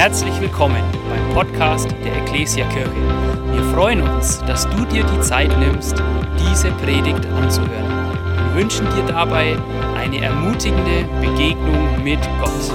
Herzlich 0.00 0.40
willkommen 0.40 0.82
beim 1.10 1.34
Podcast 1.34 1.90
der 2.02 2.22
Ecclesia 2.22 2.66
Kirche. 2.70 2.90
Wir 3.52 3.62
freuen 3.74 4.00
uns, 4.00 4.38
dass 4.46 4.66
du 4.70 4.86
dir 4.86 5.04
die 5.04 5.20
Zeit 5.20 5.54
nimmst, 5.58 6.02
diese 6.38 6.70
Predigt 6.70 7.26
anzuhören. 7.26 8.14
Wir 8.46 8.62
wünschen 8.62 8.86
dir 8.96 9.04
dabei 9.04 9.58
eine 9.98 10.22
ermutigende 10.22 11.04
Begegnung 11.20 12.02
mit 12.02 12.18
Gott. 12.40 12.72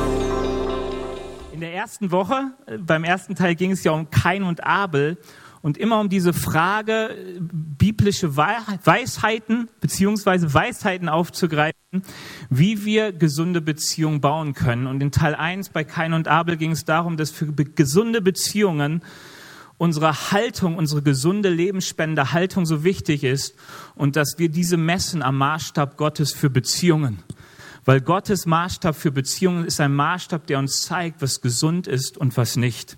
In 1.51 1.61
der 1.61 1.73
ersten 1.73 2.11
Woche, 2.11 2.51
äh, 2.67 2.77
beim 2.77 3.03
ersten 3.03 3.33
Teil 3.33 3.55
ging 3.55 3.71
es 3.71 3.83
ja 3.83 3.93
um 3.93 4.07
Kain 4.11 4.43
und 4.43 4.63
Abel 4.63 5.17
und 5.65 5.79
immer 5.79 5.99
um 5.99 6.09
diese 6.09 6.31
Frage, 6.31 7.09
äh, 7.09 7.39
biblische 7.41 8.37
Weisheiten 8.37 9.67
beziehungsweise 9.81 10.53
Weisheiten 10.53 11.09
aufzugreifen, 11.09 12.03
wie 12.51 12.85
wir 12.85 13.11
gesunde 13.11 13.61
Beziehungen 13.61 14.21
bauen 14.21 14.53
können. 14.53 14.85
Und 14.85 15.01
in 15.01 15.11
Teil 15.11 15.33
1 15.33 15.69
bei 15.69 15.83
Kain 15.83 16.13
und 16.13 16.27
Abel 16.27 16.57
ging 16.57 16.69
es 16.69 16.85
darum, 16.85 17.17
dass 17.17 17.31
für 17.31 17.47
gesunde 17.51 18.21
Beziehungen 18.21 19.01
unsere 19.79 20.29
Haltung, 20.29 20.77
unsere 20.77 21.01
gesunde 21.01 21.49
lebensspende 21.49 22.31
Haltung 22.31 22.67
so 22.67 22.83
wichtig 22.83 23.23
ist 23.23 23.55
und 23.95 24.15
dass 24.17 24.35
wir 24.37 24.49
diese 24.49 24.77
messen 24.77 25.23
am 25.23 25.39
Maßstab 25.39 25.97
Gottes 25.97 26.31
für 26.31 26.51
Beziehungen. 26.51 27.23
Weil 27.85 28.01
Gottes 28.01 28.45
Maßstab 28.45 28.95
für 28.95 29.11
Beziehungen 29.11 29.65
ist 29.65 29.81
ein 29.81 29.95
Maßstab, 29.95 30.45
der 30.45 30.59
uns 30.59 30.83
zeigt, 30.83 31.23
was 31.23 31.41
gesund 31.41 31.87
ist 31.87 32.19
und 32.19 32.37
was 32.37 32.55
nicht. 32.55 32.97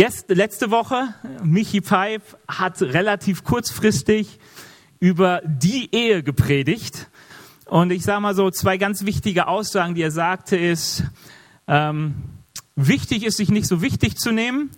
Gäste, 0.00 0.32
letzte 0.32 0.70
Woche, 0.70 1.12
Michi 1.44 1.82
Pfeif 1.82 2.34
hat 2.48 2.80
relativ 2.80 3.44
kurzfristig 3.44 4.40
über 4.98 5.42
die 5.44 5.94
Ehe 5.94 6.22
gepredigt. 6.22 7.10
Und 7.66 7.92
ich 7.92 8.02
sage 8.02 8.22
mal 8.22 8.34
so, 8.34 8.50
zwei 8.50 8.78
ganz 8.78 9.04
wichtige 9.04 9.46
Aussagen, 9.46 9.94
die 9.94 10.00
er 10.00 10.10
sagte, 10.10 10.56
ist, 10.56 11.04
ähm, 11.66 12.14
wichtig 12.76 13.26
ist, 13.26 13.36
sich 13.36 13.50
nicht 13.50 13.66
so 13.66 13.82
wichtig 13.82 14.16
zu 14.16 14.32
nehmen 14.32 14.70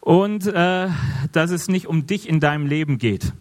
und 0.00 0.48
äh, 0.48 0.88
dass 1.30 1.52
es 1.52 1.68
nicht 1.68 1.86
um 1.86 2.06
dich 2.06 2.28
in 2.28 2.40
deinem 2.40 2.66
Leben 2.66 2.98
geht. 2.98 3.32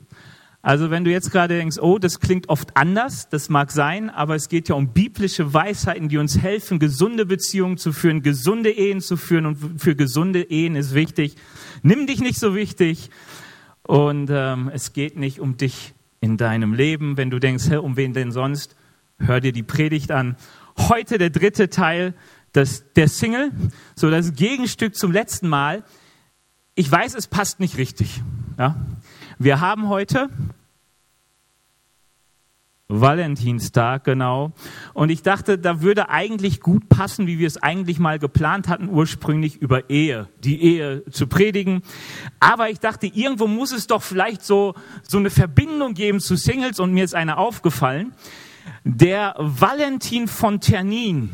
Also 0.68 0.92
wenn 0.92 1.06
du 1.06 1.12
jetzt 1.12 1.32
gerade 1.32 1.56
denkst, 1.56 1.78
oh, 1.80 1.98
das 1.98 2.20
klingt 2.20 2.50
oft 2.50 2.76
anders, 2.76 3.30
das 3.30 3.48
mag 3.48 3.72
sein, 3.72 4.10
aber 4.10 4.36
es 4.36 4.50
geht 4.50 4.68
ja 4.68 4.76
um 4.76 4.90
biblische 4.90 5.54
Weisheiten, 5.54 6.10
die 6.10 6.18
uns 6.18 6.40
helfen, 6.40 6.78
gesunde 6.78 7.26
Beziehungen 7.26 7.78
zu 7.78 7.94
führen, 7.94 8.22
gesunde 8.22 8.72
Ehen 8.72 9.00
zu 9.00 9.16
führen 9.16 9.46
und 9.46 9.80
für 9.82 9.96
gesunde 9.96 10.42
Ehen 10.42 10.76
ist 10.76 10.94
wichtig, 10.94 11.38
nimm 11.84 12.06
dich 12.06 12.20
nicht 12.20 12.38
so 12.38 12.54
wichtig 12.54 13.12
und 13.84 14.30
ähm, 14.30 14.70
es 14.74 14.92
geht 14.92 15.16
nicht 15.16 15.40
um 15.40 15.56
dich 15.56 15.94
in 16.20 16.36
deinem 16.36 16.74
Leben. 16.74 17.16
Wenn 17.16 17.30
du 17.30 17.40
denkst, 17.40 17.70
hä, 17.70 17.78
um 17.78 17.96
wen 17.96 18.12
denn 18.12 18.34
sonst, 18.34 18.76
hör 19.20 19.40
dir 19.40 19.54
die 19.54 19.64
Predigt 19.64 20.12
an. 20.12 20.36
Heute 20.78 21.18
der 21.18 21.30
dritte 21.30 21.70
Teil 21.70 22.14
das, 22.52 22.84
der 22.98 23.08
Single, 23.08 23.54
so 23.96 24.12
das 24.12 24.34
Gegenstück 24.34 24.98
zum 24.98 25.14
letzten 25.14 25.48
Mal. 25.48 25.86
Ich 26.76 26.92
weiß, 26.92 27.16
es 27.16 27.28
passt 27.28 27.62
nicht 27.62 27.78
richtig. 27.78 28.22
Ja? 28.60 28.76
Wir 29.40 29.60
haben 29.60 29.88
heute 29.88 30.30
Valentinstag, 32.88 34.06
genau. 34.06 34.54
Und 34.96 35.10
ich 35.10 35.22
dachte, 35.22 35.60
da 35.60 35.82
würde 35.82 36.10
eigentlich 36.10 36.60
gut 36.62 36.90
passen, 36.90 37.28
wie 37.28 37.38
wir 37.38 37.46
es 37.46 37.62
eigentlich 37.62 38.00
mal 38.00 38.18
geplant 38.18 38.68
hatten, 38.68 38.90
ursprünglich 38.90 39.58
über 39.58 39.92
Ehe, 39.92 40.28
die 40.44 40.64
Ehe 40.64 41.04
zu 41.12 41.28
predigen. 41.28 41.84
Aber 42.40 42.72
ich 42.72 42.80
dachte, 42.80 43.06
irgendwo 43.06 43.46
muss 43.46 43.72
es 43.74 43.86
doch 43.86 44.02
vielleicht 44.02 44.44
so, 44.44 44.74
so 45.04 45.20
eine 45.20 45.30
Verbindung 45.30 45.94
geben 45.94 46.20
zu 46.20 46.36
Singles 46.36 46.80
und 46.80 46.94
mir 46.94 47.04
ist 47.04 47.14
eine 47.14 47.38
aufgefallen. 47.38 48.14
Der 48.86 49.36
Valentin 49.38 50.28
von 50.28 50.62
Ternin, 50.62 51.30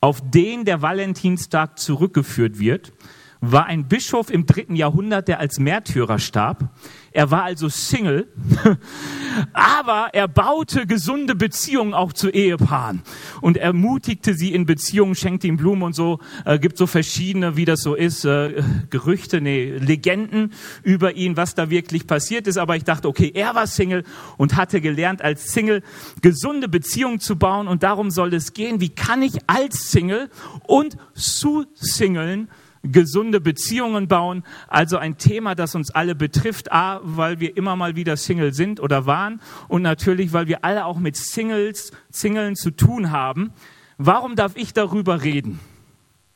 auf 0.00 0.20
den 0.22 0.66
der 0.66 0.82
Valentinstag 0.82 1.78
zurückgeführt 1.78 2.58
wird, 2.58 2.92
war 3.40 3.66
ein 3.66 3.86
Bischof 3.86 4.30
im 4.30 4.46
dritten 4.46 4.74
Jahrhundert, 4.74 5.28
der 5.28 5.38
als 5.38 5.58
Märtyrer 5.58 6.18
starb. 6.18 6.70
Er 7.12 7.30
war 7.30 7.44
also 7.44 7.68
Single, 7.68 8.28
aber 9.52 10.10
er 10.12 10.28
baute 10.28 10.86
gesunde 10.86 11.34
Beziehungen 11.34 11.94
auch 11.94 12.12
zu 12.12 12.28
Ehepaaren 12.28 13.02
und 13.40 13.56
ermutigte 13.56 14.34
sie 14.34 14.52
in 14.52 14.66
Beziehungen, 14.66 15.14
schenkte 15.14 15.46
ihm 15.46 15.56
Blumen 15.56 15.82
und 15.82 15.94
so. 15.94 16.18
Äh, 16.44 16.58
gibt 16.58 16.76
so 16.76 16.86
verschiedene, 16.86 17.56
wie 17.56 17.64
das 17.64 17.80
so 17.80 17.94
ist, 17.94 18.24
äh, 18.24 18.62
Gerüchte, 18.90 19.40
nee, 19.40 19.78
Legenden 19.78 20.52
über 20.82 21.14
ihn, 21.14 21.36
was 21.36 21.54
da 21.54 21.70
wirklich 21.70 22.06
passiert 22.06 22.46
ist. 22.46 22.58
Aber 22.58 22.76
ich 22.76 22.84
dachte, 22.84 23.08
okay, 23.08 23.32
er 23.34 23.54
war 23.54 23.66
Single 23.66 24.04
und 24.36 24.56
hatte 24.56 24.80
gelernt, 24.80 25.22
als 25.22 25.52
Single 25.52 25.82
gesunde 26.20 26.68
Beziehungen 26.68 27.20
zu 27.20 27.36
bauen 27.36 27.68
und 27.68 27.82
darum 27.82 28.10
soll 28.10 28.34
es 28.34 28.52
gehen. 28.52 28.80
Wie 28.80 28.90
kann 28.90 29.22
ich 29.22 29.38
als 29.46 29.90
Single 29.90 30.28
und 30.66 30.96
zu 31.14 31.66
Singlen 31.74 32.48
gesunde 32.82 33.40
Beziehungen 33.40 34.08
bauen. 34.08 34.44
Also 34.68 34.98
ein 34.98 35.18
Thema, 35.18 35.54
das 35.54 35.74
uns 35.74 35.90
alle 35.90 36.14
betrifft. 36.14 36.72
A, 36.72 37.00
weil 37.02 37.40
wir 37.40 37.56
immer 37.56 37.76
mal 37.76 37.96
wieder 37.96 38.16
Single 38.16 38.52
sind 38.52 38.80
oder 38.80 39.06
waren 39.06 39.40
und 39.68 39.82
natürlich, 39.82 40.32
weil 40.32 40.46
wir 40.46 40.64
alle 40.64 40.84
auch 40.84 40.98
mit 40.98 41.16
Singles, 41.16 41.92
Singlen 42.10 42.56
zu 42.56 42.70
tun 42.70 43.10
haben. 43.10 43.52
Warum 43.96 44.36
darf 44.36 44.52
ich 44.56 44.72
darüber 44.72 45.22
reden? 45.22 45.60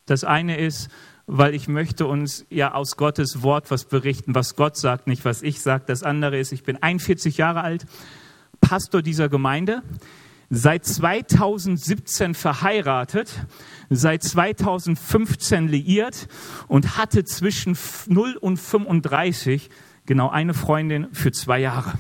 Das 0.06 0.25
eine 0.25 0.58
ist, 0.58 0.91
weil 1.26 1.54
ich 1.54 1.69
möchte 1.69 2.06
uns 2.06 2.44
ja 2.50 2.75
aus 2.75 2.97
Gottes 2.97 3.42
Wort 3.42 3.70
was 3.70 3.84
berichten, 3.84 4.34
was 4.34 4.56
Gott 4.56 4.76
sagt, 4.76 5.06
nicht 5.06 5.25
was 5.25 5.42
ich 5.42 5.60
sage. 5.60 5.84
Das 5.86 6.02
andere 6.02 6.38
ist, 6.38 6.52
ich 6.52 6.64
bin 6.64 6.82
41 6.82 7.36
Jahre 7.36 7.62
alt, 7.62 7.86
Pastor 8.60 9.02
dieser 9.02 9.28
Gemeinde 9.28 9.82
seit 10.54 10.84
2017 10.84 12.34
verheiratet, 12.34 13.46
seit 13.88 14.22
2015 14.22 15.66
liiert 15.66 16.28
und 16.68 16.98
hatte 16.98 17.24
zwischen 17.24 17.74
0 18.06 18.36
und 18.36 18.58
35 18.58 19.70
genau 20.04 20.28
eine 20.28 20.52
Freundin 20.52 21.08
für 21.12 21.32
zwei 21.32 21.58
Jahre. 21.60 21.94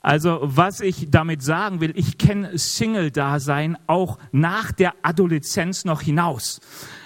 Also 0.00 0.40
was 0.42 0.80
ich 0.80 1.10
damit 1.10 1.44
sagen 1.44 1.80
will, 1.80 1.92
ich 1.94 2.18
kenne 2.18 2.58
Single-Dasein 2.58 3.78
auch 3.86 4.18
nach 4.32 4.72
der 4.72 4.94
Adoleszenz 5.02 5.84
noch 5.84 6.02
hinaus. 6.02 6.60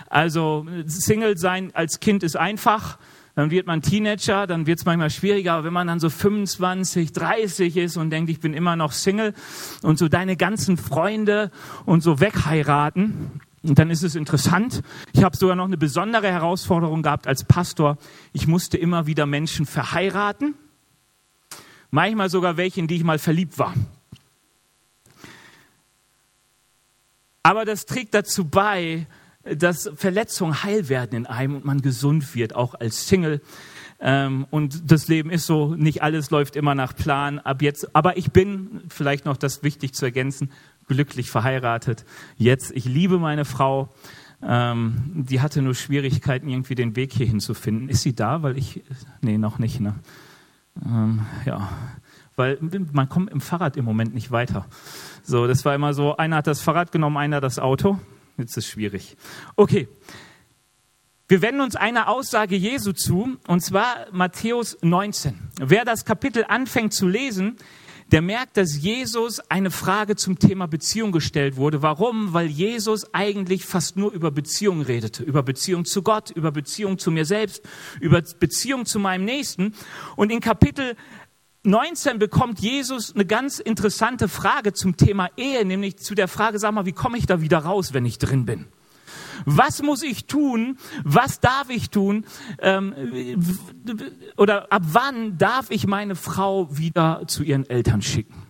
Also 0.09 0.65
Single 0.87 1.37
sein 1.37 1.73
als 1.75 2.01
Kind 2.01 2.23
ist 2.23 2.39
einfach, 2.39 2.99
dann 3.35 3.51
wird 3.51 3.67
man 3.67 3.83
Teenager, 3.83 4.47
dann 4.47 4.67
wird 4.67 4.79
es 4.79 4.85
manchmal 4.85 5.11
schwieriger, 5.11 5.55
aber 5.55 5.65
wenn 5.65 5.73
man 5.73 5.87
dann 5.87 6.01
so 6.01 6.09
25, 6.09 7.13
30 7.13 7.77
ist 7.77 7.97
und 7.97 8.11
denkt, 8.11 8.31
ich 8.31 8.41
bin 8.41 8.55
immer 8.55 8.77
noch 8.77 8.93
Single 8.93 9.35
und 9.83 9.99
so 9.99 10.09
deine 10.09 10.37
ganzen 10.37 10.77
Freunde 10.77 11.51
und 11.85 12.03
so 12.03 12.21
wegheiraten, 12.21 13.41
und 13.65 13.79
dann 13.79 13.89
ist 13.89 14.03
es 14.03 14.15
interessant. 14.15 14.83
Ich 15.15 15.25
habe 15.25 15.39
sogar 15.39 15.57
noch 15.57 15.65
eine 15.65 15.79
besondere 15.79 16.31
Herausforderung 16.31 17.03
gehabt 17.03 17.27
als 17.27 17.45
Pastor. 17.45 17.97
Ich 18.35 18.47
musste 18.47 18.77
immer 18.77 19.07
wieder 19.07 19.25
Menschen 19.25 19.65
verheiraten, 19.65 20.55
manchmal 21.91 22.29
sogar 22.29 22.59
welche, 22.59 22.81
in 22.81 22.89
die 22.89 22.97
ich 22.97 23.05
mal 23.05 23.19
verliebt 23.19 23.59
war. 23.59 23.73
Aber 27.43 27.65
das 27.65 27.87
trägt 27.87 28.15
dazu 28.15 28.45
bei, 28.45 29.07
dass 29.45 29.91
Verletzungen 29.97 30.63
heil 30.63 30.89
werden 30.89 31.17
in 31.17 31.27
einem 31.27 31.57
und 31.57 31.65
man 31.65 31.83
gesund 31.83 32.35
wird, 32.35 32.55
auch 32.55 32.75
als 32.75 33.09
Single. 33.09 33.41
Ähm, 34.01 34.47
und 34.51 34.91
das 34.91 35.09
Leben 35.09 35.31
ist 35.31 35.47
so, 35.47 35.75
nicht 35.75 36.03
alles 36.03 36.31
läuft 36.31 36.57
immer 36.57 36.75
nach 36.75 36.95
Plan 36.95 37.39
ab 37.39 37.63
jetzt. 37.63 37.95
Aber 37.95 38.17
ich 38.17 38.33
bin, 38.33 38.83
vielleicht 38.89 39.25
noch 39.25 39.37
das 39.37 39.63
wichtig 39.63 39.95
zu 39.95 40.05
ergänzen, 40.05 40.51
glücklich 40.89 41.31
verheiratet. 41.31 42.05
Jetzt, 42.37 42.73
ich 42.73 42.85
liebe 42.85 43.19
meine 43.19 43.45
Frau. 43.45 43.89
Ähm, 44.43 45.25
die 45.29 45.41
hatte 45.41 45.63
nur 45.63 45.75
Schwierigkeiten, 45.75 46.49
irgendwie 46.49 46.75
den 46.75 46.97
Weg 46.97 47.13
hierhin 47.13 47.41
zu 47.41 47.55
finden. 47.55 47.89
Ist 47.89 48.03
sie 48.03 48.15
da? 48.15 48.43
Weil 48.43 48.59
ich, 48.59 48.83
nee, 49.23 49.39
noch 49.39 49.59
nicht, 49.59 49.81
ne? 49.81 49.95
Ähm, 50.85 51.25
ja, 51.47 51.71
weil 52.37 52.59
man 52.93 53.09
kommt 53.09 53.31
im 53.31 53.41
Fahrrad 53.41 53.77
im 53.77 53.85
Moment 53.85 54.13
nicht 54.13 54.31
weiter. 54.33 54.67
So, 55.23 55.47
das 55.47 55.65
war 55.65 55.75
immer 55.75 55.95
so, 55.95 56.17
einer 56.17 56.37
hat 56.37 56.47
das 56.47 56.61
Fahrrad 56.61 56.93
genommen, 56.93 57.17
einer 57.17 57.41
das 57.41 57.59
Auto. 57.59 57.99
Jetzt 58.37 58.57
ist 58.57 58.67
schwierig. 58.67 59.17
Okay. 59.57 59.89
Wir 61.27 61.41
wenden 61.41 61.63
uns 61.63 61.75
einer 61.75 62.09
Aussage 62.09 62.55
Jesu 62.55 62.93
zu, 62.93 63.39
und 63.49 63.61
zwar 63.61 64.07
Matthäus 64.13 64.77
19. 64.83 65.51
Wer 65.59 65.87
das 65.87 66.05
Kapitel 66.05 66.45
anfängt 66.47 66.93
zu 66.93 67.09
lesen, 67.09 67.57
der 68.13 68.21
merkt, 68.21 68.59
dass 68.59 68.77
Jesus 68.77 69.41
eine 69.51 69.71
Frage 69.71 70.17
zum 70.17 70.39
Thema 70.39 70.67
Beziehung 70.67 71.13
gestellt 71.13 71.57
wurde. 71.57 71.81
Warum? 71.81 72.35
Weil 72.35 72.49
Jesus 72.49 73.13
eigentlich 73.15 73.65
fast 73.65 73.97
nur 73.97 74.13
über 74.13 74.31
Beziehung 74.31 74.83
redete. 74.83 75.23
Über 75.23 75.43
Beziehung 75.43 75.87
zu 75.87 76.03
Gott, 76.03 76.31
über 76.31 76.53
Beziehung 76.53 76.99
zu 76.99 77.11
mir 77.11 77.25
selbst, 77.25 77.63
über 78.01 78.21
Beziehung 78.39 78.85
zu 78.85 78.99
meinem 78.99 79.25
Nächsten. 79.25 79.75
Und 80.17 80.31
in 80.31 80.41
Kapitel 80.41 80.97
19 81.65 82.19
bekommt 82.19 82.61
Jesus 82.61 83.15
eine 83.15 83.25
ganz 83.25 83.59
interessante 83.59 84.29
Frage 84.29 84.75
zum 84.75 84.97
Thema 84.97 85.31
Ehe, 85.37 85.65
nämlich 85.65 85.99
zu 85.99 86.15
der 86.15 86.29
Frage, 86.29 86.59
sag 86.59 86.73
mal, 86.73 86.85
wie 86.85 86.93
komme 86.93 87.17
ich 87.17 87.27
da 87.27 87.41
wieder 87.41 87.59
raus, 87.59 87.95
wenn 87.95 88.05
ich 88.05 88.19
drin 88.19 88.45
bin? 88.45 88.67
Was 89.47 89.83
muss 89.83 90.03
ich 90.03 90.27
tun? 90.27 90.79
Was 91.05 91.41
darf 91.41 91.71
ich 91.71 91.91
tun? 91.91 92.27
Ähm, 92.61 92.95
oder 94.37 94.71
ab 94.71 94.83
wann 94.93 95.39
darf 95.39 95.71
ich 95.71 95.87
meine 95.87 96.17
Frau 96.17 96.77
wieder 96.77 97.23
zu 97.27 97.43
ihren 97.43 97.69
Eltern 97.69 98.03
schicken? 98.03 98.43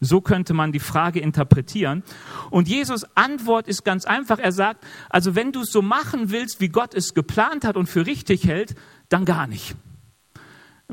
So 0.00 0.20
könnte 0.20 0.52
man 0.52 0.72
die 0.72 0.80
Frage 0.80 1.20
interpretieren. 1.20 2.02
Und 2.50 2.68
Jesus 2.68 3.06
Antwort 3.14 3.68
ist 3.68 3.84
ganz 3.84 4.04
einfach. 4.04 4.38
Er 4.38 4.52
sagt, 4.52 4.84
also 5.08 5.34
wenn 5.34 5.52
du 5.52 5.62
es 5.62 5.72
so 5.72 5.80
machen 5.80 6.30
willst, 6.30 6.60
wie 6.60 6.68
Gott 6.68 6.92
es 6.92 7.14
geplant 7.14 7.64
hat 7.64 7.76
und 7.76 7.88
für 7.88 8.04
richtig 8.04 8.46
hält, 8.46 8.74
dann 9.08 9.24
gar 9.24 9.46
nicht. 9.46 9.76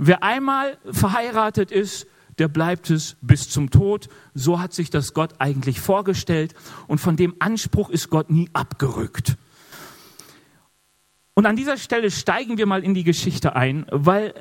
Wer 0.04 0.24
einmal 0.24 0.80
verheiratet 0.92 1.72
ist, 1.72 2.08
der 2.40 2.48
bleibt 2.48 2.90
es 2.90 3.18
bis 3.22 3.52
zum 3.52 3.70
Tod. 3.70 4.10
So 4.34 4.60
hat 4.60 4.74
sich 4.74 4.90
das 4.90 5.14
Gott 5.14 5.36
eigentlich 5.38 5.80
vorgestellt. 5.80 6.56
Und 6.88 6.98
von 6.98 7.18
dem 7.18 7.36
Anspruch 7.38 7.92
ist 7.92 8.10
Gott 8.10 8.32
nie 8.32 8.50
abgerückt. 8.52 9.38
Und 11.36 11.46
an 11.46 11.56
dieser 11.56 11.78
Stelle 11.78 12.10
steigen 12.10 12.58
wir 12.58 12.66
mal 12.66 12.84
in 12.84 12.96
die 12.96 13.04
Geschichte 13.04 13.56
ein, 13.56 13.86
weil 13.92 14.34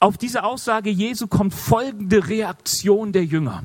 auf 0.00 0.18
diese 0.18 0.42
Aussage 0.42 0.90
Jesu 0.90 1.28
kommt 1.28 1.54
folgende 1.54 2.26
Reaktion 2.26 3.12
der 3.12 3.24
Jünger. 3.24 3.62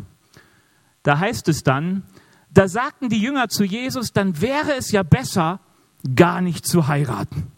Da 1.02 1.18
heißt 1.18 1.48
es 1.48 1.64
dann, 1.64 2.04
da 2.52 2.68
sagten 2.68 3.10
die 3.10 3.20
Jünger 3.20 3.50
zu 3.50 3.64
Jesus, 3.64 4.14
dann 4.14 4.40
wäre 4.40 4.76
es 4.78 4.92
ja 4.92 5.02
besser, 5.02 5.62
gar 6.16 6.42
nicht 6.42 6.68
zu 6.68 6.88
heiraten. 6.88 7.52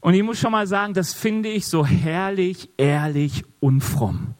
Und 0.00 0.14
ich 0.14 0.22
muss 0.22 0.38
schon 0.38 0.52
mal 0.52 0.66
sagen, 0.66 0.94
das 0.94 1.14
finde 1.14 1.48
ich 1.48 1.66
so 1.66 1.84
herrlich, 1.84 2.70
ehrlich 2.76 3.44
und 3.60 3.80
fromm. 3.80 4.34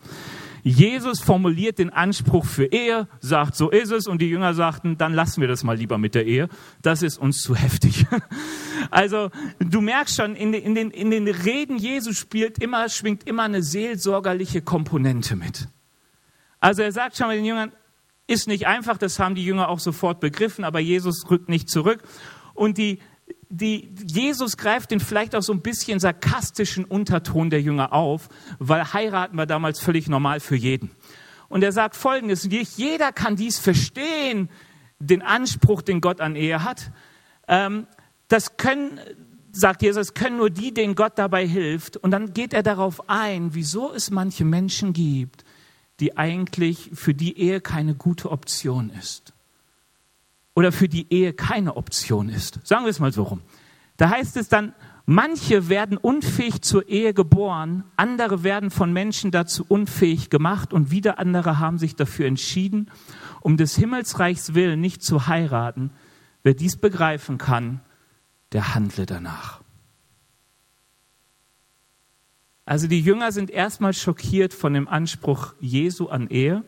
Jesus 0.69 1.21
formuliert 1.21 1.79
den 1.79 1.91
Anspruch 1.91 2.45
für 2.45 2.65
Ehe, 2.65 3.07
sagt, 3.21 3.55
so 3.55 3.71
ist 3.71 3.93
es, 3.93 4.09
und 4.09 4.21
die 4.21 4.29
Jünger 4.29 4.53
sagten, 4.53 4.99
dann 4.99 5.15
lassen 5.15 5.41
wir 5.41 5.47
das 5.47 5.63
mal 5.63 5.77
lieber 5.77 5.97
mit 5.97 6.17
der 6.17 6.27
Ehe. 6.27 6.49
Das 6.83 7.03
ist 7.03 7.19
uns 7.19 7.41
zu 7.41 7.55
heftig. 7.55 8.07
Also, 8.91 9.31
du 9.59 9.81
merkst 9.81 10.17
schon, 10.17 10.37
in 10.37 10.53
den, 10.53 10.63
in 10.63 10.75
den, 10.75 10.91
in 10.91 11.11
den 11.11 11.27
Reden 11.27 11.79
Jesu 11.79 12.13
spielt 12.13 12.59
immer, 12.59 12.89
schwingt 12.89 13.27
immer 13.27 13.45
eine 13.45 13.63
seelsorgerliche 13.63 14.61
Komponente 14.61 15.35
mit. 15.35 15.69
Also, 16.61 16.83
er 16.83 16.93
sagt 16.93 17.17
schon 17.17 17.31
den 17.31 17.45
Jüngern, 17.45 17.73
ist 18.27 18.47
nicht 18.47 18.67
einfach, 18.67 18.99
das 18.99 19.19
haben 19.19 19.35
die 19.35 19.45
Jünger 19.45 19.69
auch 19.69 19.81
sofort 19.81 20.21
begriffen, 20.21 20.63
aber 20.65 20.79
Jesus 20.79 21.29
rückt 21.31 21.49
nicht 21.49 21.71
zurück. 21.71 22.03
Und 22.55 22.77
die 22.77 23.01
die, 23.49 23.91
Jesus 24.07 24.57
greift 24.57 24.91
den 24.91 25.01
vielleicht 25.01 25.35
auch 25.35 25.43
so 25.43 25.53
ein 25.53 25.61
bisschen 25.61 26.01
sarkastischen 26.01 26.85
Unterton 26.85 27.51
der 27.51 27.61
Jünger 27.61 27.93
auf, 27.93 28.29
weil 28.59 28.93
heiraten 28.93 29.37
war 29.37 29.47
damals 29.47 29.81
völlig 29.81 30.09
normal 30.09 30.41
für 30.41 30.57
jeden. 30.57 30.91
Und 31.49 31.63
er 31.63 31.73
sagt 31.73 31.97
Folgendes, 31.97 32.45
nicht 32.45 32.77
jeder 32.77 33.13
kann 33.13 33.37
dies 33.37 33.59
verstehen, 33.59 34.49
den 34.99 35.23
Anspruch, 35.23 35.83
den 35.83 36.01
Gott 36.01 36.21
an 36.21 36.35
Ehe 36.35 36.65
hat. 36.65 36.91
Ähm, 37.47 37.87
das 38.29 38.57
können, 38.57 38.99
sagt 39.53 39.83
Jesus, 39.83 40.15
können 40.15 40.39
nur 40.39 40.51
die, 40.51 40.75
denen 40.75 40.97
Gott 40.97 41.19
dabei 41.19 41.47
hilft. 41.47 41.97
Und 41.97 42.11
dann 42.11 42.33
geht 42.33 42.53
er 42.53 42.65
darauf 42.65 43.09
ein, 43.09 43.55
wieso 43.55 43.93
es 43.93 44.11
manche 44.11 44.45
Menschen 44.45 44.93
gibt, 44.93 45.45
die 46.01 46.17
eigentlich 46.17 46.91
für 46.95 47.15
die 47.15 47.39
Ehe 47.39 47.61
keine 47.61 47.95
gute 47.95 48.33
Option 48.33 48.91
ist 48.91 49.36
oder 50.57 50.73
für 50.73 50.89
die 50.89 51.13
Ehe 51.13 51.35
keine 51.35 51.77
Option 51.77 52.29
ist. 52.31 52.67
Sagen 52.67 52.85
wir 52.85 52.91
es 52.91 52.99
mal 52.99 53.13
so 53.13 53.23
rum. 53.23 53.43
Da 53.99 54.09
heißt 54.11 54.37
es 54.39 54.49
dann, 54.49 54.75
manche 55.05 55.69
werden 55.69 55.99
unfähig 55.99 56.63
zur 56.63 56.89
Ehe 56.89 57.15
geboren, 57.15 57.85
andere 57.97 58.43
werden 58.43 58.71
von 58.71 58.93
Menschen 58.93 59.31
dazu 59.31 59.65
unfähig 59.69 60.31
gemacht 60.31 60.73
und 60.73 60.91
wieder 60.91 61.19
andere 61.19 61.59
haben 61.59 61.79
sich 61.79 61.95
dafür 61.95 62.27
entschieden, 62.27 62.91
um 63.43 63.59
des 63.59 63.77
Himmelsreichs 63.77 64.55
willen 64.55 64.81
nicht 64.81 65.03
zu 65.03 65.27
heiraten. 65.27 65.91
Wer 66.43 66.55
dies 66.55 66.79
begreifen 66.79 67.37
kann, 67.37 67.81
der 68.53 68.75
handle 68.75 69.05
danach. 69.05 69.61
Also 72.65 72.89
die 72.89 73.01
Jünger 73.01 73.31
sind 73.31 73.51
erstmal 73.51 73.93
schockiert 73.93 74.55
von 74.55 74.73
dem 74.73 74.89
Anspruch 74.89 75.55
Jesu 75.61 76.09
an 76.09 76.29
Ehe 76.29 76.65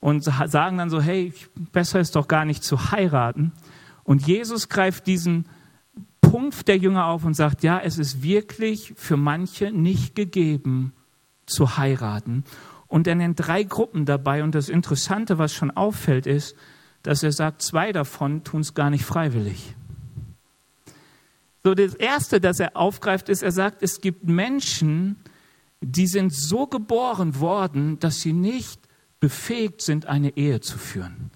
und 0.00 0.22
sagen 0.22 0.78
dann 0.78 0.90
so, 0.90 1.00
hey, 1.00 1.32
besser 1.72 2.00
ist 2.00 2.16
doch 2.16 2.28
gar 2.28 2.44
nicht 2.44 2.62
zu 2.62 2.90
heiraten. 2.92 3.52
Und 4.04 4.26
Jesus 4.26 4.68
greift 4.68 5.06
diesen 5.06 5.46
Punkt 6.20 6.68
der 6.68 6.76
Jünger 6.76 7.06
auf 7.06 7.24
und 7.24 7.34
sagt, 7.34 7.62
ja, 7.62 7.78
es 7.80 7.98
ist 7.98 8.22
wirklich 8.22 8.92
für 8.96 9.16
manche 9.16 9.72
nicht 9.72 10.14
gegeben 10.14 10.92
zu 11.46 11.76
heiraten. 11.76 12.44
Und 12.86 13.06
er 13.06 13.14
nennt 13.14 13.38
drei 13.38 13.62
Gruppen 13.64 14.04
dabei. 14.04 14.42
Und 14.42 14.54
das 14.54 14.68
Interessante, 14.68 15.38
was 15.38 15.52
schon 15.52 15.70
auffällt, 15.70 16.26
ist, 16.26 16.54
dass 17.02 17.22
er 17.22 17.32
sagt, 17.32 17.62
zwei 17.62 17.92
davon 17.92 18.44
tun 18.44 18.60
es 18.60 18.74
gar 18.74 18.90
nicht 18.90 19.04
freiwillig. 19.04 19.74
So, 21.64 21.74
das 21.74 21.94
erste, 21.94 22.40
das 22.40 22.60
er 22.60 22.76
aufgreift, 22.76 23.28
ist, 23.28 23.42
er 23.42 23.52
sagt, 23.52 23.82
es 23.82 24.00
gibt 24.00 24.24
Menschen, 24.24 25.16
die 25.80 26.06
sind 26.06 26.32
so 26.32 26.66
geboren 26.66 27.40
worden, 27.40 27.98
dass 27.98 28.20
sie 28.20 28.32
nicht 28.32 28.87
befähigt 29.20 29.82
sind, 29.82 30.06
eine 30.06 30.36
Ehe 30.36 30.60
zu 30.60 30.78
führen. 30.78 31.30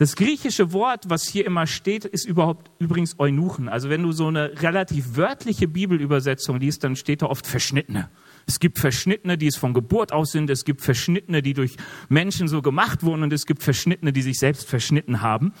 Das 0.00 0.16
griechische 0.16 0.72
Wort, 0.72 1.10
was 1.10 1.28
hier 1.28 1.44
immer 1.44 1.66
steht, 1.66 2.06
ist 2.06 2.24
überhaupt 2.24 2.70
übrigens 2.78 3.18
Eunuchen. 3.18 3.68
Also 3.68 3.90
wenn 3.90 4.02
du 4.02 4.12
so 4.12 4.28
eine 4.28 4.62
relativ 4.62 5.16
wörtliche 5.16 5.68
Bibelübersetzung 5.68 6.58
liest, 6.58 6.84
dann 6.84 6.96
steht 6.96 7.20
da 7.20 7.26
oft 7.26 7.46
Verschnittene. 7.46 8.08
Es 8.46 8.60
gibt 8.60 8.78
Verschnittene, 8.78 9.36
die 9.36 9.48
es 9.48 9.56
von 9.56 9.74
Geburt 9.74 10.12
aus 10.12 10.32
sind. 10.32 10.48
Es 10.48 10.64
gibt 10.64 10.80
Verschnittene, 10.80 11.42
die 11.42 11.52
durch 11.52 11.76
Menschen 12.08 12.48
so 12.48 12.62
gemacht 12.62 13.02
wurden. 13.02 13.22
Und 13.22 13.32
es 13.34 13.44
gibt 13.44 13.62
Verschnittene, 13.62 14.14
die 14.14 14.22
sich 14.22 14.38
selbst 14.38 14.66
verschnitten 14.66 15.20
haben. 15.20 15.52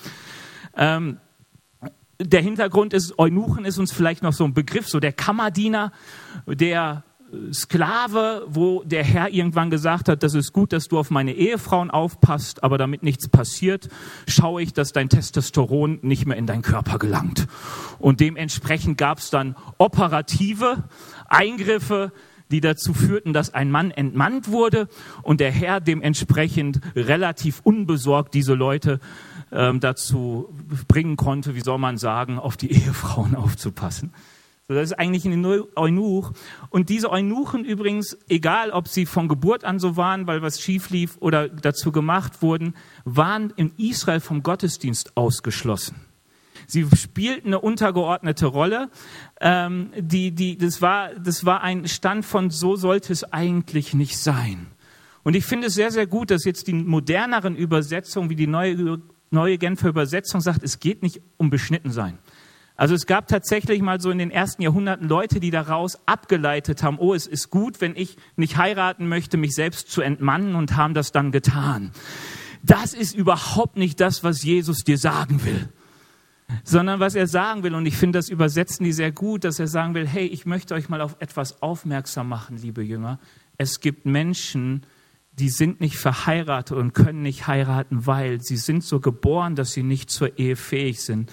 Ähm, 0.74 1.18
der 2.18 2.40
Hintergrund 2.40 2.94
ist, 2.94 3.18
Eunuchen 3.18 3.66
ist 3.66 3.78
uns 3.78 3.92
vielleicht 3.92 4.22
noch 4.22 4.32
so 4.32 4.44
ein 4.44 4.54
Begriff, 4.54 4.88
so 4.88 5.00
der 5.00 5.12
Kammerdiener, 5.12 5.92
der 6.46 7.04
Sklave, 7.52 8.44
wo 8.48 8.82
der 8.84 9.04
Herr 9.04 9.32
irgendwann 9.32 9.70
gesagt 9.70 10.08
hat, 10.08 10.22
das 10.22 10.34
ist 10.34 10.52
gut, 10.52 10.72
dass 10.72 10.88
du 10.88 10.98
auf 10.98 11.10
meine 11.10 11.32
Ehefrauen 11.32 11.90
aufpasst, 11.90 12.64
aber 12.64 12.78
damit 12.78 13.02
nichts 13.02 13.28
passiert, 13.28 13.88
schaue 14.26 14.62
ich, 14.62 14.72
dass 14.72 14.92
dein 14.92 15.08
Testosteron 15.08 16.00
nicht 16.02 16.26
mehr 16.26 16.36
in 16.36 16.46
deinen 16.46 16.62
Körper 16.62 16.98
gelangt. 16.98 17.46
Und 17.98 18.20
dementsprechend 18.20 18.98
gab 18.98 19.18
es 19.18 19.30
dann 19.30 19.56
operative 19.78 20.84
Eingriffe, 21.28 22.12
die 22.50 22.60
dazu 22.60 22.94
führten, 22.94 23.32
dass 23.32 23.54
ein 23.54 23.70
Mann 23.70 23.90
entmannt 23.92 24.48
wurde 24.48 24.88
und 25.22 25.40
der 25.40 25.52
Herr 25.52 25.80
dementsprechend 25.80 26.80
relativ 26.96 27.60
unbesorgt 27.62 28.34
diese 28.34 28.54
Leute 28.54 28.98
ähm, 29.52 29.80
dazu 29.80 30.52
bringen 30.88 31.16
konnte, 31.16 31.54
wie 31.54 31.60
soll 31.60 31.78
man 31.78 31.96
sagen, 31.96 32.38
auf 32.38 32.56
die 32.56 32.72
Ehefrauen 32.72 33.36
aufzupassen. 33.36 34.12
Das 34.74 34.90
ist 34.90 34.98
eigentlich 34.98 35.24
ein 35.24 35.44
Eunuch. 35.76 36.32
Und 36.68 36.88
diese 36.88 37.10
Eunuchen 37.10 37.64
übrigens, 37.64 38.16
egal 38.28 38.70
ob 38.70 38.86
sie 38.86 39.04
von 39.04 39.26
Geburt 39.26 39.64
an 39.64 39.78
so 39.80 39.96
waren, 39.96 40.26
weil 40.26 40.42
was 40.42 40.60
schief 40.60 40.90
lief 40.90 41.16
oder 41.18 41.48
dazu 41.48 41.90
gemacht 41.90 42.40
wurden, 42.40 42.74
waren 43.04 43.52
in 43.56 43.72
Israel 43.78 44.20
vom 44.20 44.42
Gottesdienst 44.42 45.16
ausgeschlossen. 45.16 45.96
Sie 46.66 46.86
spielten 46.94 47.48
eine 47.48 47.60
untergeordnete 47.60 48.46
Rolle. 48.46 48.90
Ähm, 49.40 49.90
die, 49.98 50.30
die, 50.30 50.56
das, 50.56 50.80
war, 50.80 51.14
das 51.14 51.44
war 51.44 51.62
ein 51.62 51.88
Stand 51.88 52.24
von, 52.24 52.50
so 52.50 52.76
sollte 52.76 53.12
es 53.12 53.24
eigentlich 53.24 53.92
nicht 53.92 54.18
sein. 54.18 54.68
Und 55.24 55.34
ich 55.34 55.44
finde 55.44 55.66
es 55.66 55.74
sehr, 55.74 55.90
sehr 55.90 56.06
gut, 56.06 56.30
dass 56.30 56.44
jetzt 56.44 56.68
die 56.68 56.74
moderneren 56.74 57.56
Übersetzungen, 57.56 58.30
wie 58.30 58.36
die 58.36 58.46
neue, 58.46 59.00
neue 59.30 59.58
Genfer 59.58 59.88
Übersetzung 59.88 60.40
sagt, 60.40 60.62
es 60.62 60.78
geht 60.78 61.02
nicht 61.02 61.20
um 61.38 61.50
beschnitten 61.50 61.90
sein. 61.90 62.18
Also 62.80 62.94
es 62.94 63.04
gab 63.04 63.28
tatsächlich 63.28 63.82
mal 63.82 64.00
so 64.00 64.10
in 64.10 64.16
den 64.16 64.30
ersten 64.30 64.62
Jahrhunderten 64.62 65.06
Leute, 65.06 65.38
die 65.38 65.50
daraus 65.50 65.98
abgeleitet 66.06 66.82
haben, 66.82 66.98
oh, 66.98 67.12
es 67.12 67.26
ist 67.26 67.50
gut, 67.50 67.82
wenn 67.82 67.94
ich 67.94 68.16
nicht 68.36 68.56
heiraten 68.56 69.06
möchte, 69.06 69.36
mich 69.36 69.54
selbst 69.54 69.90
zu 69.90 70.00
entmannen 70.00 70.54
und 70.54 70.78
haben 70.78 70.94
das 70.94 71.12
dann 71.12 71.30
getan. 71.30 71.90
Das 72.62 72.94
ist 72.94 73.14
überhaupt 73.14 73.76
nicht 73.76 74.00
das, 74.00 74.24
was 74.24 74.42
Jesus 74.42 74.78
dir 74.78 74.96
sagen 74.96 75.44
will 75.44 75.68
sondern 76.64 76.98
was 76.98 77.14
er 77.14 77.28
sagen 77.28 77.62
will, 77.62 77.76
und 77.76 77.86
ich 77.86 77.96
finde, 77.96 78.18
das 78.18 78.28
übersetzen 78.28 78.82
die 78.82 78.92
sehr 78.92 79.12
gut, 79.12 79.44
dass 79.44 79.60
er 79.60 79.68
sagen 79.68 79.94
will, 79.94 80.08
hey, 80.08 80.26
ich 80.26 80.46
möchte 80.46 80.74
euch 80.74 80.88
mal 80.88 81.00
auf 81.00 81.16
etwas 81.20 81.62
aufmerksam 81.62 82.28
machen, 82.28 82.56
liebe 82.56 82.82
Jünger. 82.82 83.20
Es 83.56 83.78
gibt 83.78 84.04
Menschen, 84.04 84.84
die 85.38 85.48
sind 85.48 85.80
nicht 85.80 85.96
verheiratet 85.96 86.76
und 86.76 86.92
können 86.92 87.22
nicht 87.22 87.46
heiraten, 87.46 88.04
weil 88.06 88.40
sie 88.40 88.56
sind 88.56 88.82
so 88.82 88.98
geboren, 88.98 89.54
dass 89.54 89.70
sie 89.70 89.84
nicht 89.84 90.10
zur 90.10 90.40
Ehe 90.40 90.56
fähig 90.56 91.02
sind. 91.02 91.30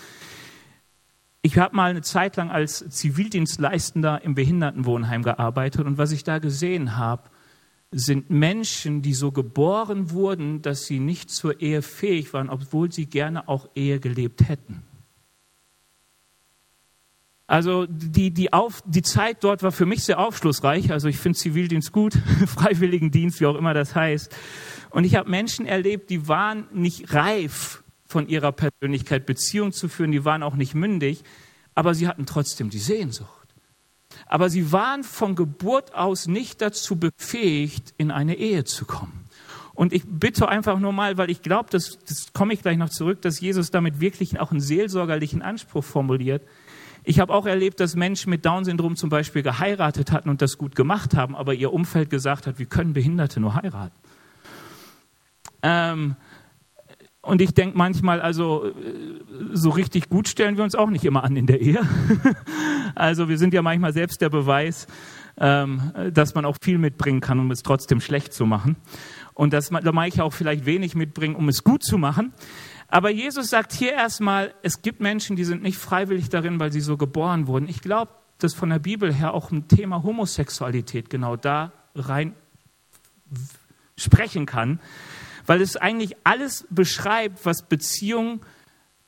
Ich 1.47 1.57
habe 1.57 1.77
mal 1.77 1.89
eine 1.89 2.01
Zeit 2.01 2.35
lang 2.35 2.51
als 2.51 2.83
Zivildienstleistender 2.89 4.21
im 4.21 4.35
Behindertenwohnheim 4.35 5.23
gearbeitet 5.23 5.85
und 5.85 5.97
was 5.97 6.11
ich 6.11 6.25
da 6.25 6.39
gesehen 6.39 6.97
habe, 6.97 7.29
sind 7.89 8.29
Menschen, 8.29 9.01
die 9.01 9.13
so 9.13 9.31
geboren 9.31 10.11
wurden, 10.11 10.61
dass 10.61 10.87
sie 10.87 10.99
nicht 10.99 11.29
zur 11.29 11.61
Ehe 11.61 11.81
fähig 11.81 12.33
waren, 12.33 12.49
obwohl 12.49 12.91
sie 12.91 13.05
gerne 13.05 13.47
auch 13.47 13.69
Ehe 13.75 14.01
gelebt 14.01 14.49
hätten. 14.49 14.83
Also 17.47 17.85
die, 17.85 18.31
die, 18.31 18.51
Auf, 18.51 18.83
die 18.85 19.03
Zeit 19.03 19.41
dort 19.45 19.63
war 19.63 19.71
für 19.71 19.85
mich 19.85 20.03
sehr 20.03 20.19
aufschlussreich. 20.19 20.91
Also 20.91 21.07
ich 21.07 21.17
finde 21.17 21.39
Zivildienst 21.39 21.93
gut, 21.93 22.13
Freiwilligendienst, 22.45 23.39
wie 23.39 23.45
auch 23.45 23.55
immer 23.55 23.73
das 23.73 23.95
heißt. 23.95 24.35
Und 24.89 25.05
ich 25.05 25.15
habe 25.15 25.29
Menschen 25.29 25.65
erlebt, 25.65 26.09
die 26.09 26.27
waren 26.27 26.67
nicht 26.73 27.13
reif 27.13 27.85
von 28.07 28.27
ihrer 28.27 28.51
Persönlichkeit 28.51 29.25
Beziehung 29.25 29.71
zu 29.71 29.89
führen. 29.89 30.11
Die 30.11 30.25
waren 30.25 30.43
auch 30.43 30.55
nicht 30.55 30.75
mündig, 30.75 31.23
aber 31.75 31.93
sie 31.93 32.07
hatten 32.07 32.25
trotzdem 32.25 32.69
die 32.69 32.79
Sehnsucht. 32.79 33.29
Aber 34.25 34.49
sie 34.49 34.71
waren 34.71 35.03
von 35.03 35.35
Geburt 35.35 35.93
aus 35.93 36.27
nicht 36.27 36.61
dazu 36.61 36.95
befähigt, 36.95 37.93
in 37.97 38.11
eine 38.11 38.35
Ehe 38.35 38.63
zu 38.63 38.85
kommen. 38.85 39.25
Und 39.73 39.93
ich 39.93 40.03
bitte 40.07 40.49
einfach 40.49 40.79
nur 40.79 40.91
mal, 40.91 41.17
weil 41.17 41.29
ich 41.29 41.43
glaube, 41.43 41.69
das, 41.69 41.99
das 42.07 42.33
komme 42.33 42.53
ich 42.53 42.63
gleich 42.63 42.77
noch 42.77 42.89
zurück, 42.89 43.21
dass 43.21 43.39
Jesus 43.39 43.69
damit 43.69 43.99
wirklich 43.99 44.39
auch 44.39 44.49
einen 44.49 44.59
seelsorgerlichen 44.59 45.43
Anspruch 45.43 45.83
formuliert. 45.83 46.41
Ich 47.03 47.19
habe 47.19 47.33
auch 47.33 47.45
erlebt, 47.45 47.79
dass 47.79 47.95
Menschen 47.95 48.31
mit 48.31 48.43
Down-Syndrom 48.43 48.95
zum 48.95 49.09
Beispiel 49.09 49.43
geheiratet 49.43 50.11
hatten 50.11 50.29
und 50.29 50.41
das 50.41 50.57
gut 50.57 50.75
gemacht 50.75 51.15
haben, 51.15 51.35
aber 51.35 51.53
ihr 51.53 51.71
Umfeld 51.71 52.09
gesagt 52.09 52.47
hat, 52.47 52.57
wie 52.57 52.65
können 52.65 52.93
Behinderte 52.93 53.39
nur 53.39 53.53
heiraten? 53.55 53.95
Ähm, 55.61 56.15
und 57.27 57.41
ich 57.41 57.53
denke 57.53 57.77
manchmal, 57.77 58.21
also 58.21 58.71
so 59.51 59.69
richtig 59.69 60.09
gut 60.09 60.29
stellen 60.29 60.55
wir 60.55 60.63
uns 60.63 60.75
auch 60.75 60.89
nicht 60.89 61.03
immer 61.03 61.25
an 61.25 61.35
in 61.35 61.45
der 61.45 61.59
Ehe. 61.59 61.81
also 62.95 63.27
wir 63.27 63.37
sind 63.37 63.53
ja 63.53 63.61
manchmal 63.61 63.91
selbst 63.91 64.21
der 64.21 64.29
Beweis, 64.29 64.87
ähm, 65.37 65.91
dass 66.13 66.35
man 66.35 66.45
auch 66.45 66.55
viel 66.61 66.77
mitbringen 66.77 67.19
kann, 67.19 67.37
um 67.39 67.51
es 67.51 67.63
trotzdem 67.63 67.99
schlecht 67.99 68.31
zu 68.31 68.45
machen. 68.45 68.77
Und 69.33 69.51
dass 69.51 69.71
man, 69.71 69.83
da 69.83 69.91
mag 69.91 70.07
ich 70.07 70.21
auch 70.21 70.31
vielleicht 70.31 70.65
wenig 70.65 70.95
mitbringen, 70.95 71.35
um 71.35 71.49
es 71.49 71.65
gut 71.65 71.83
zu 71.83 71.97
machen. 71.97 72.31
Aber 72.87 73.09
Jesus 73.09 73.49
sagt 73.49 73.73
hier 73.73 73.91
erstmal, 73.91 74.53
es 74.63 74.81
gibt 74.81 75.01
Menschen, 75.01 75.35
die 75.35 75.43
sind 75.43 75.61
nicht 75.61 75.77
freiwillig 75.77 76.29
darin, 76.29 76.61
weil 76.61 76.71
sie 76.71 76.79
so 76.79 76.95
geboren 76.95 77.47
wurden. 77.47 77.67
Ich 77.67 77.81
glaube, 77.81 78.11
dass 78.37 78.53
von 78.53 78.69
der 78.69 78.79
Bibel 78.79 79.13
her 79.13 79.33
auch 79.33 79.51
ein 79.51 79.67
Thema 79.67 80.01
Homosexualität 80.03 81.09
genau 81.09 81.35
da 81.35 81.73
rein 81.93 82.35
sprechen 83.97 84.45
kann 84.45 84.79
weil 85.47 85.61
es 85.61 85.77
eigentlich 85.77 86.15
alles 86.23 86.67
beschreibt, 86.69 87.45
was 87.45 87.67
Beziehung, 87.67 88.41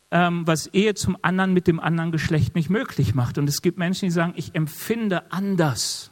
ähm, 0.09 0.47
was 0.47 0.67
Ehe 0.67 0.95
zum 0.95 1.17
anderen 1.21 1.53
mit 1.53 1.67
dem 1.67 1.79
anderen 1.79 2.11
Geschlecht 2.11 2.55
nicht 2.55 2.69
möglich 2.69 3.13
macht. 3.13 3.37
Und 3.37 3.47
es 3.47 3.61
gibt 3.61 3.77
Menschen, 3.77 4.05
die 4.05 4.11
sagen, 4.11 4.33
ich 4.35 4.55
empfinde 4.55 5.31
anders. 5.31 6.11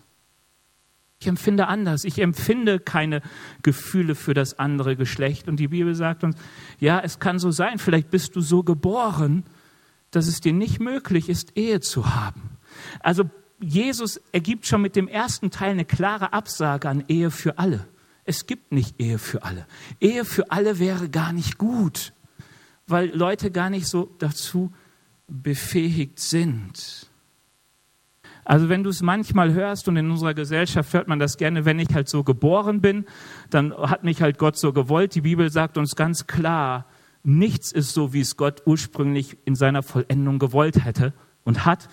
Ich 1.19 1.27
empfinde 1.27 1.67
anders. 1.67 2.03
Ich 2.03 2.19
empfinde 2.19 2.79
keine 2.79 3.21
Gefühle 3.63 4.13
für 4.13 4.35
das 4.35 4.59
andere 4.59 4.95
Geschlecht. 4.95 5.47
Und 5.47 5.59
die 5.59 5.69
Bibel 5.69 5.95
sagt 5.95 6.23
uns, 6.23 6.35
ja, 6.77 6.99
es 6.99 7.19
kann 7.19 7.39
so 7.39 7.49
sein. 7.49 7.79
Vielleicht 7.79 8.11
bist 8.11 8.35
du 8.35 8.41
so 8.41 8.61
geboren, 8.61 9.45
dass 10.11 10.27
es 10.27 10.41
dir 10.41 10.53
nicht 10.53 10.79
möglich 10.79 11.29
ist, 11.29 11.57
Ehe 11.57 11.79
zu 11.79 12.13
haben. 12.13 12.57
Also 12.99 13.29
Jesus 13.59 14.21
ergibt 14.31 14.67
schon 14.67 14.81
mit 14.81 14.95
dem 14.95 15.07
ersten 15.07 15.49
Teil 15.49 15.71
eine 15.71 15.85
klare 15.85 16.33
Absage 16.33 16.87
an 16.87 17.05
Ehe 17.07 17.31
für 17.31 17.57
alle. 17.57 17.87
Es 18.27 18.45
gibt 18.45 18.73
nicht 18.73 18.99
Ehe 18.99 19.19
für 19.19 19.43
alle. 19.43 19.65
Ehe 20.01 20.25
für 20.25 20.51
alle 20.51 20.79
wäre 20.79 21.09
gar 21.09 21.31
nicht 21.31 21.57
gut, 21.57 22.13
weil 22.85 23.09
Leute 23.15 23.51
gar 23.51 23.69
nicht 23.69 23.87
so 23.87 24.13
dazu 24.19 24.73
befähigt 25.27 26.19
sind. 26.19 27.09
Also 28.43 28.67
wenn 28.67 28.83
du 28.83 28.89
es 28.89 29.01
manchmal 29.01 29.53
hörst 29.53 29.87
und 29.87 29.95
in 29.95 30.11
unserer 30.11 30.33
Gesellschaft 30.33 30.93
hört 30.93 31.07
man 31.07 31.19
das 31.19 31.37
gerne, 31.37 31.63
wenn 31.63 31.79
ich 31.79 31.93
halt 31.93 32.09
so 32.09 32.25
geboren 32.25 32.81
bin, 32.81 33.05
dann 33.49 33.73
hat 33.73 34.03
mich 34.03 34.21
halt 34.21 34.37
Gott 34.37 34.57
so 34.57 34.73
gewollt. 34.73 35.15
Die 35.15 35.21
Bibel 35.21 35.49
sagt 35.49 35.77
uns 35.77 35.95
ganz 35.95 36.27
klar, 36.27 36.85
nichts 37.23 37.71
ist 37.71 37.93
so, 37.93 38.11
wie 38.11 38.21
es 38.21 38.35
Gott 38.35 38.61
ursprünglich 38.65 39.37
in 39.45 39.55
seiner 39.55 39.83
Vollendung 39.83 40.37
gewollt 40.37 40.83
hätte 40.83 41.13
und 41.45 41.65
hat, 41.65 41.87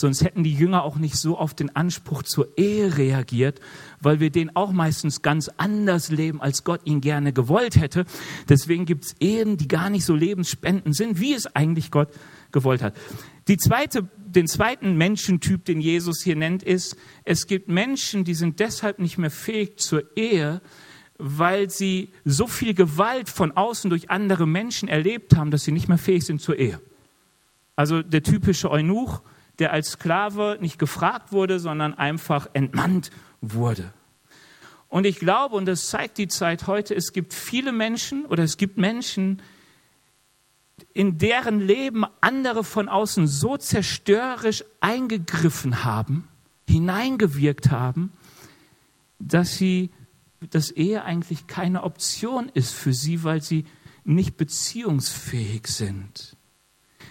Sonst 0.00 0.24
hätten 0.24 0.42
die 0.42 0.54
Jünger 0.54 0.82
auch 0.82 0.96
nicht 0.96 1.16
so 1.16 1.36
auf 1.36 1.54
den 1.54 1.74
Anspruch 1.76 2.22
zur 2.22 2.56
Ehe 2.56 2.96
reagiert, 2.96 3.60
weil 4.00 4.18
wir 4.18 4.30
den 4.30 4.56
auch 4.56 4.72
meistens 4.72 5.22
ganz 5.22 5.50
anders 5.58 6.10
leben, 6.10 6.40
als 6.40 6.64
Gott 6.64 6.80
ihn 6.84 7.00
gerne 7.00 7.32
gewollt 7.32 7.76
hätte. 7.76 8.06
Deswegen 8.48 8.86
gibt 8.86 9.04
es 9.04 9.14
Ehen, 9.20 9.56
die 9.58 9.68
gar 9.68 9.90
nicht 9.90 10.04
so 10.04 10.14
lebensspendend 10.14 10.96
sind, 10.96 11.20
wie 11.20 11.34
es 11.34 11.54
eigentlich 11.54 11.90
Gott 11.90 12.08
gewollt 12.50 12.82
hat. 12.82 12.94
Die 13.46 13.58
zweite, 13.58 14.08
den 14.26 14.46
zweiten 14.46 14.96
Menschentyp, 14.96 15.64
den 15.64 15.80
Jesus 15.80 16.22
hier 16.22 16.36
nennt, 16.36 16.62
ist, 16.62 16.96
es 17.24 17.46
gibt 17.46 17.68
Menschen, 17.68 18.24
die 18.24 18.34
sind 18.34 18.60
deshalb 18.60 18.98
nicht 18.98 19.18
mehr 19.18 19.30
fähig 19.30 19.78
zur 19.78 20.16
Ehe, 20.16 20.62
weil 21.18 21.68
sie 21.68 22.10
so 22.24 22.46
viel 22.46 22.72
Gewalt 22.72 23.28
von 23.28 23.52
außen 23.52 23.90
durch 23.90 24.08
andere 24.08 24.46
Menschen 24.46 24.88
erlebt 24.88 25.36
haben, 25.36 25.50
dass 25.50 25.64
sie 25.64 25.72
nicht 25.72 25.88
mehr 25.88 25.98
fähig 25.98 26.24
sind 26.24 26.40
zur 26.40 26.58
Ehe. 26.58 26.80
Also 27.76 28.02
der 28.02 28.22
typische 28.22 28.70
Eunuch, 28.70 29.22
der 29.60 29.72
als 29.72 29.92
Sklave 29.92 30.58
nicht 30.60 30.78
gefragt 30.78 31.32
wurde, 31.32 31.60
sondern 31.60 31.94
einfach 31.94 32.48
entmannt 32.54 33.10
wurde. 33.40 33.92
Und 34.88 35.06
ich 35.06 35.20
glaube, 35.20 35.54
und 35.54 35.66
das 35.66 35.88
zeigt 35.88 36.18
die 36.18 36.26
Zeit 36.26 36.66
heute, 36.66 36.94
es 36.94 37.12
gibt 37.12 37.32
viele 37.32 37.70
Menschen 37.70 38.26
oder 38.26 38.42
es 38.42 38.56
gibt 38.56 38.76
Menschen, 38.76 39.40
in 40.92 41.18
deren 41.18 41.60
Leben 41.60 42.04
andere 42.20 42.64
von 42.64 42.88
außen 42.88 43.28
so 43.28 43.56
zerstörerisch 43.56 44.64
eingegriffen 44.80 45.84
haben, 45.84 46.26
hineingewirkt 46.68 47.70
haben, 47.70 48.12
dass 49.20 49.56
sie, 49.56 49.90
dass 50.40 50.70
Ehe 50.70 51.04
eigentlich 51.04 51.46
keine 51.46 51.84
Option 51.84 52.48
ist 52.48 52.72
für 52.72 52.92
sie, 52.92 53.22
weil 53.22 53.42
sie 53.42 53.66
nicht 54.04 54.36
beziehungsfähig 54.36 55.66
sind. 55.66 56.36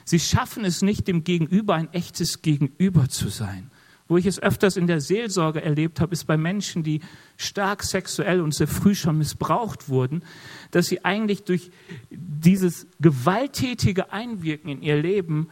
Sie 0.09 0.19
schaffen 0.19 0.65
es 0.65 0.81
nicht, 0.81 1.07
dem 1.07 1.23
Gegenüber 1.23 1.75
ein 1.75 1.93
echtes 1.93 2.41
Gegenüber 2.41 3.09
zu 3.09 3.29
sein. 3.29 3.69
Wo 4.07 4.17
ich 4.17 4.25
es 4.25 4.41
öfters 4.41 4.75
in 4.75 4.87
der 4.87 5.01
Seelsorge 5.01 5.61
erlebt 5.61 6.01
habe, 6.01 6.13
ist 6.13 6.25
bei 6.25 6.35
Menschen, 6.35 6.81
die 6.81 7.01
stark 7.37 7.83
sexuell 7.83 8.41
und 8.41 8.55
sehr 8.55 8.67
früh 8.67 8.95
schon 8.95 9.19
missbraucht 9.19 9.87
wurden, 9.87 10.23
dass 10.71 10.87
sie 10.87 11.05
eigentlich 11.05 11.43
durch 11.43 11.69
dieses 12.09 12.87
gewalttätige 12.99 14.11
Einwirken 14.11 14.71
in 14.71 14.81
ihr 14.81 14.99
Leben 14.99 15.49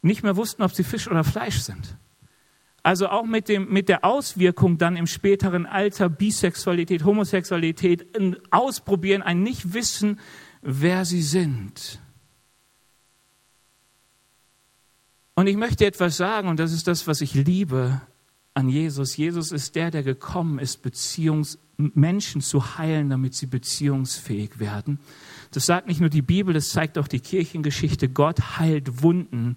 nicht 0.00 0.22
mehr 0.22 0.36
wussten, 0.36 0.62
ob 0.62 0.72
sie 0.72 0.84
Fisch 0.84 1.06
oder 1.06 1.22
Fleisch 1.22 1.58
sind. 1.58 1.98
Also 2.82 3.08
auch 3.08 3.26
mit, 3.26 3.50
dem, 3.50 3.70
mit 3.70 3.90
der 3.90 4.06
Auswirkung 4.06 4.78
dann 4.78 4.96
im 4.96 5.06
späteren 5.06 5.66
Alter 5.66 6.08
Bisexualität, 6.08 7.04
Homosexualität, 7.04 8.18
ein 8.18 8.38
Ausprobieren, 8.50 9.20
ein 9.20 9.42
Nichtwissen, 9.42 10.18
wer 10.62 11.04
sie 11.04 11.20
sind. 11.20 12.00
Und 15.38 15.46
ich 15.46 15.56
möchte 15.56 15.86
etwas 15.86 16.16
sagen, 16.16 16.48
und 16.48 16.58
das 16.58 16.72
ist 16.72 16.88
das, 16.88 17.06
was 17.06 17.20
ich 17.20 17.32
liebe 17.34 18.00
an 18.54 18.68
Jesus. 18.68 19.16
Jesus 19.16 19.52
ist 19.52 19.76
der, 19.76 19.92
der 19.92 20.02
gekommen 20.02 20.58
ist, 20.58 20.82
Beziehungs 20.82 21.60
Menschen 21.76 22.40
zu 22.40 22.76
heilen, 22.76 23.08
damit 23.08 23.34
sie 23.36 23.46
beziehungsfähig 23.46 24.58
werden. 24.58 24.98
Das 25.52 25.64
sagt 25.64 25.86
nicht 25.86 26.00
nur 26.00 26.10
die 26.10 26.22
Bibel, 26.22 26.52
das 26.52 26.70
zeigt 26.70 26.98
auch 26.98 27.06
die 27.06 27.20
Kirchengeschichte. 27.20 28.08
Gott 28.08 28.58
heilt 28.58 29.04
Wunden, 29.04 29.54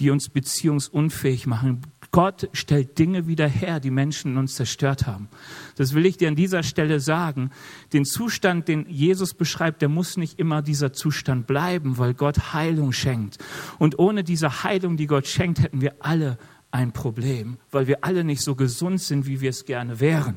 die 0.00 0.10
uns 0.10 0.30
beziehungsunfähig 0.30 1.46
machen. 1.46 1.82
Gott 2.12 2.48
stellt 2.52 2.98
Dinge 2.98 3.26
wieder 3.28 3.46
her, 3.46 3.78
die 3.78 3.90
Menschen 3.90 4.32
in 4.32 4.38
uns 4.38 4.56
zerstört 4.56 5.06
haben. 5.06 5.28
Das 5.76 5.94
will 5.94 6.06
ich 6.06 6.16
dir 6.16 6.28
an 6.28 6.34
dieser 6.34 6.62
Stelle 6.62 6.98
sagen. 6.98 7.50
Den 7.92 8.04
Zustand, 8.04 8.66
den 8.66 8.86
Jesus 8.88 9.34
beschreibt, 9.34 9.80
der 9.80 9.88
muss 9.88 10.16
nicht 10.16 10.38
immer 10.38 10.60
dieser 10.60 10.92
Zustand 10.92 11.46
bleiben, 11.46 11.98
weil 11.98 12.14
Gott 12.14 12.52
Heilung 12.52 12.92
schenkt. 12.92 13.38
Und 13.78 13.98
ohne 13.98 14.24
diese 14.24 14.64
Heilung, 14.64 14.96
die 14.96 15.06
Gott 15.06 15.28
schenkt, 15.28 15.60
hätten 15.60 15.80
wir 15.80 15.94
alle 16.00 16.38
ein 16.72 16.92
Problem, 16.92 17.58
weil 17.70 17.86
wir 17.86 18.04
alle 18.04 18.24
nicht 18.24 18.42
so 18.42 18.54
gesund 18.54 19.00
sind, 19.00 19.26
wie 19.26 19.40
wir 19.40 19.50
es 19.50 19.64
gerne 19.64 20.00
wären. 20.00 20.36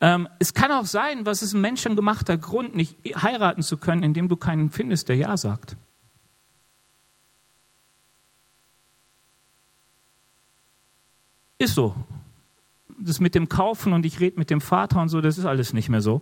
Ähm, 0.00 0.28
es 0.40 0.52
kann 0.52 0.72
auch 0.72 0.86
sein, 0.86 1.26
was 1.26 1.42
ist 1.42 1.52
ein 1.52 1.60
menschengemachter 1.60 2.36
Grund, 2.36 2.74
nicht 2.74 2.96
heiraten 3.22 3.62
zu 3.62 3.76
können, 3.76 4.02
indem 4.02 4.28
du 4.28 4.36
keinen 4.36 4.70
findest, 4.70 5.08
der 5.08 5.16
Ja 5.16 5.36
sagt. 5.36 5.76
Ist 11.62 11.76
so. 11.76 11.94
Das 12.98 13.20
mit 13.20 13.36
dem 13.36 13.48
Kaufen 13.48 13.92
und 13.92 14.04
ich 14.04 14.18
rede 14.18 14.36
mit 14.36 14.50
dem 14.50 14.60
Vater 14.60 15.00
und 15.00 15.08
so, 15.08 15.20
das 15.20 15.38
ist 15.38 15.44
alles 15.44 15.72
nicht 15.72 15.88
mehr 15.88 16.00
so 16.00 16.20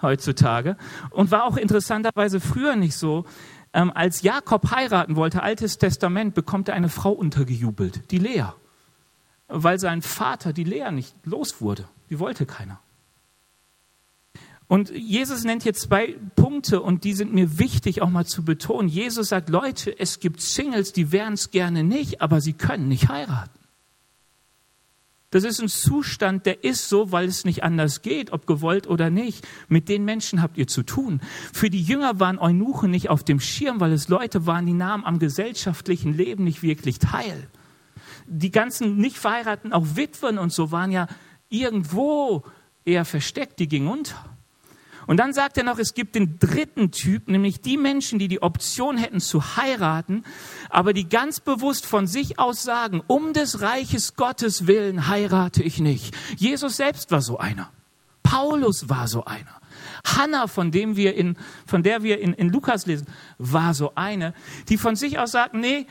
heutzutage. 0.00 0.78
Und 1.10 1.30
war 1.30 1.44
auch 1.44 1.58
interessanterweise 1.58 2.40
früher 2.40 2.76
nicht 2.76 2.96
so. 2.96 3.26
Ähm, 3.74 3.92
als 3.94 4.22
Jakob 4.22 4.70
heiraten 4.70 5.16
wollte, 5.16 5.42
Altes 5.42 5.76
Testament, 5.76 6.34
bekommt 6.34 6.68
er 6.68 6.76
eine 6.76 6.88
Frau 6.88 7.10
untergejubelt, 7.10 8.10
die 8.10 8.16
Lea. 8.16 8.46
Weil 9.48 9.78
sein 9.78 10.00
Vater 10.00 10.54
die 10.54 10.64
Lea 10.64 10.90
nicht 10.92 11.14
los 11.24 11.60
wurde. 11.60 11.86
Die 12.08 12.18
wollte 12.18 12.46
keiner. 12.46 12.80
Und 14.66 14.88
Jesus 14.90 15.44
nennt 15.44 15.62
hier 15.62 15.74
zwei 15.74 16.16
Punkte 16.36 16.80
und 16.80 17.04
die 17.04 17.12
sind 17.12 17.34
mir 17.34 17.58
wichtig 17.58 18.00
auch 18.00 18.08
mal 18.08 18.24
zu 18.24 18.46
betonen. 18.46 18.88
Jesus 18.88 19.28
sagt, 19.28 19.50
Leute, 19.50 19.98
es 19.98 20.20
gibt 20.20 20.40
Singles, 20.40 20.94
die 20.94 21.12
wären 21.12 21.34
es 21.34 21.50
gerne 21.50 21.84
nicht, 21.84 22.22
aber 22.22 22.40
sie 22.40 22.54
können 22.54 22.88
nicht 22.88 23.10
heiraten. 23.10 23.59
Das 25.30 25.44
ist 25.44 25.60
ein 25.60 25.68
Zustand, 25.68 26.44
der 26.44 26.64
ist 26.64 26.88
so, 26.88 27.12
weil 27.12 27.28
es 27.28 27.44
nicht 27.44 27.62
anders 27.62 28.02
geht, 28.02 28.32
ob 28.32 28.46
gewollt 28.46 28.88
oder 28.88 29.10
nicht. 29.10 29.46
Mit 29.68 29.88
den 29.88 30.04
Menschen 30.04 30.42
habt 30.42 30.58
ihr 30.58 30.66
zu 30.66 30.82
tun. 30.82 31.20
Für 31.52 31.70
die 31.70 31.82
Jünger 31.82 32.18
waren 32.18 32.38
Eunuchen 32.38 32.90
nicht 32.90 33.10
auf 33.10 33.22
dem 33.22 33.38
Schirm, 33.38 33.78
weil 33.78 33.92
es 33.92 34.08
Leute 34.08 34.46
waren, 34.46 34.66
die 34.66 34.72
nahmen 34.72 35.04
am 35.04 35.20
gesellschaftlichen 35.20 36.16
Leben 36.16 36.42
nicht 36.42 36.62
wirklich 36.62 36.98
teil. 36.98 37.48
Die 38.26 38.50
ganzen 38.50 38.96
nicht 38.96 39.18
verheirateten, 39.18 39.72
auch 39.72 39.86
Witwen 39.94 40.36
und 40.36 40.52
so 40.52 40.72
waren 40.72 40.90
ja 40.90 41.06
irgendwo 41.48 42.44
eher 42.84 43.04
versteckt, 43.04 43.60
die 43.60 43.68
gingen 43.68 43.88
unter. 43.88 44.29
Und 45.10 45.16
dann 45.16 45.32
sagt 45.32 45.58
er 45.58 45.64
noch, 45.64 45.80
es 45.80 45.94
gibt 45.94 46.14
den 46.14 46.38
dritten 46.38 46.92
Typ, 46.92 47.26
nämlich 47.26 47.60
die 47.60 47.76
Menschen, 47.76 48.20
die 48.20 48.28
die 48.28 48.42
Option 48.42 48.96
hätten 48.96 49.18
zu 49.18 49.56
heiraten, 49.56 50.22
aber 50.68 50.92
die 50.92 51.08
ganz 51.08 51.40
bewusst 51.40 51.84
von 51.84 52.06
sich 52.06 52.38
aus 52.38 52.62
sagen, 52.62 53.02
um 53.08 53.32
des 53.32 53.60
Reiches 53.60 54.14
Gottes 54.14 54.68
willen 54.68 55.08
heirate 55.08 55.64
ich 55.64 55.80
nicht. 55.80 56.16
Jesus 56.36 56.76
selbst 56.76 57.10
war 57.10 57.22
so 57.22 57.38
einer. 57.38 57.70
Paulus 58.22 58.88
war 58.88 59.08
so 59.08 59.24
einer. 59.24 59.60
Hannah, 60.06 60.46
von 60.46 60.70
dem 60.70 60.94
wir 60.94 61.16
in, 61.16 61.36
von 61.66 61.82
der 61.82 62.04
wir 62.04 62.20
in, 62.20 62.32
in 62.32 62.48
Lukas 62.48 62.86
lesen, 62.86 63.08
war 63.36 63.74
so 63.74 63.90
eine, 63.96 64.32
die 64.68 64.78
von 64.78 64.94
sich 64.94 65.18
aus 65.18 65.32
sagt, 65.32 65.54
nee, 65.54 65.88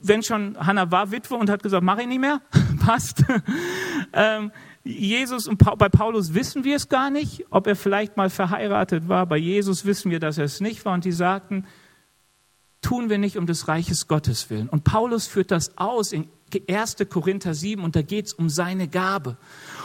wenn 0.00 0.22
schon 0.22 0.56
Hannah 0.58 0.90
war 0.90 1.10
Witwe 1.10 1.34
und 1.34 1.50
hat 1.50 1.62
gesagt, 1.62 1.84
mach 1.84 1.98
ich 1.98 2.06
nicht 2.06 2.20
mehr, 2.20 2.40
passt. 2.80 3.24
ähm, 4.14 4.52
Jesus 4.84 5.46
und 5.46 5.58
bei 5.58 5.88
Paulus 5.88 6.34
wissen 6.34 6.64
wir 6.64 6.76
es 6.76 6.88
gar 6.88 7.10
nicht, 7.10 7.46
ob 7.50 7.66
er 7.66 7.76
vielleicht 7.76 8.16
mal 8.16 8.30
verheiratet 8.30 9.08
war. 9.08 9.26
Bei 9.26 9.36
Jesus 9.36 9.84
wissen 9.84 10.10
wir, 10.10 10.18
dass 10.18 10.38
er 10.38 10.44
es 10.44 10.60
nicht 10.60 10.84
war. 10.84 10.94
Und 10.94 11.04
die 11.04 11.12
sagten, 11.12 11.66
tun 12.80 13.08
wir 13.08 13.18
nicht 13.18 13.38
um 13.38 13.46
des 13.46 13.68
Reiches 13.68 14.08
Gottes 14.08 14.50
willen. 14.50 14.68
Und 14.68 14.82
Paulus 14.82 15.28
führt 15.28 15.52
das 15.52 15.78
aus 15.78 16.12
in 16.12 16.28
1. 16.68 16.96
Korinther 17.08 17.54
7 17.54 17.82
und 17.82 17.96
da 17.96 18.02
geht 18.02 18.26
es 18.26 18.32
um 18.34 18.50
seine 18.50 18.88
Gabe. 18.88 19.38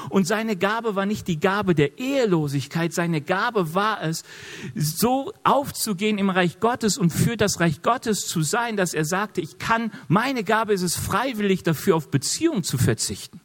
Und 0.10 0.27
seine 0.27 0.58
Gabe 0.58 0.96
war 0.96 1.06
nicht 1.06 1.27
die 1.27 1.39
Gabe 1.39 1.75
der 1.75 1.98
Ehelosigkeit, 1.98 2.92
seine 2.92 3.22
Gabe 3.22 3.74
war 3.74 4.04
es, 4.04 4.24
so 4.75 5.32
aufzugehen 5.44 6.18
im 6.18 6.30
Reich 6.30 6.60
Gottes 6.60 6.98
und 6.98 7.12
für 7.12 7.38
das 7.38 7.62
Reich 7.62 7.84
Gottes 7.84 8.27
zu 8.27 8.42
sein, 8.42 8.75
dass 8.75 8.94
er 8.94 9.06
sagte, 9.06 9.39
ich 9.39 9.60
kann, 9.60 9.92
meine 10.10 10.44
Gabe 10.44 10.74
ist 10.74 10.82
es 10.82 10.98
freiwillig 10.98 11.63
dafür 11.63 11.96
auf 11.96 12.10
Beziehung 12.10 12.63
zu 12.63 12.77
verzichten. 12.77 13.39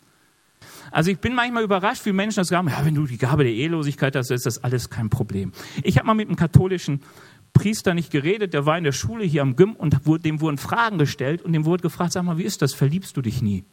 Also 0.92 1.10
ich 1.10 1.18
bin 1.18 1.34
manchmal 1.34 1.64
überrascht, 1.64 2.06
wie 2.06 2.12
Menschen 2.12 2.36
das 2.36 2.48
sagen, 2.48 2.68
ja, 2.68 2.84
wenn 2.84 2.94
du 2.94 3.06
die 3.06 3.18
Gabe 3.18 3.44
der 3.44 3.52
Ehelosigkeit 3.52 4.14
hast, 4.14 4.30
ist 4.30 4.46
das 4.46 4.62
alles 4.62 4.90
kein 4.90 5.10
Problem. 5.10 5.52
Ich 5.82 5.96
habe 5.96 6.06
mal 6.06 6.14
mit 6.14 6.28
einem 6.28 6.36
katholischen 6.36 7.00
Priester 7.54 7.94
nicht 7.94 8.10
geredet, 8.10 8.54
der 8.54 8.66
war 8.66 8.78
in 8.78 8.84
der 8.84 8.92
Schule 8.92 9.24
hier 9.24 9.42
am 9.42 9.56
Gym 9.56 9.72
und 9.72 9.96
dem 10.24 10.40
wurden 10.40 10.58
Fragen 10.58 10.98
gestellt 10.98 11.42
und 11.42 11.52
dem 11.52 11.64
wurde 11.64 11.82
gefragt, 11.82 12.12
sag 12.12 12.22
mal, 12.22 12.38
wie 12.38 12.44
ist 12.44 12.62
das, 12.62 12.74
verliebst 12.74 13.16
du 13.16 13.22
dich 13.22 13.42
nie? 13.42 13.64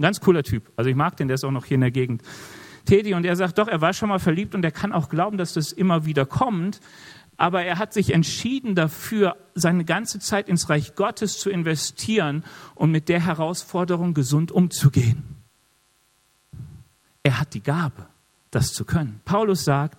ganz 0.00 0.20
cooler 0.20 0.42
Typ. 0.42 0.72
Also 0.76 0.90
ich 0.90 0.96
mag 0.96 1.16
den, 1.16 1.28
der 1.28 1.36
ist 1.36 1.44
auch 1.44 1.50
noch 1.50 1.66
hier 1.66 1.76
in 1.76 1.82
der 1.82 1.90
Gegend 1.90 2.22
tätig 2.84 3.14
und 3.14 3.24
er 3.24 3.36
sagt, 3.36 3.58
doch, 3.58 3.68
er 3.68 3.80
war 3.80 3.92
schon 3.92 4.08
mal 4.08 4.18
verliebt 4.18 4.54
und 4.54 4.64
er 4.64 4.72
kann 4.72 4.92
auch 4.92 5.08
glauben, 5.08 5.38
dass 5.38 5.54
das 5.54 5.72
immer 5.72 6.04
wieder 6.04 6.26
kommt. 6.26 6.80
Aber 7.36 7.64
er 7.64 7.78
hat 7.78 7.92
sich 7.92 8.12
entschieden 8.12 8.74
dafür, 8.74 9.36
seine 9.54 9.84
ganze 9.84 10.20
Zeit 10.20 10.48
ins 10.48 10.68
Reich 10.68 10.94
Gottes 10.94 11.38
zu 11.38 11.50
investieren 11.50 12.44
und 12.74 12.90
mit 12.90 13.08
der 13.08 13.20
Herausforderung 13.20 14.14
gesund 14.14 14.52
umzugehen. 14.52 15.33
Er 17.24 17.40
hat 17.40 17.54
die 17.54 17.62
Gabe, 17.62 18.06
das 18.52 18.72
zu 18.72 18.84
können. 18.84 19.20
Paulus 19.24 19.64
sagt, 19.64 19.98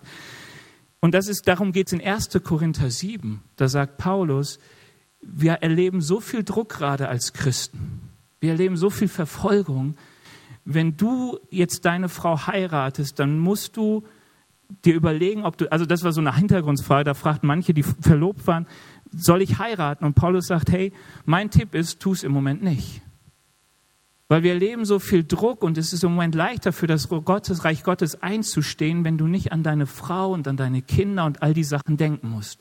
und 1.00 1.12
das 1.12 1.28
ist, 1.28 1.46
darum 1.46 1.72
geht 1.72 1.88
es 1.88 1.92
in 1.92 2.00
1. 2.00 2.30
Korinther 2.42 2.90
7. 2.90 3.42
Da 3.56 3.68
sagt 3.68 3.98
Paulus, 3.98 4.58
wir 5.20 5.54
erleben 5.54 6.00
so 6.00 6.20
viel 6.20 6.44
Druck 6.44 6.70
gerade 6.70 7.08
als 7.08 7.32
Christen. 7.32 8.00
Wir 8.40 8.52
erleben 8.52 8.76
so 8.76 8.90
viel 8.90 9.08
Verfolgung. 9.08 9.96
Wenn 10.64 10.96
du 10.96 11.38
jetzt 11.50 11.84
deine 11.84 12.08
Frau 12.08 12.46
heiratest, 12.46 13.18
dann 13.18 13.38
musst 13.38 13.76
du 13.76 14.04
dir 14.84 14.94
überlegen, 14.94 15.44
ob 15.44 15.56
du, 15.58 15.70
also 15.70 15.84
das 15.84 16.02
war 16.02 16.12
so 16.12 16.20
eine 16.20 16.34
Hintergrundfrage, 16.34 17.04
da 17.04 17.14
fragten 17.14 17.46
manche, 17.46 17.74
die 17.74 17.82
verlobt 17.82 18.46
waren, 18.46 18.66
soll 19.12 19.42
ich 19.42 19.58
heiraten? 19.58 20.04
Und 20.04 20.14
Paulus 20.14 20.46
sagt, 20.46 20.70
hey, 20.70 20.92
mein 21.24 21.50
Tipp 21.50 21.74
ist, 21.74 22.00
tu 22.00 22.12
es 22.12 22.24
im 22.24 22.32
Moment 22.32 22.62
nicht. 22.62 23.02
Weil 24.28 24.42
wir 24.42 24.54
erleben 24.54 24.84
so 24.84 24.98
viel 24.98 25.22
Druck 25.22 25.62
und 25.62 25.78
es 25.78 25.92
ist 25.92 26.02
im 26.02 26.10
Moment 26.12 26.34
leichter 26.34 26.72
für 26.72 26.88
das 26.88 27.08
Gottes, 27.08 27.64
Reich 27.64 27.84
Gottes 27.84 28.22
einzustehen, 28.22 29.04
wenn 29.04 29.18
du 29.18 29.28
nicht 29.28 29.52
an 29.52 29.62
deine 29.62 29.86
Frau 29.86 30.32
und 30.32 30.48
an 30.48 30.56
deine 30.56 30.82
Kinder 30.82 31.26
und 31.26 31.42
all 31.42 31.54
die 31.54 31.62
Sachen 31.62 31.96
denken 31.96 32.30
musst. 32.30 32.58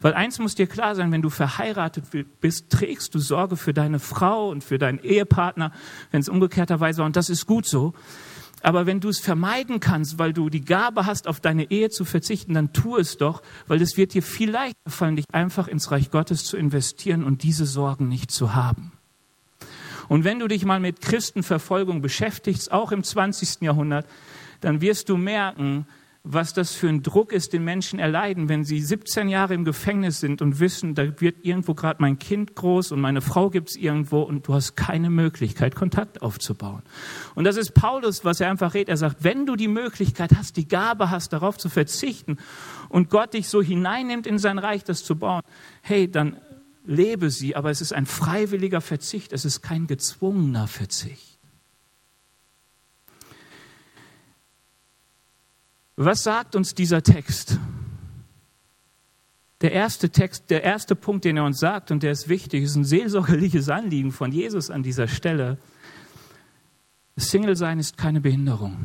Weil 0.00 0.14
eins 0.14 0.38
muss 0.38 0.54
dir 0.54 0.68
klar 0.68 0.94
sein, 0.94 1.10
wenn 1.10 1.22
du 1.22 1.28
verheiratet 1.28 2.04
bist, 2.40 2.70
trägst 2.70 3.16
du 3.16 3.18
Sorge 3.18 3.56
für 3.56 3.74
deine 3.74 3.98
Frau 3.98 4.48
und 4.48 4.62
für 4.62 4.78
deinen 4.78 5.00
Ehepartner, 5.00 5.72
wenn 6.12 6.20
es 6.20 6.28
umgekehrterweise 6.28 6.98
war. 6.98 7.06
Und 7.06 7.16
das 7.16 7.30
ist 7.30 7.46
gut 7.46 7.66
so. 7.66 7.94
Aber 8.62 8.86
wenn 8.86 9.00
du 9.00 9.08
es 9.08 9.18
vermeiden 9.18 9.80
kannst, 9.80 10.20
weil 10.20 10.32
du 10.32 10.50
die 10.50 10.64
Gabe 10.64 11.04
hast, 11.04 11.26
auf 11.26 11.40
deine 11.40 11.70
Ehe 11.70 11.90
zu 11.90 12.04
verzichten, 12.04 12.54
dann 12.54 12.72
tu 12.72 12.96
es 12.96 13.16
doch, 13.16 13.42
weil 13.66 13.82
es 13.82 13.96
wird 13.96 14.14
dir 14.14 14.22
viel 14.22 14.50
leichter 14.50 14.90
fallen, 14.90 15.16
dich 15.16 15.26
einfach 15.32 15.66
ins 15.66 15.90
Reich 15.90 16.12
Gottes 16.12 16.44
zu 16.44 16.56
investieren 16.56 17.24
und 17.24 17.42
diese 17.42 17.66
Sorgen 17.66 18.08
nicht 18.08 18.30
zu 18.30 18.54
haben. 18.54 18.92
Und 20.08 20.24
wenn 20.24 20.38
du 20.38 20.48
dich 20.48 20.64
mal 20.64 20.80
mit 20.80 21.00
Christenverfolgung 21.00 22.00
beschäftigst, 22.00 22.72
auch 22.72 22.92
im 22.92 23.04
20. 23.04 23.62
Jahrhundert, 23.62 24.06
dann 24.60 24.80
wirst 24.80 25.08
du 25.08 25.16
merken, 25.16 25.86
was 26.30 26.52
das 26.52 26.74
für 26.74 26.88
ein 26.88 27.02
Druck 27.02 27.32
ist, 27.32 27.54
den 27.54 27.64
Menschen 27.64 27.98
erleiden, 27.98 28.48
wenn 28.50 28.62
sie 28.62 28.80
17 28.80 29.28
Jahre 29.28 29.54
im 29.54 29.64
Gefängnis 29.64 30.20
sind 30.20 30.42
und 30.42 30.60
wissen, 30.60 30.94
da 30.94 31.20
wird 31.20 31.44
irgendwo 31.44 31.72
gerade 31.72 32.02
mein 32.02 32.18
Kind 32.18 32.54
groß 32.54 32.92
und 32.92 33.00
meine 33.00 33.22
Frau 33.22 33.48
gibt's 33.48 33.76
irgendwo 33.76 34.20
und 34.22 34.46
du 34.46 34.52
hast 34.52 34.76
keine 34.76 35.08
Möglichkeit, 35.08 35.74
Kontakt 35.74 36.20
aufzubauen. 36.20 36.82
Und 37.34 37.44
das 37.44 37.56
ist 37.56 37.72
Paulus, 37.72 38.24
was 38.26 38.40
er 38.40 38.50
einfach 38.50 38.74
redet. 38.74 38.90
Er 38.90 38.96
sagt, 38.98 39.24
wenn 39.24 39.46
du 39.46 39.56
die 39.56 39.68
Möglichkeit 39.68 40.32
hast, 40.36 40.56
die 40.56 40.68
Gabe 40.68 41.10
hast, 41.10 41.32
darauf 41.32 41.56
zu 41.56 41.70
verzichten 41.70 42.36
und 42.90 43.08
Gott 43.08 43.32
dich 43.32 43.48
so 43.48 43.62
hineinnimmt 43.62 44.26
in 44.26 44.38
sein 44.38 44.58
Reich, 44.58 44.84
das 44.84 45.04
zu 45.04 45.16
bauen, 45.16 45.42
hey, 45.80 46.10
dann 46.10 46.36
lebe 46.88 47.30
sie, 47.30 47.54
aber 47.54 47.70
es 47.70 47.82
ist 47.82 47.92
ein 47.92 48.06
freiwilliger 48.06 48.80
Verzicht, 48.80 49.34
es 49.34 49.44
ist 49.44 49.60
kein 49.60 49.86
gezwungener 49.86 50.66
Verzicht. 50.66 51.38
Was 55.96 56.22
sagt 56.22 56.56
uns 56.56 56.74
dieser 56.74 57.02
Text? 57.02 57.58
Der 59.60 59.72
erste 59.72 60.08
Text, 60.10 60.48
der 60.48 60.62
erste 60.62 60.94
Punkt, 60.94 61.24
den 61.26 61.36
er 61.36 61.44
uns 61.44 61.58
sagt, 61.58 61.90
und 61.90 62.02
der 62.02 62.12
ist 62.12 62.28
wichtig, 62.28 62.62
ist 62.62 62.76
ein 62.76 62.84
seelsorgerliches 62.84 63.68
Anliegen 63.68 64.10
von 64.10 64.32
Jesus 64.32 64.70
an 64.70 64.82
dieser 64.82 65.08
Stelle. 65.08 65.58
Single 67.16 67.56
sein 67.56 67.78
ist 67.78 67.98
keine 67.98 68.20
Behinderung. 68.20 68.76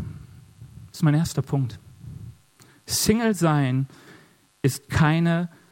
Das 0.88 0.98
ist 0.98 1.04
mein 1.04 1.14
erster 1.14 1.42
Punkt. 1.42 1.80
Single 2.86 3.34
sein 3.34 3.88
ist 4.62 4.90
keine 4.90 5.48
Behinderung. 5.48 5.63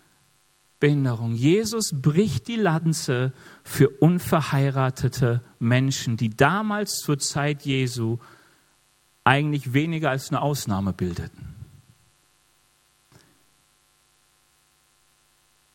Behinderung. 0.81 1.33
Jesus 1.33 1.93
bricht 1.93 2.49
die 2.49 2.57
Lanze 2.57 3.31
für 3.63 3.87
unverheiratete 3.87 5.41
Menschen, 5.59 6.17
die 6.17 6.29
damals 6.29 6.97
zur 6.97 7.19
Zeit 7.19 7.61
Jesu 7.61 8.17
eigentlich 9.23 9.71
weniger 9.71 10.09
als 10.09 10.29
eine 10.29 10.41
Ausnahme 10.41 10.91
bildeten. 10.91 11.55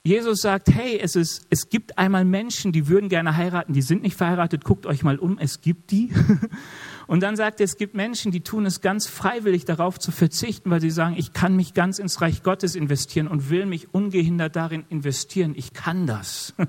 Jesus 0.02 0.40
sagt, 0.40 0.68
hey, 0.68 1.00
es, 1.00 1.16
ist, 1.16 1.46
es 1.50 1.68
gibt 1.68 1.98
einmal 1.98 2.24
Menschen, 2.24 2.70
die 2.70 2.86
würden 2.86 3.08
gerne 3.08 3.36
heiraten, 3.36 3.72
die 3.72 3.82
sind 3.82 4.02
nicht 4.02 4.16
verheiratet, 4.16 4.62
guckt 4.62 4.86
euch 4.86 5.02
mal 5.02 5.18
um, 5.18 5.38
es 5.38 5.62
gibt 5.62 5.90
die. 5.90 6.12
Und 7.06 7.22
dann 7.22 7.36
sagt 7.36 7.60
er, 7.60 7.64
es 7.64 7.76
gibt 7.76 7.94
Menschen, 7.94 8.32
die 8.32 8.40
tun 8.40 8.66
es 8.66 8.80
ganz 8.80 9.06
freiwillig 9.06 9.64
darauf 9.64 9.98
zu 9.98 10.10
verzichten, 10.10 10.70
weil 10.70 10.80
sie 10.80 10.90
sagen, 10.90 11.14
ich 11.16 11.32
kann 11.32 11.54
mich 11.54 11.72
ganz 11.72 11.98
ins 11.98 12.20
Reich 12.20 12.42
Gottes 12.42 12.74
investieren 12.74 13.28
und 13.28 13.48
will 13.48 13.66
mich 13.66 13.94
ungehindert 13.94 14.56
darin 14.56 14.84
investieren. 14.88 15.54
Ich 15.56 15.72
kann 15.72 16.06
das. 16.06 16.54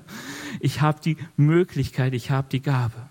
Ich 0.60 0.80
habe 0.80 1.00
die 1.00 1.16
Möglichkeit, 1.36 2.14
ich 2.14 2.30
habe 2.30 2.48
die 2.50 2.62
Gabe. 2.62 3.10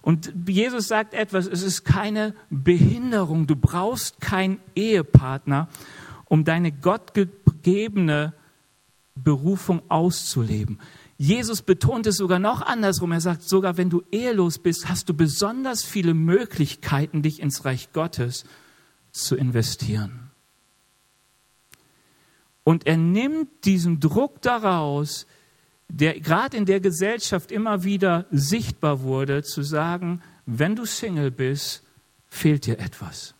Und 0.00 0.32
Jesus 0.46 0.88
sagt 0.88 1.12
etwas, 1.12 1.46
es 1.46 1.62
ist 1.62 1.84
keine 1.84 2.34
Behinderung. 2.48 3.46
Du 3.46 3.56
brauchst 3.56 4.20
keinen 4.20 4.60
Ehepartner, 4.74 5.68
um 6.24 6.44
deine 6.44 6.72
gottgegebene 6.72 8.32
Berufung 9.14 9.82
auszuleben. 9.90 10.78
Jesus 11.20 11.62
betont 11.62 12.06
es 12.06 12.16
sogar 12.16 12.38
noch 12.38 12.62
andersrum. 12.62 13.10
Er 13.10 13.20
sagt, 13.20 13.42
sogar 13.42 13.76
wenn 13.76 13.90
du 13.90 14.04
ehelos 14.12 14.60
bist, 14.60 14.88
hast 14.88 15.08
du 15.08 15.14
besonders 15.14 15.84
viele 15.84 16.14
Möglichkeiten, 16.14 17.22
dich 17.22 17.40
ins 17.40 17.64
Reich 17.64 17.92
Gottes 17.92 18.44
zu 19.10 19.34
investieren. 19.34 20.30
Und 22.62 22.86
er 22.86 22.96
nimmt 22.96 23.64
diesen 23.64 23.98
Druck 23.98 24.42
daraus, 24.42 25.26
der 25.88 26.20
gerade 26.20 26.56
in 26.56 26.66
der 26.66 26.80
Gesellschaft 26.80 27.50
immer 27.50 27.82
wieder 27.82 28.26
sichtbar 28.30 29.00
wurde, 29.00 29.42
zu 29.42 29.62
sagen, 29.62 30.22
wenn 30.46 30.76
du 30.76 30.84
Single 30.84 31.32
bist, 31.32 31.82
fehlt 32.28 32.66
dir 32.66 32.78
etwas. 32.78 33.34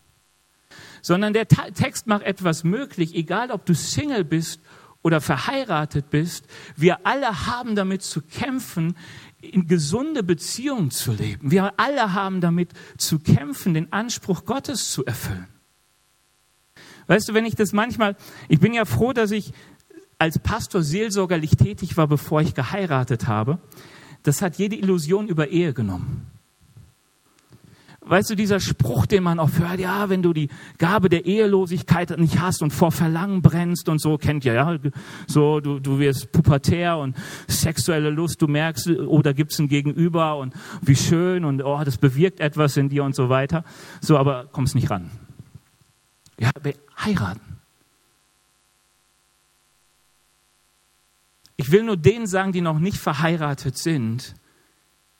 Sondern 1.00 1.32
der 1.32 1.46
Text 1.46 2.06
macht 2.08 2.22
etwas 2.22 2.64
möglich, 2.64 3.14
egal 3.14 3.52
ob 3.52 3.66
du 3.66 3.74
Single 3.74 4.24
bist 4.24 4.60
oder 5.08 5.22
verheiratet 5.22 6.10
bist, 6.10 6.44
wir 6.76 7.06
alle 7.06 7.46
haben 7.46 7.74
damit 7.74 8.02
zu 8.02 8.20
kämpfen, 8.20 8.94
in 9.40 9.66
gesunde 9.66 10.22
Beziehungen 10.22 10.90
zu 10.90 11.12
leben. 11.12 11.50
Wir 11.50 11.72
alle 11.78 12.12
haben 12.12 12.42
damit 12.42 12.72
zu 12.98 13.18
kämpfen, 13.18 13.72
den 13.72 13.90
Anspruch 13.90 14.44
Gottes 14.44 14.92
zu 14.92 15.06
erfüllen. 15.06 15.46
Weißt 17.06 17.26
du, 17.26 17.32
wenn 17.32 17.46
ich 17.46 17.54
das 17.54 17.72
manchmal, 17.72 18.16
ich 18.50 18.60
bin 18.60 18.74
ja 18.74 18.84
froh, 18.84 19.14
dass 19.14 19.30
ich 19.30 19.54
als 20.18 20.38
Pastor 20.38 20.82
seelsorgerlich 20.82 21.52
tätig 21.52 21.96
war, 21.96 22.06
bevor 22.06 22.42
ich 22.42 22.54
geheiratet 22.54 23.26
habe. 23.26 23.58
Das 24.24 24.42
hat 24.42 24.58
jede 24.58 24.76
Illusion 24.76 25.26
über 25.26 25.48
Ehe 25.48 25.72
genommen. 25.72 26.17
Weißt 28.08 28.30
du, 28.30 28.34
dieser 28.34 28.58
Spruch, 28.58 29.04
den 29.04 29.22
man 29.22 29.38
oft 29.38 29.58
hört, 29.58 29.78
ja, 29.78 30.08
wenn 30.08 30.22
du 30.22 30.32
die 30.32 30.48
Gabe 30.78 31.10
der 31.10 31.26
Ehelosigkeit 31.26 32.16
nicht 32.18 32.40
hast 32.40 32.62
und 32.62 32.70
vor 32.70 32.90
Verlangen 32.90 33.42
brennst 33.42 33.90
und 33.90 34.00
so, 34.00 34.16
kennt 34.16 34.46
ihr, 34.46 34.54
ja, 34.54 34.78
so, 35.26 35.60
du, 35.60 35.78
du 35.78 35.98
wirst 35.98 36.32
pubertär 36.32 36.96
und 36.96 37.14
sexuelle 37.48 38.08
Lust, 38.08 38.40
du 38.40 38.46
merkst, 38.46 38.88
oh, 39.06 39.20
da 39.20 39.32
gibt's 39.32 39.58
ein 39.58 39.68
Gegenüber 39.68 40.38
und 40.38 40.54
wie 40.80 40.96
schön 40.96 41.44
und 41.44 41.62
oh, 41.62 41.82
das 41.84 41.98
bewirkt 41.98 42.40
etwas 42.40 42.78
in 42.78 42.88
dir 42.88 43.04
und 43.04 43.14
so 43.14 43.28
weiter. 43.28 43.62
So, 44.00 44.16
aber 44.16 44.46
kommst 44.52 44.74
nicht 44.74 44.90
ran. 44.90 45.10
Ja, 46.38 46.50
heiraten. 47.04 47.58
Ich 51.56 51.72
will 51.72 51.82
nur 51.82 51.96
denen 51.96 52.26
sagen, 52.26 52.52
die 52.52 52.60
noch 52.62 52.78
nicht 52.78 52.96
verheiratet 52.96 53.76
sind, 53.76 54.34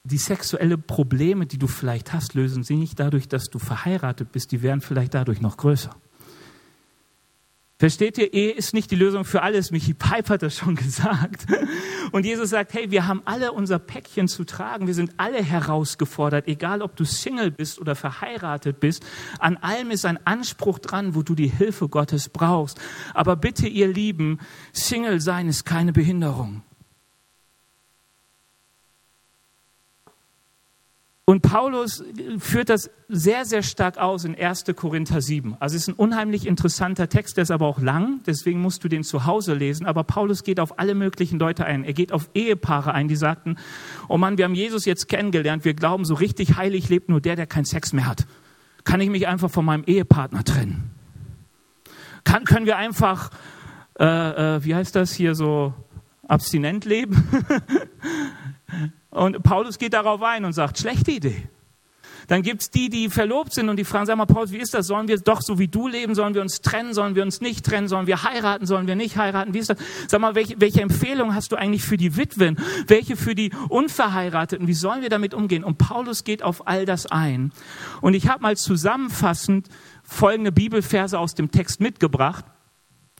die 0.09 0.19
sexuelle 0.19 0.79
Probleme, 0.79 1.47
die 1.47 1.59
du 1.59 1.67
vielleicht 1.67 2.13
hast, 2.13 2.35
lösen 2.35 2.63
sie 2.63 2.77
nicht 2.77 2.99
dadurch, 2.99 3.29
dass 3.29 3.51
du 3.51 3.59
verheiratet 3.59 4.33
bist, 4.33 4.53
die 4.53 4.63
werden 4.63 4.81
vielleicht 4.81 5.15
dadurch 5.15 5.41
noch 5.41 5.57
größer. 5.57 5.95
Versteht 7.81 8.19
ihr, 8.19 8.35
Ehe 8.35 8.51
ist 8.51 8.75
nicht 8.75 8.91
die 8.91 8.97
Lösung 8.97 9.25
für 9.25 9.43
alles. 9.43 9.71
Michi 9.71 9.95
Pipe 9.95 10.35
hat 10.35 10.43
das 10.43 10.57
schon 10.57 10.75
gesagt. 10.75 11.47
Und 12.11 12.27
Jesus 12.27 12.51
sagt, 12.51 12.75
hey, 12.75 12.91
wir 12.91 13.07
haben 13.07 13.23
alle 13.25 13.53
unser 13.53 13.79
Päckchen 13.79 14.27
zu 14.27 14.43
tragen. 14.43 14.89
Wir 14.89 14.95
sind 14.95 15.13
alle 15.17 15.41
herausgefordert, 15.41 16.49
egal 16.49 16.83
ob 16.83 16.97
du 16.97 17.05
Single 17.05 17.53
bist 17.53 17.79
oder 17.79 17.95
verheiratet 17.95 18.81
bist. 18.81 19.07
An 19.39 19.57
allem 19.59 19.93
ist 19.93 20.07
ein 20.07 20.19
Anspruch 20.27 20.81
dran, 20.81 21.15
wo 21.15 21.23
du 21.23 21.37
die 21.37 21.47
Hilfe 21.47 21.89
Gottes 21.89 22.29
brauchst. 22.29 22.81
Aber 23.15 23.37
bitte, 23.37 23.69
ihr 23.69 23.87
Lieben, 23.87 24.41
Single 24.73 25.21
sein 25.21 25.49
ist 25.49 25.65
keine 25.65 25.93
Behinderung. 25.93 26.63
Und 31.29 31.43
Paulus 31.43 32.03
führt 32.39 32.71
das 32.71 32.91
sehr, 33.11 33.45
sehr 33.45 33.63
stark 33.63 33.99
aus 33.99 34.25
in 34.25 34.35
1. 34.35 34.65
Korinther 34.75 35.21
7. 35.21 35.59
Also 35.61 35.77
es 35.77 35.83
ist 35.83 35.89
ein 35.89 35.95
unheimlich 35.95 36.47
interessanter 36.47 37.11
Text, 37.11 37.37
der 37.37 37.43
ist 37.43 37.51
aber 37.51 37.67
auch 37.67 37.81
lang, 37.81 38.23
deswegen 38.27 38.63
musst 38.63 38.83
du 38.83 38.89
den 38.89 39.05
zu 39.05 39.27
Hause 39.27 39.53
lesen. 39.53 39.85
Aber 39.85 40.05
Paulus 40.05 40.43
geht 40.43 40.59
auf 40.59 40.79
alle 40.79 40.95
möglichen 40.95 41.39
Leute 41.39 41.67
ein. 41.67 41.85
Er 41.85 41.93
geht 41.93 42.13
auf 42.13 42.31
Ehepaare 42.33 42.95
ein, 42.95 43.09
die 43.09 43.15
sagten, 43.15 43.59
oh 44.09 44.17
Mann, 44.17 44.39
wir 44.39 44.47
haben 44.47 44.55
Jesus 44.55 44.87
jetzt 44.87 45.07
kennengelernt, 45.07 45.67
wir 45.67 45.75
glauben, 45.75 46.07
so 46.07 46.15
richtig 46.15 46.57
heilig 46.57 46.89
lebt 46.89 47.11
nur 47.11 47.21
der, 47.21 47.37
der 47.37 47.47
keinen 47.47 47.67
Sex 47.67 47.93
mehr 47.93 48.07
hat. 48.07 48.27
Kann 48.85 49.03
ich 49.03 49.11
mich 49.11 49.29
einfach 49.29 49.51
von 49.51 49.67
meinem 49.67 49.85
Ehepartner 49.85 50.45
trennen? 50.45 50.93
Kann, 52.25 52.45
können 52.45 52.65
wir 52.65 52.79
einfach, 52.79 53.33
äh, 54.01 54.07
äh, 54.57 54.65
wie 54.65 54.75
heißt 54.75 54.97
das 54.97 55.13
hier 55.13 55.35
so, 55.35 55.75
abstinent 56.27 56.87
leben? 56.87 57.23
Und 59.11 59.43
Paulus 59.43 59.79
geht 59.79 59.95
darauf 59.95 60.23
ein 60.23 60.45
und 60.45 60.53
sagt, 60.53 60.79
schlechte 60.79 61.13
Idee. 61.13 61.49
Dann 62.29 62.43
gibt's 62.43 62.71
die, 62.71 62.91
die 62.91 63.09
verlobt 63.09 63.55
sind 63.55 63.71
und 63.71 63.77
die 63.77 63.85
fragen, 63.85 64.05
sag 64.05 64.19
mal, 64.19 64.27
Paulus, 64.27 64.53
wie 64.53 64.59
ist 64.59 64.75
das? 64.75 64.87
Sollen 64.87 65.09
wir 65.09 65.17
doch 65.19 65.41
so 65.41 65.59
wie 65.59 65.67
du 65.67 65.89
leben? 65.89 66.15
Sollen 66.15 66.35
wir 66.35 66.43
uns 66.43 66.61
trennen? 66.61 66.93
Sollen 66.93 67.15
wir 67.15 67.23
uns 67.23 67.41
nicht 67.41 67.65
trennen? 67.65 67.89
Sollen 67.89 68.07
wir 68.07 68.23
heiraten? 68.23 68.67
Sollen 68.67 68.87
wir 68.87 68.97
nicht 68.97 69.17
heiraten? 69.17 69.55
Wie 69.55 69.59
ist 69.61 69.71
das? 69.71 69.79
Sag 70.09 70.21
mal, 70.21 70.35
welche, 70.35 70.61
welche 70.61 70.83
Empfehlung 70.83 71.35
hast 71.35 71.53
du 71.53 71.57
eigentlich 71.57 71.85
für 71.85 71.97
die 71.97 72.19
Witwen? 72.19 72.59
Welche 72.87 73.17
für 73.17 73.35
die 73.35 73.51
Unverheirateten? 73.71 74.67
Wie 74.67 74.75
sollen 74.75 75.01
wir 75.01 75.09
damit 75.09 75.33
umgehen? 75.33 75.65
Und 75.65 75.79
Paulus 75.79 76.23
geht 76.23 76.43
auf 76.43 76.67
all 76.67 76.85
das 76.85 77.07
ein. 77.07 77.51
Und 78.03 78.13
ich 78.13 78.29
habe 78.29 78.43
mal 78.43 78.59
zusammenfassend 78.59 79.69
folgende 80.03 80.53
Bibelverse 80.53 81.19
aus 81.19 81.35
dem 81.35 81.51
Text 81.51 81.81
mitgebracht 81.81 82.45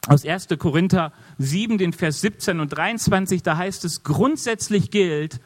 aus 0.07 0.25
1. 0.25 0.49
Korinther 0.59 1.13
7, 1.39 1.77
den 1.77 1.93
Vers 1.93 2.21
17 2.21 2.61
und 2.61 2.69
23, 2.69 3.43
da 3.43 3.57
heißt 3.57 3.85
es, 3.85 4.05
grundsätzlich 4.05 4.91
gilt, 4.91 5.41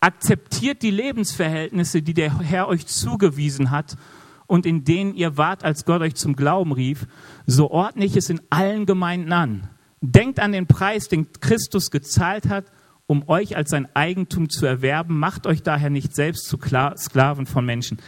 akzeptiert 0.00 0.82
die 0.82 0.90
Lebensverhältnisse, 0.90 2.02
die 2.02 2.14
der 2.14 2.40
Herr 2.40 2.68
euch 2.68 2.86
zugewiesen 2.86 3.70
hat 3.70 3.96
und 4.46 4.66
in 4.66 4.84
denen 4.84 5.14
ihr 5.14 5.36
wart, 5.36 5.64
als 5.64 5.84
Gott 5.84 6.00
euch 6.00 6.14
zum 6.14 6.34
Glauben 6.34 6.72
rief, 6.72 7.06
so 7.46 7.70
ordne 7.70 8.04
ich 8.04 8.16
es 8.16 8.30
in 8.30 8.40
allen 8.50 8.86
Gemeinden 8.86 9.32
an. 9.32 9.68
Denkt 10.00 10.40
an 10.40 10.52
den 10.52 10.66
Preis, 10.66 11.08
den 11.08 11.30
Christus 11.40 11.90
gezahlt 11.90 12.48
hat, 12.48 12.64
um 13.06 13.28
euch 13.28 13.56
als 13.56 13.70
sein 13.70 13.88
Eigentum 13.94 14.48
zu 14.48 14.66
erwerben. 14.66 15.18
Macht 15.18 15.46
euch 15.46 15.62
daher 15.62 15.90
nicht 15.90 16.14
selbst 16.14 16.48
zu 16.48 16.58
Sklaven 16.58 17.46
von 17.46 17.66
Menschen 17.66 17.98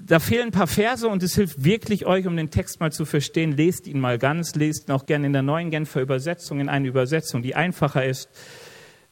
da 0.00 0.20
fehlen 0.20 0.48
ein 0.48 0.52
paar 0.52 0.66
Verse 0.66 1.06
und 1.06 1.22
es 1.22 1.34
hilft 1.34 1.64
wirklich 1.64 2.06
euch, 2.06 2.26
um 2.26 2.36
den 2.36 2.50
Text 2.50 2.80
mal 2.80 2.92
zu 2.92 3.04
verstehen. 3.04 3.56
Lest 3.56 3.86
ihn 3.86 4.00
mal 4.00 4.18
ganz, 4.18 4.54
lest 4.54 4.88
ihn 4.88 4.92
auch 4.92 5.06
gerne 5.06 5.26
in 5.26 5.32
der 5.32 5.42
neuen 5.42 5.70
Genfer 5.70 6.00
Übersetzung, 6.00 6.60
in 6.60 6.68
eine 6.68 6.88
Übersetzung, 6.88 7.42
die 7.42 7.54
einfacher 7.54 8.04
ist. 8.04 8.28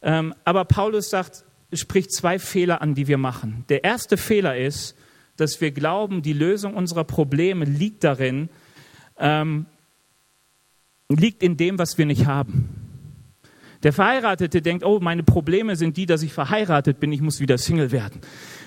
Ähm, 0.02 0.34
aber 0.44 0.64
Paulus 0.64 1.10
sagt, 1.10 1.44
spricht 1.72 2.12
zwei 2.12 2.38
Fehler 2.38 2.80
an, 2.80 2.94
die 2.94 3.08
wir 3.08 3.18
machen. 3.18 3.64
Der 3.68 3.84
erste 3.84 4.16
Fehler 4.16 4.56
ist, 4.56 4.96
dass 5.36 5.60
wir 5.60 5.70
glauben, 5.70 6.22
die 6.22 6.32
Lösung 6.32 6.74
unserer 6.74 7.04
Probleme 7.04 7.64
liegt 7.64 8.04
darin, 8.04 8.48
ähm, 9.18 9.66
liegt 11.08 11.42
in 11.42 11.56
dem, 11.56 11.78
was 11.78 11.98
wir 11.98 12.06
nicht 12.06 12.26
haben. 12.26 12.86
Der 13.82 13.92
Verheiratete 13.92 14.62
denkt, 14.62 14.84
oh, 14.84 15.00
meine 15.00 15.22
Probleme 15.22 15.76
sind 15.76 15.96
die, 15.96 16.06
dass 16.06 16.22
ich 16.22 16.32
verheiratet 16.32 16.98
bin, 16.98 17.12
ich 17.12 17.20
muss 17.20 17.40
wieder 17.40 17.58
Single 17.58 17.92
werden. 17.92 18.20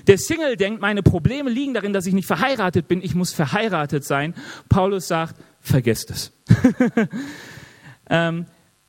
Der 0.08 0.18
Single 0.18 0.56
denkt, 0.56 0.82
meine 0.82 1.04
Probleme 1.04 1.50
liegen 1.50 1.74
darin, 1.74 1.94
dass 1.94 2.06
ich 2.06 2.14
nicht 2.14 2.28
verheiratet 2.28 2.88
bin, 2.88 3.02
ich 3.02 3.16
muss 3.16 3.34
verheiratet 3.34 4.06
sein. 4.06 4.34
Paulus 4.70 5.08
sagt, 5.08 5.36
vergesst 5.60 6.12
es. 6.12 6.32
ähm, 8.10 8.46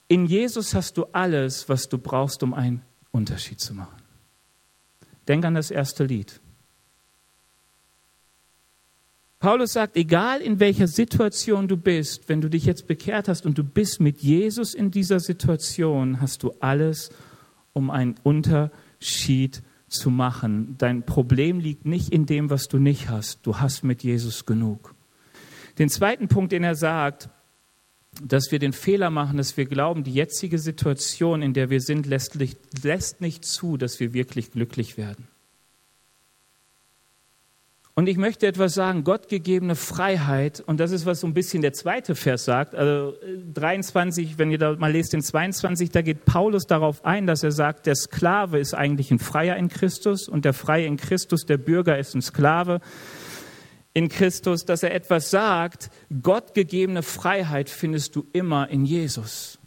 in 0.08 0.26
Jesus 0.26 0.74
hast 0.74 0.98
du 0.98 1.06
alles, 1.12 1.68
was 1.68 1.88
du 1.88 1.98
brauchst, 1.98 2.42
um 2.42 2.54
einen 2.54 2.82
Unterschied 3.10 3.60
zu 3.60 3.74
machen. 3.74 3.99
Denk 5.28 5.44
an 5.44 5.54
das 5.54 5.70
erste 5.70 6.04
Lied. 6.04 6.40
Paulus 9.40 9.72
sagt, 9.72 9.96
egal 9.96 10.42
in 10.42 10.60
welcher 10.60 10.86
Situation 10.86 11.66
du 11.66 11.78
bist, 11.78 12.28
wenn 12.28 12.42
du 12.42 12.50
dich 12.50 12.66
jetzt 12.66 12.86
bekehrt 12.86 13.26
hast 13.26 13.46
und 13.46 13.56
du 13.56 13.64
bist 13.64 13.98
mit 13.98 14.20
Jesus 14.20 14.74
in 14.74 14.90
dieser 14.90 15.18
Situation, 15.18 16.20
hast 16.20 16.42
du 16.42 16.52
alles, 16.60 17.10
um 17.72 17.90
einen 17.90 18.16
Unterschied 18.22 19.62
zu 19.88 20.10
machen. 20.10 20.76
Dein 20.76 21.04
Problem 21.04 21.58
liegt 21.58 21.86
nicht 21.86 22.12
in 22.12 22.26
dem, 22.26 22.50
was 22.50 22.68
du 22.68 22.78
nicht 22.78 23.08
hast. 23.08 23.46
Du 23.46 23.58
hast 23.58 23.82
mit 23.82 24.02
Jesus 24.02 24.44
genug. 24.44 24.94
Den 25.78 25.88
zweiten 25.88 26.28
Punkt, 26.28 26.52
den 26.52 26.62
er 26.62 26.74
sagt, 26.74 27.30
dass 28.22 28.50
wir 28.50 28.58
den 28.58 28.72
Fehler 28.72 29.10
machen, 29.10 29.36
dass 29.36 29.56
wir 29.56 29.66
glauben, 29.66 30.04
die 30.04 30.12
jetzige 30.12 30.58
Situation, 30.58 31.42
in 31.42 31.54
der 31.54 31.70
wir 31.70 31.80
sind, 31.80 32.06
lässt, 32.06 32.36
lässt 32.82 33.20
nicht 33.20 33.44
zu, 33.44 33.76
dass 33.76 34.00
wir 34.00 34.12
wirklich 34.12 34.52
glücklich 34.52 34.96
werden. 34.96 35.28
Und 37.94 38.06
ich 38.06 38.16
möchte 38.16 38.46
etwas 38.46 38.72
sagen, 38.72 39.04
gottgegebene 39.04 39.74
Freiheit, 39.74 40.62
und 40.64 40.80
das 40.80 40.90
ist, 40.90 41.04
was 41.04 41.20
so 41.20 41.26
ein 41.26 41.34
bisschen 41.34 41.60
der 41.60 41.72
zweite 41.72 42.14
Vers 42.14 42.46
sagt, 42.46 42.74
also 42.74 43.14
23, 43.52 44.32
äh, 44.32 44.38
wenn 44.38 44.50
ihr 44.50 44.58
da 44.58 44.74
mal 44.76 44.92
lest, 44.92 45.12
den 45.12 45.22
22, 45.22 45.90
da 45.90 46.00
geht 46.00 46.24
Paulus 46.24 46.66
darauf 46.66 47.04
ein, 47.04 47.26
dass 47.26 47.42
er 47.42 47.52
sagt, 47.52 47.86
der 47.86 47.96
Sklave 47.96 48.58
ist 48.58 48.74
eigentlich 48.74 49.10
ein 49.10 49.18
Freier 49.18 49.56
in 49.56 49.68
Christus 49.68 50.28
und 50.28 50.44
der 50.44 50.54
Freie 50.54 50.86
in 50.86 50.96
Christus, 50.96 51.44
der 51.44 51.58
Bürger 51.58 51.98
ist 51.98 52.14
ein 52.14 52.22
Sklave 52.22 52.80
in 53.92 54.08
Christus, 54.08 54.64
dass 54.64 54.82
er 54.82 54.94
etwas 54.94 55.30
sagt, 55.30 55.90
gottgegebene 56.22 57.02
Freiheit 57.02 57.68
findest 57.68 58.16
du 58.16 58.26
immer 58.32 58.68
in 58.68 58.84
Jesus. 58.84 59.58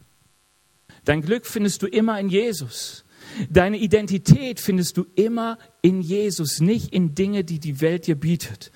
Dein 1.06 1.22
Glück 1.22 1.46
findest 1.46 1.82
du 1.82 1.88
immer 1.88 2.20
in 2.20 2.30
Jesus. 2.30 3.04
Deine 3.50 3.78
Identität 3.78 4.60
findest 4.60 4.98
du 4.98 5.06
immer 5.16 5.58
in 5.82 6.02
Jesus, 6.02 6.62
nicht 6.62 6.94
in 6.94 7.16
Dinge, 7.16 7.44
die 7.44 7.60
die 7.60 7.82
Welt 7.82 8.08
dir 8.08 8.16
bietet. 8.16 8.72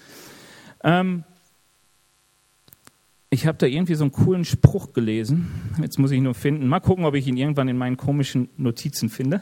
Ähm, 0.83 1.23
ich 3.29 3.45
habe 3.45 3.57
da 3.57 3.65
irgendwie 3.65 3.95
so 3.95 4.05
einen 4.05 4.13
coolen 4.13 4.45
Spruch 4.45 4.93
gelesen. 4.93 5.51
Jetzt 5.81 5.99
muss 5.99 6.11
ich 6.11 6.17
ihn 6.17 6.23
nur 6.23 6.33
finden. 6.33 6.67
Mal 6.67 6.79
gucken, 6.79 7.03
ob 7.03 7.13
ich 7.13 7.27
ihn 7.27 7.35
irgendwann 7.35 7.67
in 7.67 7.77
meinen 7.77 7.97
komischen 7.97 8.49
Notizen 8.55 9.09
finde. 9.09 9.41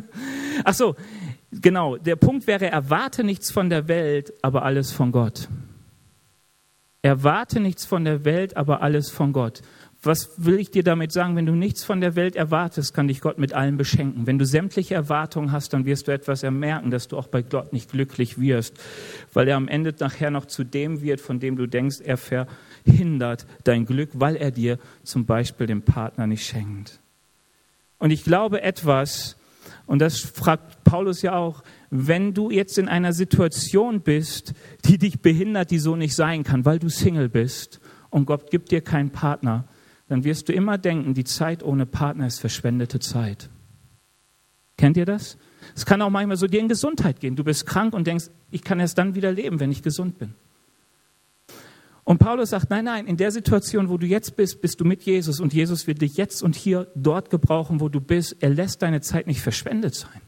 Ach 0.64 0.74
so, 0.74 0.96
genau. 1.52 1.96
Der 1.96 2.16
Punkt 2.16 2.46
wäre, 2.46 2.66
erwarte 2.66 3.24
nichts 3.24 3.50
von 3.50 3.70
der 3.70 3.88
Welt, 3.88 4.32
aber 4.42 4.62
alles 4.64 4.92
von 4.92 5.12
Gott. 5.12 5.48
Erwarte 7.02 7.60
nichts 7.60 7.84
von 7.84 8.04
der 8.04 8.24
Welt, 8.24 8.56
aber 8.56 8.80
alles 8.80 9.10
von 9.10 9.32
Gott. 9.32 9.62
Was 10.04 10.32
will 10.36 10.58
ich 10.58 10.72
dir 10.72 10.82
damit 10.82 11.12
sagen? 11.12 11.36
Wenn 11.36 11.46
du 11.46 11.54
nichts 11.54 11.84
von 11.84 12.00
der 12.00 12.16
Welt 12.16 12.34
erwartest, 12.34 12.92
kann 12.92 13.06
dich 13.06 13.20
Gott 13.20 13.38
mit 13.38 13.52
allem 13.52 13.76
beschenken. 13.76 14.26
Wenn 14.26 14.38
du 14.38 14.44
sämtliche 14.44 14.94
Erwartungen 14.94 15.52
hast, 15.52 15.72
dann 15.72 15.84
wirst 15.84 16.08
du 16.08 16.12
etwas 16.12 16.42
ermerken, 16.42 16.90
dass 16.90 17.06
du 17.06 17.16
auch 17.16 17.28
bei 17.28 17.42
Gott 17.42 17.72
nicht 17.72 17.92
glücklich 17.92 18.40
wirst, 18.40 18.74
weil 19.32 19.46
er 19.46 19.56
am 19.56 19.68
Ende 19.68 19.94
nachher 20.00 20.32
noch 20.32 20.46
zu 20.46 20.64
dem 20.64 21.02
wird, 21.02 21.20
von 21.20 21.38
dem 21.38 21.56
du 21.56 21.66
denkst, 21.66 22.00
er 22.04 22.16
verhindert 22.16 23.46
dein 23.62 23.86
Glück, 23.86 24.10
weil 24.14 24.34
er 24.34 24.50
dir 24.50 24.78
zum 25.04 25.24
Beispiel 25.24 25.68
den 25.68 25.82
Partner 25.82 26.26
nicht 26.26 26.44
schenkt. 26.44 26.98
Und 27.98 28.10
ich 28.10 28.24
glaube 28.24 28.62
etwas, 28.62 29.36
und 29.92 29.98
das 29.98 30.20
fragt 30.20 30.84
Paulus 30.84 31.20
ja 31.20 31.36
auch, 31.36 31.62
wenn 31.90 32.32
du 32.32 32.50
jetzt 32.50 32.78
in 32.78 32.88
einer 32.88 33.12
Situation 33.12 34.00
bist, 34.00 34.54
die 34.86 34.96
dich 34.96 35.20
behindert, 35.20 35.70
die 35.70 35.78
so 35.78 35.96
nicht 35.96 36.14
sein 36.14 36.44
kann, 36.44 36.64
weil 36.64 36.78
du 36.78 36.88
Single 36.88 37.28
bist 37.28 37.78
und 38.08 38.24
Gott 38.24 38.50
gibt 38.50 38.70
dir 38.70 38.80
keinen 38.80 39.10
Partner, 39.10 39.66
dann 40.08 40.24
wirst 40.24 40.48
du 40.48 40.54
immer 40.54 40.78
denken, 40.78 41.12
die 41.12 41.24
Zeit 41.24 41.62
ohne 41.62 41.84
Partner 41.84 42.26
ist 42.26 42.38
verschwendete 42.38 43.00
Zeit. 43.00 43.50
Kennt 44.78 44.96
ihr 44.96 45.04
das? 45.04 45.36
Es 45.76 45.84
kann 45.84 46.00
auch 46.00 46.08
manchmal 46.08 46.38
so 46.38 46.46
dir 46.46 46.60
in 46.60 46.68
Gesundheit 46.68 47.20
gehen. 47.20 47.36
Du 47.36 47.44
bist 47.44 47.66
krank 47.66 47.92
und 47.92 48.06
denkst, 48.06 48.30
ich 48.50 48.64
kann 48.64 48.80
erst 48.80 48.96
dann 48.96 49.14
wieder 49.14 49.30
leben, 49.30 49.60
wenn 49.60 49.70
ich 49.70 49.82
gesund 49.82 50.16
bin. 50.18 50.32
Und 52.04 52.18
Paulus 52.18 52.50
sagt, 52.50 52.70
nein, 52.70 52.84
nein, 52.84 53.06
in 53.06 53.16
der 53.16 53.30
Situation, 53.30 53.88
wo 53.88 53.96
du 53.96 54.06
jetzt 54.06 54.34
bist, 54.34 54.60
bist 54.60 54.80
du 54.80 54.84
mit 54.84 55.02
Jesus 55.04 55.38
und 55.38 55.54
Jesus 55.54 55.86
wird 55.86 56.02
dich 56.02 56.16
jetzt 56.16 56.42
und 56.42 56.56
hier 56.56 56.88
dort 56.96 57.30
gebrauchen, 57.30 57.80
wo 57.80 57.88
du 57.88 58.00
bist. 58.00 58.36
Er 58.40 58.50
lässt 58.50 58.82
deine 58.82 59.00
Zeit 59.00 59.28
nicht 59.28 59.40
verschwendet 59.40 59.94
sein. 59.94 60.20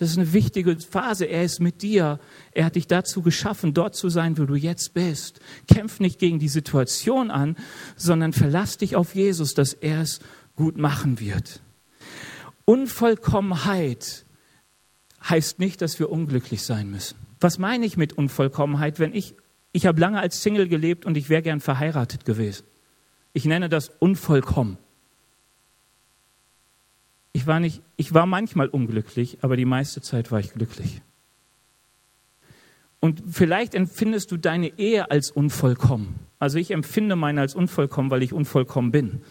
Das 0.00 0.10
ist 0.10 0.18
eine 0.18 0.32
wichtige 0.32 0.78
Phase. 0.80 1.26
Er 1.26 1.44
ist 1.44 1.60
mit 1.60 1.82
dir. 1.82 2.18
Er 2.52 2.64
hat 2.64 2.74
dich 2.74 2.86
dazu 2.86 3.22
geschaffen, 3.22 3.74
dort 3.74 3.94
zu 3.94 4.08
sein, 4.08 4.38
wo 4.38 4.46
du 4.46 4.54
jetzt 4.54 4.94
bist. 4.94 5.40
Kämpf 5.68 6.00
nicht 6.00 6.18
gegen 6.18 6.38
die 6.38 6.48
Situation 6.48 7.30
an, 7.30 7.56
sondern 7.96 8.32
verlass 8.32 8.78
dich 8.78 8.96
auf 8.96 9.14
Jesus, 9.14 9.54
dass 9.54 9.74
er 9.74 10.00
es 10.00 10.20
gut 10.56 10.78
machen 10.78 11.20
wird. 11.20 11.60
Unvollkommenheit 12.64 14.24
heißt 15.28 15.58
nicht, 15.58 15.82
dass 15.82 15.98
wir 15.98 16.10
unglücklich 16.10 16.62
sein 16.62 16.90
müssen. 16.90 17.16
Was 17.38 17.58
meine 17.58 17.84
ich 17.84 17.96
mit 17.96 18.14
Unvollkommenheit, 18.14 18.98
wenn 18.98 19.14
ich, 19.14 19.34
ich 19.72 19.86
habe 19.86 20.00
lange 20.00 20.20
als 20.20 20.42
Single 20.42 20.68
gelebt 20.68 21.06
und 21.06 21.16
ich 21.16 21.28
wäre 21.28 21.42
gern 21.42 21.60
verheiratet 21.60 22.24
gewesen. 22.24 22.64
Ich 23.32 23.44
nenne 23.44 23.68
das 23.68 23.90
unvollkommen. 23.98 24.78
Ich 27.32 27.46
war 27.46 27.60
nicht, 27.60 27.82
ich 27.96 28.12
war 28.12 28.26
manchmal 28.26 28.68
unglücklich, 28.68 29.38
aber 29.42 29.56
die 29.56 29.64
meiste 29.64 30.00
Zeit 30.00 30.32
war 30.32 30.40
ich 30.40 30.52
glücklich. 30.52 31.00
Und 32.98 33.22
vielleicht 33.30 33.74
empfindest 33.74 34.30
du 34.30 34.36
deine 34.36 34.78
Ehe 34.78 35.10
als 35.10 35.30
unvollkommen. 35.30 36.16
Also 36.38 36.58
ich 36.58 36.70
empfinde 36.70 37.16
meine 37.16 37.40
als 37.40 37.54
unvollkommen, 37.54 38.10
weil 38.10 38.22
ich 38.22 38.32
unvollkommen 38.32 38.90
bin. 38.90 39.22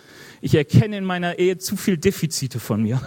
Ich 0.41 0.55
erkenne 0.55 0.97
in 0.97 1.05
meiner 1.05 1.39
Ehe 1.39 1.57
zu 1.57 1.75
viel 1.75 1.97
Defizite 1.97 2.59
von 2.59 2.83
mir. 2.83 3.01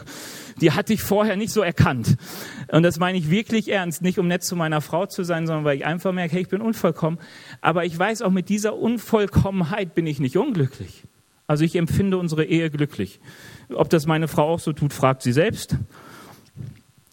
Die 0.61 0.73
hatte 0.73 0.93
ich 0.93 1.03
vorher 1.03 1.37
nicht 1.37 1.53
so 1.53 1.63
erkannt. 1.63 2.17
Und 2.71 2.83
das 2.83 2.99
meine 2.99 3.19
ich 3.19 3.31
wirklich 3.31 3.71
ernst. 3.71 4.03
Nicht 4.03 4.19
um 4.19 4.29
nett 4.29 4.45
zu 4.45 4.55
meiner 4.55 4.81
Frau 4.81 5.07
zu 5.07 5.25
sein, 5.25 5.47
sondern 5.47 5.65
weil 5.65 5.77
ich 5.77 5.87
einfach 5.87 6.13
merke, 6.13 6.35
hey, 6.35 6.43
ich 6.43 6.49
bin 6.49 6.61
unvollkommen. 6.61 7.19
Aber 7.61 7.85
ich 7.85 7.99
weiß 7.99 8.23
auch, 8.23 8.31
mit 8.31 8.49
dieser 8.49 8.77
Unvollkommenheit 8.77 9.95
bin 9.95 10.07
ich 10.07 10.21
nicht 10.21 10.37
unglücklich. 10.37 11.05
Also 11.47 11.65
ich 11.65 11.77
empfinde 11.77 12.19
unsere 12.19 12.45
Ehe 12.45 12.71
glücklich. 12.71 13.21
Ob 13.75 13.91
das 13.91 14.07
meine 14.07 14.29
Frau 14.29 14.55
auch 14.55 14.61
so 14.61 14.73
tut, 14.73 14.93
fragt 14.93 15.23
sie 15.23 15.33
selbst. 15.33 15.77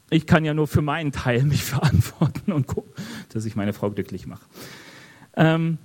Ich 0.10 0.26
kann 0.26 0.46
ja 0.46 0.54
nur 0.54 0.68
für 0.68 0.82
meinen 0.82 1.12
Teil 1.12 1.44
mich 1.46 1.64
verantworten 1.64 2.52
und 2.52 2.68
gucken, 2.68 2.92
dass 3.30 3.46
ich 3.46 3.56
meine 3.56 3.74
Frau 3.74 3.90
glücklich 3.90 4.28
mache. 4.28 4.46
Ähm, 5.36 5.78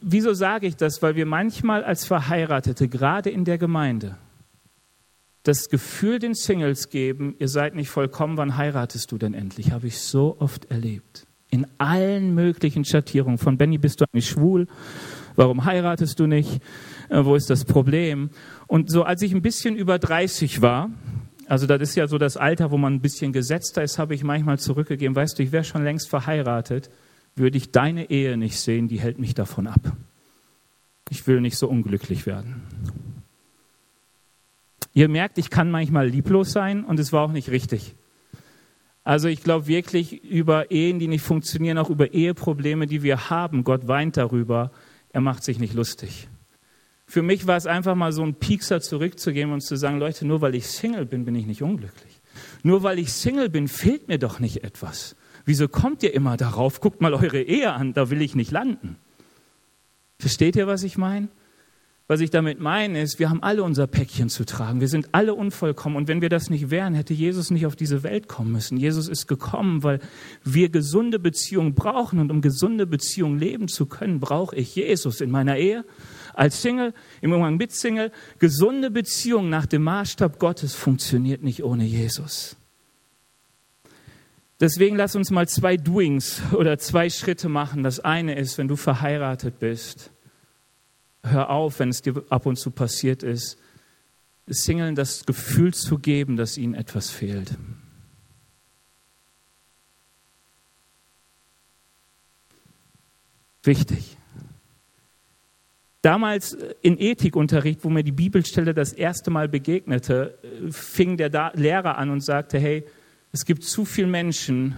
wieso 0.00 0.34
sage 0.34 0.66
ich 0.66 0.76
das? 0.76 1.02
Weil 1.02 1.16
wir 1.16 1.26
manchmal 1.26 1.84
als 1.84 2.04
Verheiratete, 2.04 2.88
gerade 2.88 3.30
in 3.30 3.44
der 3.44 3.58
Gemeinde, 3.58 4.16
das 5.42 5.68
Gefühl 5.68 6.18
den 6.18 6.34
Singles 6.34 6.90
geben, 6.90 7.34
ihr 7.38 7.48
seid 7.48 7.74
nicht 7.74 7.88
vollkommen, 7.88 8.36
wann 8.36 8.56
heiratest 8.56 9.10
du 9.12 9.18
denn 9.18 9.34
endlich? 9.34 9.72
Habe 9.72 9.86
ich 9.86 9.98
so 9.98 10.36
oft 10.38 10.66
erlebt. 10.66 11.26
In 11.50 11.66
allen 11.78 12.34
möglichen 12.34 12.84
Schattierungen. 12.84 13.38
Von 13.38 13.56
Benny 13.56 13.78
bist 13.78 14.00
du 14.00 14.04
eigentlich 14.04 14.28
schwul? 14.28 14.66
Warum 15.36 15.64
heiratest 15.64 16.18
du 16.20 16.26
nicht? 16.26 16.60
Äh, 17.08 17.24
wo 17.24 17.34
ist 17.34 17.48
das 17.48 17.64
Problem? 17.64 18.30
Und 18.66 18.90
so 18.90 19.04
als 19.04 19.22
ich 19.22 19.32
ein 19.32 19.40
bisschen 19.40 19.76
über 19.76 19.98
30 19.98 20.60
war, 20.60 20.90
also 21.46 21.66
das 21.66 21.80
ist 21.80 21.94
ja 21.94 22.06
so 22.06 22.18
das 22.18 22.36
Alter, 22.36 22.70
wo 22.70 22.76
man 22.76 22.94
ein 22.94 23.00
bisschen 23.00 23.32
gesetzter 23.32 23.82
ist, 23.82 23.98
habe 23.98 24.14
ich 24.14 24.22
manchmal 24.22 24.58
zurückgegeben, 24.58 25.16
weißt 25.16 25.38
du, 25.38 25.42
ich 25.42 25.52
wäre 25.52 25.64
schon 25.64 25.82
längst 25.82 26.10
verheiratet, 26.10 26.90
würde 27.38 27.58
ich 27.58 27.72
deine 27.72 28.10
Ehe 28.10 28.36
nicht 28.36 28.58
sehen, 28.58 28.88
die 28.88 29.00
hält 29.00 29.18
mich 29.18 29.34
davon 29.34 29.66
ab. 29.66 29.96
Ich 31.10 31.26
will 31.26 31.40
nicht 31.40 31.56
so 31.56 31.68
unglücklich 31.68 32.26
werden. 32.26 32.62
Ihr 34.92 35.08
merkt, 35.08 35.38
ich 35.38 35.50
kann 35.50 35.70
manchmal 35.70 36.08
lieblos 36.08 36.52
sein 36.52 36.84
und 36.84 36.98
es 36.98 37.12
war 37.12 37.22
auch 37.22 37.32
nicht 37.32 37.50
richtig. 37.50 37.94
Also 39.04 39.28
ich 39.28 39.42
glaube 39.42 39.66
wirklich 39.68 40.22
über 40.24 40.70
Ehen, 40.70 40.98
die 40.98 41.08
nicht 41.08 41.22
funktionieren, 41.22 41.78
auch 41.78 41.88
über 41.88 42.12
Eheprobleme, 42.12 42.86
die 42.86 43.02
wir 43.02 43.30
haben. 43.30 43.64
Gott 43.64 43.88
weint 43.88 44.16
darüber. 44.16 44.70
Er 45.10 45.20
macht 45.20 45.44
sich 45.44 45.58
nicht 45.58 45.72
lustig. 45.72 46.28
Für 47.06 47.22
mich 47.22 47.46
war 47.46 47.56
es 47.56 47.66
einfach 47.66 47.94
mal 47.94 48.12
so 48.12 48.22
ein 48.22 48.34
Piekser 48.34 48.82
zurückzugeben 48.82 49.52
und 49.54 49.62
zu 49.62 49.76
sagen, 49.76 49.98
Leute, 49.98 50.26
nur 50.26 50.42
weil 50.42 50.54
ich 50.54 50.66
Single 50.66 51.06
bin, 51.06 51.24
bin 51.24 51.34
ich 51.36 51.46
nicht 51.46 51.62
unglücklich. 51.62 52.20
Nur 52.62 52.82
weil 52.82 52.98
ich 52.98 53.12
Single 53.12 53.48
bin, 53.48 53.66
fehlt 53.66 54.08
mir 54.08 54.18
doch 54.18 54.40
nicht 54.40 54.62
etwas. 54.62 55.16
Wieso 55.48 55.66
kommt 55.66 56.02
ihr 56.02 56.12
immer 56.12 56.36
darauf? 56.36 56.82
Guckt 56.82 57.00
mal 57.00 57.14
eure 57.14 57.40
Ehe 57.40 57.72
an, 57.72 57.94
da 57.94 58.10
will 58.10 58.20
ich 58.20 58.34
nicht 58.34 58.50
landen. 58.50 58.98
Versteht 60.18 60.56
ihr, 60.56 60.66
was 60.66 60.82
ich 60.82 60.98
meine? 60.98 61.28
Was 62.06 62.20
ich 62.20 62.28
damit 62.28 62.60
meine, 62.60 63.00
ist, 63.00 63.18
wir 63.18 63.30
haben 63.30 63.42
alle 63.42 63.62
unser 63.62 63.86
Päckchen 63.86 64.28
zu 64.28 64.44
tragen. 64.44 64.82
Wir 64.82 64.88
sind 64.88 65.08
alle 65.12 65.32
unvollkommen. 65.32 65.96
Und 65.96 66.06
wenn 66.06 66.20
wir 66.20 66.28
das 66.28 66.50
nicht 66.50 66.68
wären, 66.68 66.92
hätte 66.92 67.14
Jesus 67.14 67.50
nicht 67.50 67.64
auf 67.64 67.76
diese 67.76 68.02
Welt 68.02 68.28
kommen 68.28 68.52
müssen. 68.52 68.76
Jesus 68.76 69.08
ist 69.08 69.26
gekommen, 69.26 69.82
weil 69.82 70.00
wir 70.44 70.68
gesunde 70.68 71.18
Beziehungen 71.18 71.74
brauchen. 71.74 72.18
Und 72.18 72.30
um 72.30 72.42
gesunde 72.42 72.86
Beziehungen 72.86 73.38
leben 73.38 73.68
zu 73.68 73.86
können, 73.86 74.20
brauche 74.20 74.54
ich 74.54 74.76
Jesus 74.76 75.22
in 75.22 75.30
meiner 75.30 75.56
Ehe, 75.56 75.86
als 76.34 76.60
Single, 76.60 76.92
im 77.22 77.32
Umgang 77.32 77.56
mit 77.56 77.72
Single. 77.72 78.12
Gesunde 78.38 78.90
Beziehung 78.90 79.48
nach 79.48 79.64
dem 79.64 79.82
Maßstab 79.82 80.38
Gottes 80.38 80.74
funktioniert 80.74 81.42
nicht 81.42 81.64
ohne 81.64 81.84
Jesus. 81.84 82.58
Deswegen 84.60 84.96
lass 84.96 85.14
uns 85.14 85.30
mal 85.30 85.48
zwei 85.48 85.76
Doings 85.76 86.42
oder 86.52 86.78
zwei 86.78 87.10
Schritte 87.10 87.48
machen. 87.48 87.84
Das 87.84 88.00
eine 88.00 88.34
ist, 88.36 88.58
wenn 88.58 88.66
du 88.66 88.76
verheiratet 88.76 89.58
bist, 89.60 90.10
hör 91.22 91.50
auf, 91.50 91.78
wenn 91.78 91.90
es 91.90 92.02
dir 92.02 92.24
ab 92.28 92.46
und 92.46 92.56
zu 92.56 92.70
passiert 92.70 93.22
ist, 93.22 93.58
Singlen 94.50 94.94
das 94.94 95.26
Gefühl 95.26 95.74
zu 95.74 95.98
geben, 95.98 96.36
dass 96.36 96.56
ihnen 96.56 96.74
etwas 96.74 97.10
fehlt. 97.10 97.54
Wichtig. 103.62 104.16
Damals 106.00 106.56
in 106.80 106.98
Ethikunterricht, 106.98 107.84
wo 107.84 107.90
mir 107.90 108.04
die 108.04 108.12
Bibelstelle 108.12 108.72
das 108.72 108.92
erste 108.94 109.30
Mal 109.30 109.48
begegnete, 109.48 110.38
fing 110.70 111.18
der 111.18 111.52
Lehrer 111.54 111.98
an 111.98 112.08
und 112.08 112.22
sagte, 112.22 112.58
hey, 112.58 112.86
es 113.38 113.44
gibt 113.44 113.62
zu 113.62 113.84
viele 113.84 114.08
Menschen, 114.08 114.74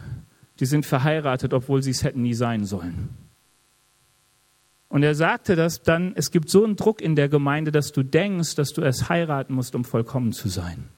die 0.59 0.67
sind 0.67 0.85
verheiratet, 0.85 1.55
obwohl 1.55 1.83
sie 1.83 1.93
es 1.93 2.05
hätten 2.05 2.21
nie 2.21 2.35
sein 2.35 2.67
sollen. 2.67 3.09
Und 4.91 5.03
er 5.03 5.15
sagte 5.15 5.57
das 5.57 5.81
dann, 5.81 6.13
es 6.15 6.31
gibt 6.31 6.51
so 6.51 6.63
einen 6.63 6.77
Druck 6.77 7.01
in 7.01 7.17
der 7.17 7.31
Gemeinde, 7.31 7.73
dass 7.73 7.91
du 7.91 8.03
denkst, 8.03 8.57
dass 8.57 8.75
du 8.75 8.83
erst 8.83 9.09
heiraten 9.09 9.55
musst, 9.55 9.75
um 9.75 9.85
vollkommen 9.85 10.33
zu 10.33 10.51
sein. 10.51 10.91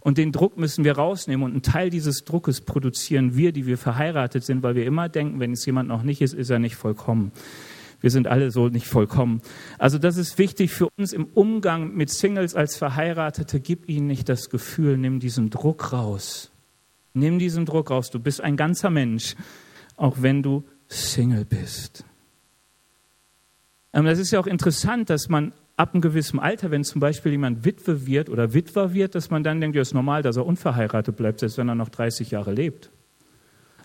Und 0.00 0.16
den 0.16 0.32
Druck 0.32 0.56
müssen 0.56 0.82
wir 0.82 0.96
rausnehmen. 0.96 1.44
Und 1.44 1.50
einen 1.50 1.62
Teil 1.62 1.90
dieses 1.90 2.24
Druckes 2.24 2.62
produzieren 2.62 3.36
wir, 3.36 3.52
die 3.52 3.66
wir 3.66 3.76
verheiratet 3.76 4.44
sind, 4.44 4.62
weil 4.62 4.76
wir 4.76 4.86
immer 4.86 5.10
denken, 5.10 5.40
wenn 5.40 5.52
es 5.52 5.66
jemand 5.66 5.90
noch 5.90 6.04
nicht 6.04 6.22
ist, 6.22 6.32
ist 6.32 6.48
er 6.48 6.58
nicht 6.58 6.76
vollkommen. 6.76 7.32
Wir 8.00 8.10
sind 8.10 8.28
alle 8.28 8.50
so 8.50 8.68
nicht 8.68 8.86
vollkommen. 8.86 9.42
Also 9.78 9.98
das 9.98 10.16
ist 10.16 10.38
wichtig 10.38 10.70
für 10.70 10.88
uns 10.96 11.12
im 11.12 11.26
Umgang 11.34 11.94
mit 11.94 12.10
Singles 12.10 12.54
als 12.54 12.76
Verheiratete. 12.76 13.60
Gib 13.60 13.88
ihnen 13.88 14.06
nicht 14.06 14.28
das 14.28 14.50
Gefühl, 14.50 14.96
nimm 14.96 15.18
diesen 15.18 15.50
Druck 15.50 15.92
raus. 15.92 16.52
Nimm 17.12 17.38
diesen 17.38 17.66
Druck 17.66 17.90
raus. 17.90 18.10
Du 18.10 18.20
bist 18.20 18.40
ein 18.40 18.56
ganzer 18.56 18.90
Mensch, 18.90 19.34
auch 19.96 20.16
wenn 20.20 20.42
du 20.42 20.64
Single 20.86 21.44
bist. 21.44 22.04
Ähm, 23.92 24.04
das 24.04 24.20
ist 24.20 24.30
ja 24.30 24.38
auch 24.38 24.46
interessant, 24.46 25.10
dass 25.10 25.28
man 25.28 25.52
ab 25.76 25.94
einem 25.94 26.00
gewissen 26.00 26.38
Alter, 26.38 26.70
wenn 26.70 26.84
zum 26.84 27.00
Beispiel 27.00 27.32
jemand 27.32 27.64
Witwe 27.64 28.06
wird 28.06 28.30
oder 28.30 28.54
Witwer 28.54 28.94
wird, 28.94 29.16
dass 29.16 29.30
man 29.30 29.42
dann 29.42 29.60
denkt, 29.60 29.74
ja, 29.74 29.82
ist 29.82 29.94
normal, 29.94 30.22
dass 30.22 30.36
er 30.36 30.46
unverheiratet 30.46 31.16
bleibt, 31.16 31.40
selbst 31.40 31.58
wenn 31.58 31.68
er 31.68 31.74
noch 31.74 31.88
30 31.88 32.30
Jahre 32.30 32.52
lebt 32.52 32.90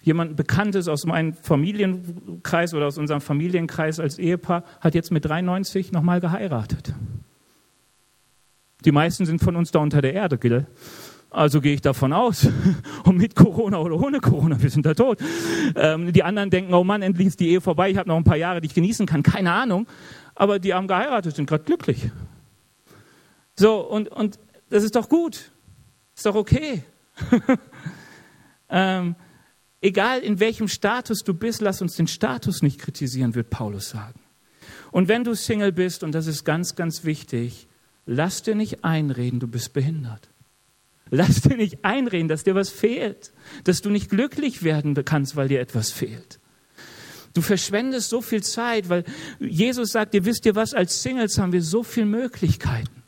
jemand 0.03 0.35
Bekanntes 0.35 0.87
aus 0.87 1.05
meinem 1.05 1.33
Familienkreis 1.33 2.73
oder 2.73 2.87
aus 2.87 2.97
unserem 2.97 3.21
Familienkreis 3.21 3.99
als 3.99 4.19
Ehepaar 4.19 4.63
hat 4.81 4.93
jetzt 4.93 5.11
mit 5.11 5.25
93 5.25 5.91
nochmal 5.91 6.19
geheiratet. 6.19 6.93
Die 8.85 8.91
meisten 8.91 9.25
sind 9.25 9.41
von 9.41 9.55
uns 9.55 9.71
da 9.71 9.79
unter 9.79 10.01
der 10.01 10.13
Erde, 10.13 10.37
Gil. 10.37 10.67
Also 11.29 11.61
gehe 11.61 11.73
ich 11.73 11.81
davon 11.81 12.13
aus. 12.13 12.47
Und 13.05 13.17
mit 13.17 13.35
Corona 13.35 13.79
oder 13.79 13.95
ohne 13.95 14.19
Corona, 14.19 14.61
wir 14.61 14.69
sind 14.69 14.85
da 14.85 14.93
tot. 14.93 15.19
Ähm, 15.75 16.13
die 16.13 16.21
anderen 16.21 16.51
denken, 16.51 16.73
oh 16.73 16.83
Mann, 16.83 17.01
endlich 17.01 17.27
ist 17.27 17.39
die 17.39 17.49
Ehe 17.49 17.61
vorbei, 17.61 17.89
ich 17.89 17.97
habe 17.97 18.07
noch 18.07 18.17
ein 18.17 18.23
paar 18.23 18.37
Jahre, 18.37 18.61
die 18.61 18.67
ich 18.67 18.75
genießen 18.75 19.07
kann. 19.07 19.23
Keine 19.23 19.51
Ahnung. 19.51 19.87
Aber 20.35 20.59
die 20.59 20.73
haben 20.73 20.87
geheiratet, 20.87 21.35
sind 21.35 21.49
gerade 21.49 21.63
glücklich. 21.63 22.11
So, 23.55 23.79
und, 23.79 24.09
und 24.09 24.37
das 24.69 24.83
ist 24.83 24.95
doch 24.95 25.09
gut. 25.09 25.51
Ist 26.15 26.25
doch 26.25 26.35
okay. 26.35 26.83
ähm, 28.69 29.15
Egal 29.84 30.22
in 30.22 30.39
welchem 30.39 30.69
Status 30.69 31.26
du 31.26 31.34
bist, 31.34 31.60
lass 31.60 31.82
uns 31.82 31.98
den 31.98 32.08
Status 32.08 32.62
nicht 32.62 32.80
kritisieren, 32.80 33.36
wird 33.36 33.50
Paulus 33.50 33.89
sagen. 33.89 34.17
Und 34.91 35.10
wenn 35.10 35.26
du 35.26 35.36
Single 35.36 35.74
bist, 35.74 36.04
und 36.04 36.15
das 36.15 36.26
ist 36.26 36.46
ganz, 36.46 36.76
ganz 36.76 37.04
wichtig, 37.04 37.67
lass 38.06 38.43
dir 38.43 38.56
nicht 38.56 38.86
einreden, 38.86 39.41
du 39.41 39.48
bist 39.48 39.74
behindert. 39.74 40.30
Lass 41.10 41.41
dir 41.41 41.58
nicht 41.58 41.84
einreden, 41.84 42.30
dass 42.30 42.46
dir 42.46 42.56
was 42.56 42.69
fehlt, 42.69 43.34
dass 43.65 43.82
du 43.82 43.89
nicht 43.89 44.10
glücklich 44.10 44.63
werden 44.63 44.96
kannst, 45.04 45.36
weil 45.36 45.50
dir 45.50 45.60
etwas 45.60 45.91
fehlt. 45.91 46.39
Du 47.34 47.41
verschwendest 47.41 48.10
so 48.10 48.22
viel 48.22 48.41
Zeit, 48.41 48.88
weil 48.88 49.04
Jesus 49.38 49.91
sagt, 49.91 50.13
ihr 50.13 50.24
wisst 50.24 50.46
ihr 50.46 50.56
was, 50.56 50.74
als 50.74 51.04
Singles 51.04 51.38
haben 51.38 51.52
wir 51.52 51.62
so 51.62 51.84
viele 51.84 52.06
Möglichkeiten. 52.06 53.02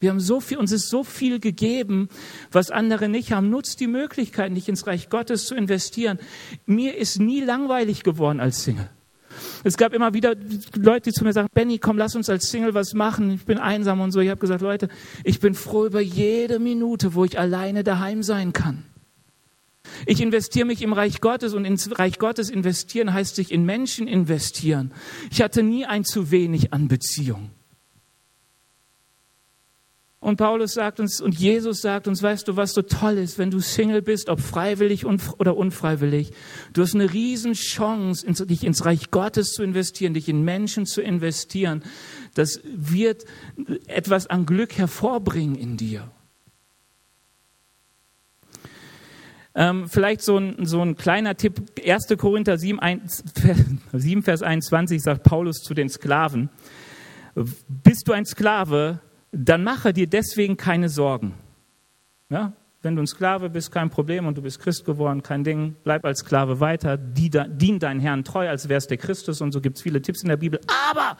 Wir 0.00 0.10
haben 0.10 0.20
so 0.20 0.40
viel, 0.40 0.58
uns 0.58 0.72
ist 0.72 0.88
so 0.88 1.02
viel 1.02 1.40
gegeben, 1.40 2.08
was 2.52 2.70
andere 2.70 3.08
nicht 3.08 3.32
haben. 3.32 3.50
Nutzt 3.50 3.80
die 3.80 3.88
Möglichkeit, 3.88 4.52
nicht 4.52 4.68
ins 4.68 4.86
Reich 4.86 5.10
Gottes 5.10 5.46
zu 5.46 5.54
investieren. 5.54 6.18
Mir 6.66 6.96
ist 6.96 7.18
nie 7.18 7.40
langweilig 7.40 8.04
geworden 8.04 8.40
als 8.40 8.62
Single. 8.62 8.88
Es 9.64 9.76
gab 9.76 9.92
immer 9.92 10.14
wieder 10.14 10.34
Leute, 10.76 11.10
die 11.10 11.12
zu 11.12 11.24
mir 11.24 11.32
sagen, 11.32 11.48
Benny, 11.52 11.78
komm, 11.78 11.98
lass 11.98 12.14
uns 12.14 12.28
als 12.28 12.50
Single 12.50 12.74
was 12.74 12.94
machen. 12.94 13.30
Ich 13.32 13.44
bin 13.44 13.58
einsam 13.58 14.00
und 14.00 14.12
so. 14.12 14.20
Ich 14.20 14.30
habe 14.30 14.40
gesagt, 14.40 14.62
Leute, 14.62 14.88
ich 15.24 15.40
bin 15.40 15.54
froh 15.54 15.86
über 15.86 16.00
jede 16.00 16.58
Minute, 16.58 17.14
wo 17.14 17.24
ich 17.24 17.38
alleine 17.38 17.84
daheim 17.84 18.22
sein 18.22 18.52
kann. 18.52 18.84
Ich 20.06 20.20
investiere 20.20 20.66
mich 20.66 20.82
im 20.82 20.92
Reich 20.92 21.20
Gottes 21.20 21.54
und 21.54 21.64
ins 21.64 21.98
Reich 21.98 22.18
Gottes 22.18 22.50
investieren 22.50 23.12
heißt 23.12 23.36
sich 23.36 23.52
in 23.52 23.64
Menschen 23.64 24.06
investieren. 24.06 24.92
Ich 25.30 25.42
hatte 25.42 25.62
nie 25.62 25.86
ein 25.86 26.04
zu 26.04 26.30
wenig 26.30 26.72
an 26.72 26.88
Beziehung. 26.88 27.50
Und 30.20 30.36
Paulus 30.36 30.74
sagt 30.74 30.98
uns 30.98 31.20
und 31.20 31.38
Jesus 31.38 31.80
sagt 31.80 32.08
uns, 32.08 32.22
weißt 32.22 32.48
du, 32.48 32.56
was 32.56 32.72
so 32.72 32.82
toll 32.82 33.18
ist, 33.18 33.38
wenn 33.38 33.52
du 33.52 33.60
Single 33.60 34.02
bist, 34.02 34.28
ob 34.28 34.40
freiwillig 34.40 35.06
oder 35.06 35.56
unfreiwillig. 35.56 36.32
Du 36.72 36.82
hast 36.82 36.94
eine 36.96 37.12
Riesenchance, 37.12 38.26
dich 38.46 38.64
ins 38.64 38.84
Reich 38.84 39.12
Gottes 39.12 39.52
zu 39.52 39.62
investieren, 39.62 40.14
dich 40.14 40.28
in 40.28 40.42
Menschen 40.42 40.86
zu 40.86 41.02
investieren. 41.02 41.84
Das 42.34 42.60
wird 42.64 43.26
etwas 43.86 44.26
an 44.26 44.44
Glück 44.44 44.76
hervorbringen 44.76 45.54
in 45.54 45.76
dir. 45.76 46.10
Ähm, 49.54 49.88
vielleicht 49.88 50.22
so 50.22 50.36
ein, 50.36 50.66
so 50.66 50.82
ein 50.82 50.96
kleiner 50.96 51.36
Tipp. 51.36 51.62
1. 51.84 52.08
Korinther 52.18 52.58
7, 52.58 52.80
1, 52.80 53.24
7, 53.92 54.22
Vers 54.22 54.42
21 54.42 55.00
sagt 55.00 55.22
Paulus 55.22 55.58
zu 55.62 55.74
den 55.74 55.88
Sklaven. 55.88 56.50
Bist 57.68 58.08
du 58.08 58.12
ein 58.12 58.24
Sklave, 58.24 59.00
dann 59.32 59.64
mache 59.64 59.92
dir 59.92 60.06
deswegen 60.06 60.56
keine 60.56 60.88
Sorgen. 60.88 61.34
Ja? 62.30 62.52
Wenn 62.80 62.94
du 62.94 63.02
ein 63.02 63.06
Sklave 63.06 63.50
bist, 63.50 63.72
kein 63.72 63.90
Problem 63.90 64.26
und 64.26 64.38
du 64.38 64.42
bist 64.42 64.60
Christ 64.60 64.84
geworden, 64.84 65.22
kein 65.22 65.42
Ding, 65.42 65.74
bleib 65.82 66.04
als 66.04 66.20
Sklave 66.20 66.60
weiter, 66.60 66.96
dien 66.96 67.78
deinen 67.80 68.00
Herrn 68.00 68.22
treu, 68.22 68.48
als 68.48 68.68
wär's 68.68 68.86
der 68.86 68.98
Christus 68.98 69.40
und 69.40 69.52
so 69.52 69.60
gibt 69.60 69.78
es 69.78 69.82
viele 69.82 70.00
Tipps 70.00 70.22
in 70.22 70.28
der 70.28 70.36
Bibel. 70.36 70.60
Aber 70.90 71.16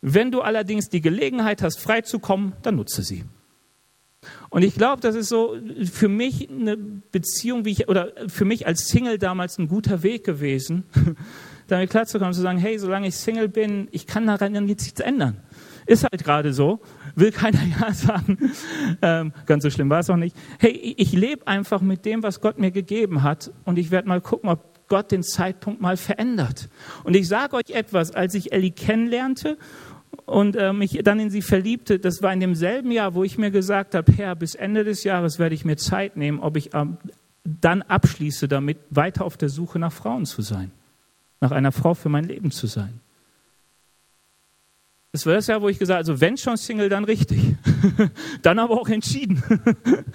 wenn 0.00 0.30
du 0.30 0.40
allerdings 0.40 0.88
die 0.88 1.02
Gelegenheit 1.02 1.62
hast, 1.62 1.78
frei 1.78 2.00
zu 2.00 2.18
kommen, 2.18 2.54
dann 2.62 2.76
nutze 2.76 3.02
sie. 3.02 3.24
Und 4.48 4.62
ich 4.62 4.74
glaube, 4.74 5.00
das 5.00 5.14
ist 5.14 5.28
so 5.28 5.56
für 5.90 6.08
mich 6.08 6.48
eine 6.50 6.76
Beziehung, 6.76 7.64
wie 7.64 7.70
ich, 7.70 7.88
oder 7.88 8.12
für 8.28 8.44
mich 8.44 8.66
als 8.66 8.88
Single 8.88 9.18
damals 9.18 9.58
ein 9.58 9.68
guter 9.68 10.02
Weg 10.02 10.24
gewesen, 10.24 10.84
damit 11.68 11.90
klarzukommen, 11.90 12.34
zu 12.34 12.40
sagen, 12.40 12.58
hey, 12.58 12.78
solange 12.78 13.08
ich 13.08 13.16
Single 13.16 13.48
bin, 13.48 13.88
ich 13.92 14.06
kann 14.06 14.26
daran 14.26 14.52
nichts 14.64 15.00
ändern. 15.00 15.38
Ist 15.90 16.04
halt 16.04 16.22
gerade 16.22 16.52
so. 16.52 16.78
Will 17.16 17.32
keiner 17.32 17.58
Ja 17.80 17.92
sagen. 17.92 18.38
Ähm, 19.02 19.32
ganz 19.46 19.64
so 19.64 19.70
schlimm 19.70 19.90
war 19.90 19.98
es 19.98 20.08
auch 20.08 20.16
nicht. 20.16 20.36
Hey, 20.60 20.70
ich 20.70 21.10
lebe 21.10 21.48
einfach 21.48 21.80
mit 21.80 22.04
dem, 22.04 22.22
was 22.22 22.40
Gott 22.40 22.60
mir 22.60 22.70
gegeben 22.70 23.24
hat. 23.24 23.50
Und 23.64 23.76
ich 23.76 23.90
werde 23.90 24.06
mal 24.06 24.20
gucken, 24.20 24.50
ob 24.50 24.88
Gott 24.88 25.10
den 25.10 25.24
Zeitpunkt 25.24 25.80
mal 25.80 25.96
verändert. 25.96 26.68
Und 27.02 27.16
ich 27.16 27.26
sage 27.26 27.56
euch 27.56 27.70
etwas, 27.70 28.12
als 28.12 28.34
ich 28.34 28.52
Ellie 28.52 28.70
kennenlernte 28.70 29.58
und 30.26 30.54
äh, 30.54 30.72
mich 30.72 31.00
dann 31.02 31.18
in 31.18 31.30
sie 31.30 31.42
verliebte, 31.42 31.98
das 31.98 32.22
war 32.22 32.32
in 32.32 32.38
demselben 32.38 32.92
Jahr, 32.92 33.14
wo 33.14 33.24
ich 33.24 33.36
mir 33.36 33.50
gesagt 33.50 33.96
habe, 33.96 34.12
Herr, 34.12 34.36
bis 34.36 34.54
Ende 34.54 34.84
des 34.84 35.02
Jahres 35.02 35.40
werde 35.40 35.56
ich 35.56 35.64
mir 35.64 35.76
Zeit 35.76 36.16
nehmen, 36.16 36.38
ob 36.38 36.56
ich 36.56 36.72
ähm, 36.72 36.98
dann 37.42 37.82
abschließe, 37.82 38.46
damit 38.46 38.78
weiter 38.90 39.24
auf 39.24 39.36
der 39.36 39.48
Suche 39.48 39.80
nach 39.80 39.92
Frauen 39.92 40.24
zu 40.24 40.42
sein. 40.42 40.70
Nach 41.40 41.50
einer 41.50 41.72
Frau 41.72 41.94
für 41.94 42.10
mein 42.10 42.24
Leben 42.24 42.52
zu 42.52 42.68
sein. 42.68 42.99
Das 45.12 45.26
war 45.26 45.34
das 45.34 45.48
Jahr, 45.48 45.60
wo 45.60 45.68
ich 45.68 45.78
gesagt 45.78 45.96
habe, 45.96 46.10
also 46.10 46.20
wenn 46.20 46.36
schon 46.36 46.56
Single, 46.56 46.88
dann 46.88 47.04
richtig. 47.04 47.56
dann 48.42 48.58
aber 48.58 48.80
auch 48.80 48.88
entschieden. 48.88 49.42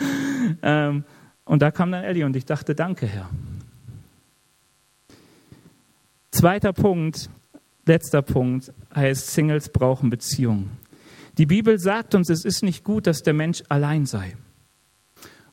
ähm, 0.61 1.03
und 1.43 1.61
da 1.61 1.71
kam 1.71 1.91
dann 1.91 2.03
Ellie 2.03 2.25
und 2.25 2.35
ich 2.35 2.45
dachte, 2.45 2.75
danke 2.75 3.05
Herr. 3.05 3.29
Zweiter 6.31 6.73
Punkt, 6.73 7.29
letzter 7.85 8.21
Punkt, 8.21 8.73
heißt, 8.93 9.31
Singles 9.33 9.69
brauchen 9.69 10.09
Beziehungen. 10.09 10.71
Die 11.37 11.45
Bibel 11.45 11.77
sagt 11.77 12.15
uns, 12.15 12.29
es 12.29 12.45
ist 12.45 12.63
nicht 12.63 12.83
gut, 12.83 13.07
dass 13.07 13.21
der 13.21 13.33
Mensch 13.33 13.63
allein 13.67 14.05
sei. 14.05 14.35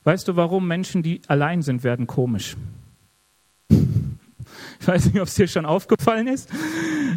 Weißt 0.05 0.27
du, 0.27 0.35
warum 0.35 0.67
Menschen, 0.67 1.03
die 1.03 1.21
allein 1.27 1.61
sind, 1.61 1.83
werden 1.83 2.07
komisch? 2.07 2.55
Ich 4.83 4.87
weiß 4.89 5.05
nicht, 5.05 5.21
ob 5.21 5.29
es 5.29 5.35
dir 5.35 5.47
schon 5.47 5.65
aufgefallen 5.65 6.27
ist, 6.27 6.49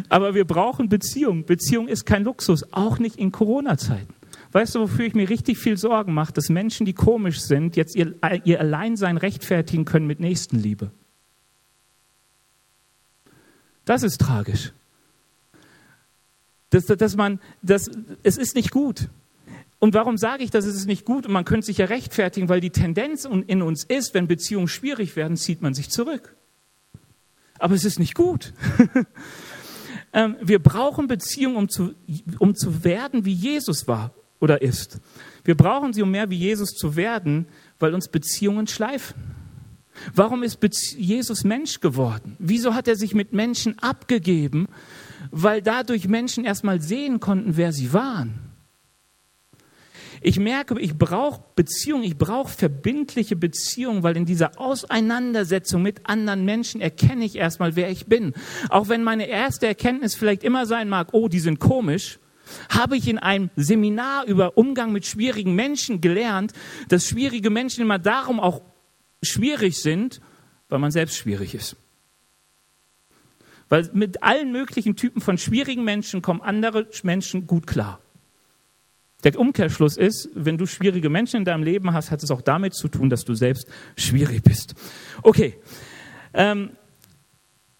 aber 0.07 0.33
wir 0.33 0.45
brauchen 0.45 0.87
Beziehung. 0.87 1.43
Beziehung 1.43 1.89
ist 1.89 2.05
kein 2.05 2.23
Luxus, 2.23 2.71
auch 2.71 2.97
nicht 2.97 3.17
in 3.17 3.33
Corona-Zeiten. 3.33 4.13
Weißt 4.53 4.75
du, 4.75 4.79
wofür 4.79 5.03
ich 5.03 5.15
mir 5.15 5.29
richtig 5.29 5.57
viel 5.57 5.75
Sorgen 5.75 6.13
mache? 6.13 6.31
Dass 6.31 6.47
Menschen, 6.47 6.85
die 6.85 6.93
komisch 6.93 7.41
sind, 7.41 7.75
jetzt 7.75 7.93
ihr, 7.93 8.15
ihr 8.45 8.61
Alleinsein 8.61 9.17
rechtfertigen 9.17 9.83
können 9.83 10.07
mit 10.07 10.21
Nächstenliebe. 10.21 10.91
Das 13.83 14.01
ist 14.01 14.21
tragisch. 14.21 14.71
Dass, 16.69 16.85
dass 16.85 17.17
man, 17.17 17.41
dass, 17.61 17.91
es 18.23 18.37
ist 18.37 18.55
nicht 18.55 18.71
gut. 18.71 19.09
Und 19.79 19.93
warum 19.93 20.17
sage 20.17 20.41
ich, 20.41 20.51
dass 20.51 20.63
es 20.63 20.75
ist 20.77 20.87
nicht 20.87 21.03
gut? 21.03 21.25
Und 21.25 21.33
man 21.33 21.43
könnte 21.43 21.65
sich 21.65 21.79
ja 21.79 21.87
rechtfertigen, 21.87 22.47
weil 22.47 22.61
die 22.61 22.69
Tendenz 22.69 23.25
in 23.25 23.61
uns 23.61 23.83
ist, 23.83 24.13
wenn 24.13 24.25
Beziehungen 24.25 24.69
schwierig 24.69 25.17
werden, 25.17 25.35
zieht 25.35 25.61
man 25.61 25.73
sich 25.73 25.89
zurück. 25.89 26.36
Aber 27.59 27.75
es 27.75 27.85
ist 27.85 27.99
nicht 27.99 28.15
gut. 28.15 28.53
Ähm, 30.13 30.37
wir 30.41 30.59
brauchen 30.59 31.07
Beziehungen, 31.07 31.57
um 31.57 31.69
zu, 31.69 31.93
um 32.39 32.55
zu 32.55 32.83
werden, 32.83 33.25
wie 33.25 33.33
Jesus 33.33 33.87
war 33.87 34.13
oder 34.39 34.61
ist. 34.61 34.99
Wir 35.43 35.55
brauchen 35.55 35.93
sie, 35.93 36.01
um 36.01 36.09
mehr 36.09 36.29
wie 36.29 36.37
Jesus 36.37 36.71
zu 36.71 36.95
werden, 36.95 37.45
weil 37.77 37.93
uns 37.93 38.07
Beziehungen 38.07 38.67
schleifen. 38.67 39.15
Warum 40.15 40.43
ist 40.43 40.59
Jesus 40.97 41.43
Mensch 41.43 41.81
geworden? 41.81 42.35
Wieso 42.39 42.73
hat 42.73 42.87
er 42.87 42.95
sich 42.95 43.13
mit 43.13 43.33
Menschen 43.33 43.77
abgegeben? 43.79 44.67
Weil 45.31 45.61
dadurch 45.61 46.07
Menschen 46.07 46.45
erstmal 46.45 46.81
sehen 46.81 47.19
konnten, 47.19 47.57
wer 47.57 47.71
sie 47.71 47.93
waren. 47.93 48.46
Ich 50.27 50.41
merke, 50.41 50.77
ich 50.77 50.97
brauche 50.97 51.41
Beziehung, 51.55 52.03
ich 52.03 52.17
brauche 52.17 52.51
verbindliche 52.51 53.37
Beziehung, 53.37 54.03
weil 54.03 54.17
in 54.17 54.25
dieser 54.25 54.59
Auseinandersetzung 54.59 55.81
mit 55.81 56.01
anderen 56.03 56.43
Menschen 56.43 56.81
erkenne 56.81 57.23
ich 57.23 57.37
erstmal, 57.37 57.77
wer 57.77 57.89
ich 57.89 58.07
bin. 58.07 58.33
Auch 58.67 58.89
wenn 58.89 59.03
meine 59.03 59.29
erste 59.29 59.67
Erkenntnis 59.67 60.15
vielleicht 60.15 60.43
immer 60.43 60.65
sein 60.65 60.89
mag, 60.89 61.13
oh, 61.13 61.29
die 61.29 61.39
sind 61.39 61.59
komisch, 61.59 62.19
habe 62.67 62.97
ich 62.97 63.07
in 63.07 63.19
einem 63.19 63.51
Seminar 63.55 64.25
über 64.25 64.57
Umgang 64.57 64.91
mit 64.91 65.05
schwierigen 65.05 65.55
Menschen 65.55 66.01
gelernt, 66.01 66.51
dass 66.89 67.07
schwierige 67.07 67.49
Menschen 67.49 67.83
immer 67.83 67.97
darum 67.97 68.41
auch 68.41 68.63
schwierig 69.23 69.77
sind, 69.77 70.19
weil 70.67 70.79
man 70.79 70.91
selbst 70.91 71.15
schwierig 71.15 71.55
ist. 71.55 71.77
Weil 73.69 73.89
mit 73.93 74.23
allen 74.23 74.51
möglichen 74.51 74.97
Typen 74.97 75.21
von 75.21 75.37
schwierigen 75.37 75.85
Menschen 75.85 76.21
kommen 76.21 76.41
andere 76.41 76.85
Menschen 77.03 77.47
gut 77.47 77.65
klar. 77.65 78.01
Der 79.23 79.37
Umkehrschluss 79.39 79.97
ist, 79.97 80.29
wenn 80.35 80.57
du 80.57 80.65
schwierige 80.67 81.09
Menschen 81.09 81.37
in 81.37 81.45
deinem 81.45 81.63
Leben 81.63 81.93
hast, 81.93 82.11
hat 82.11 82.21
es 82.21 82.29
auch 82.29 82.41
damit 82.41 82.75
zu 82.75 82.87
tun, 82.87 83.09
dass 83.09 83.25
du 83.25 83.33
selbst 83.33 83.67
schwierig 83.95 84.43
bist. 84.43 84.75
Okay. 85.23 85.55
Ähm, 86.33 86.71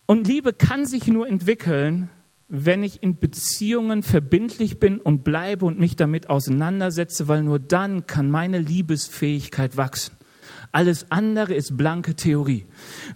und 0.07 0.27
Liebe 0.27 0.53
kann 0.53 0.85
sich 0.85 1.07
nur 1.07 1.27
entwickeln, 1.27 2.09
wenn 2.47 2.81
ich 2.81 3.03
in 3.03 3.19
Beziehungen 3.19 4.03
verbindlich 4.03 4.79
bin 4.79 4.99
und 4.99 5.23
bleibe 5.23 5.65
und 5.65 5.79
mich 5.79 5.95
damit 5.95 6.29
auseinandersetze, 6.29 7.27
weil 7.27 7.43
nur 7.43 7.59
dann 7.59 8.07
kann 8.07 8.31
meine 8.31 8.59
Liebesfähigkeit 8.59 9.77
wachsen. 9.77 10.15
Alles 10.71 11.11
andere 11.11 11.53
ist 11.53 11.77
blanke 11.77 12.15
Theorie. 12.15 12.65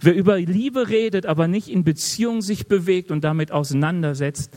Wer 0.00 0.14
über 0.14 0.38
Liebe 0.38 0.88
redet, 0.88 1.26
aber 1.26 1.48
nicht 1.48 1.68
in 1.68 1.82
Beziehung 1.82 2.42
sich 2.42 2.68
bewegt 2.68 3.10
und 3.10 3.24
damit 3.24 3.52
auseinandersetzt, 3.52 4.56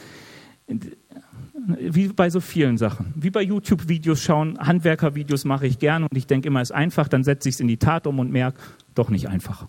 wie 1.67 2.07
bei 2.09 2.29
so 2.29 2.39
vielen 2.39 2.77
Sachen. 2.77 3.13
Wie 3.15 3.29
bei 3.29 3.41
YouTube-Videos 3.41 4.21
schauen, 4.21 4.57
Handwerker-Videos 4.59 5.45
mache 5.45 5.67
ich 5.67 5.79
gerne 5.79 6.07
und 6.09 6.17
ich 6.17 6.27
denke 6.27 6.47
immer, 6.47 6.61
es 6.61 6.69
ist 6.69 6.75
einfach, 6.75 7.07
dann 7.07 7.23
setze 7.23 7.49
ich 7.49 7.55
es 7.55 7.61
in 7.61 7.67
die 7.67 7.77
Tat 7.77 8.07
um 8.07 8.19
und 8.19 8.31
merke, 8.31 8.59
doch 8.93 9.09
nicht 9.09 9.27
einfach. 9.29 9.67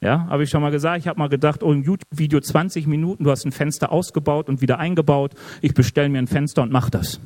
Ja, 0.00 0.26
habe 0.26 0.42
ich 0.42 0.50
schon 0.50 0.62
mal 0.62 0.72
gesagt. 0.72 0.98
Ich 0.98 1.06
habe 1.06 1.18
mal 1.18 1.28
gedacht, 1.28 1.62
oh, 1.62 1.72
ein 1.72 1.84
YouTube-Video 1.84 2.40
20 2.40 2.88
Minuten, 2.88 3.24
du 3.24 3.30
hast 3.30 3.44
ein 3.44 3.52
Fenster 3.52 3.92
ausgebaut 3.92 4.48
und 4.48 4.60
wieder 4.60 4.78
eingebaut. 4.78 5.34
Ich 5.60 5.74
bestelle 5.74 6.08
mir 6.08 6.18
ein 6.18 6.26
Fenster 6.26 6.62
und 6.62 6.72
mache 6.72 6.90
das. 6.90 7.20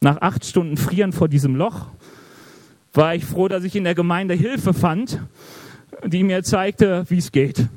Nach 0.00 0.20
acht 0.20 0.44
Stunden 0.44 0.76
Frieren 0.76 1.12
vor 1.12 1.28
diesem 1.28 1.56
Loch 1.56 1.86
war 2.92 3.14
ich 3.14 3.24
froh, 3.24 3.48
dass 3.48 3.64
ich 3.64 3.74
in 3.74 3.84
der 3.84 3.94
Gemeinde 3.94 4.34
Hilfe 4.34 4.74
fand, 4.74 5.20
die 6.04 6.22
mir 6.22 6.42
zeigte, 6.42 7.04
wie 7.08 7.18
es 7.18 7.32
geht. 7.32 7.68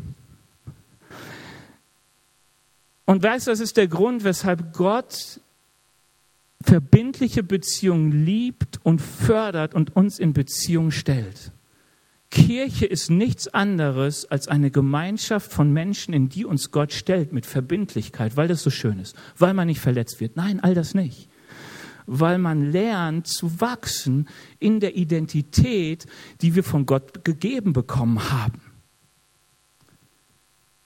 Und 3.11 3.21
weißt 3.23 3.47
du, 3.47 3.51
das 3.51 3.59
ist 3.59 3.75
der 3.75 3.89
Grund, 3.89 4.23
weshalb 4.23 4.71
Gott 4.71 5.41
verbindliche 6.63 7.43
Beziehungen 7.43 8.23
liebt 8.23 8.79
und 8.83 9.01
fördert 9.01 9.75
und 9.75 9.97
uns 9.97 10.17
in 10.17 10.31
Beziehung 10.31 10.91
stellt. 10.91 11.51
Kirche 12.29 12.85
ist 12.85 13.09
nichts 13.09 13.49
anderes 13.49 14.31
als 14.31 14.47
eine 14.47 14.71
Gemeinschaft 14.71 15.51
von 15.51 15.73
Menschen, 15.73 16.13
in 16.13 16.29
die 16.29 16.45
uns 16.45 16.71
Gott 16.71 16.93
stellt, 16.93 17.33
mit 17.33 17.45
Verbindlichkeit, 17.45 18.37
weil 18.37 18.47
das 18.47 18.63
so 18.63 18.69
schön 18.69 18.97
ist, 18.97 19.13
weil 19.37 19.53
man 19.53 19.67
nicht 19.67 19.81
verletzt 19.81 20.21
wird. 20.21 20.37
Nein, 20.37 20.61
all 20.61 20.73
das 20.73 20.93
nicht. 20.93 21.27
Weil 22.05 22.37
man 22.37 22.71
lernt 22.71 23.27
zu 23.27 23.59
wachsen 23.59 24.29
in 24.57 24.79
der 24.79 24.95
Identität, 24.95 26.05
die 26.39 26.55
wir 26.55 26.63
von 26.63 26.85
Gott 26.85 27.25
gegeben 27.25 27.73
bekommen 27.73 28.31
haben. 28.31 28.70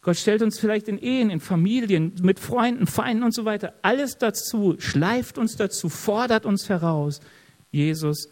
Gott 0.06 0.18
stellt 0.18 0.44
uns 0.44 0.60
vielleicht 0.60 0.88
in 0.88 1.00
Ehen, 1.00 1.32
in 1.32 1.40
Familien, 1.40 2.14
mit 2.22 2.38
Freunden, 2.40 2.86
Feinden 2.86 3.24
und 3.24 3.34
so 3.34 3.44
weiter. 3.44 3.74
Alles 3.82 4.20
dazu, 4.20 4.76
schleift 4.78 5.40
uns 5.40 5.56
dazu, 5.56 5.90
fordert 5.90 6.46
uns 6.46 6.70
heraus, 6.70 7.22
Jesus 7.72 8.30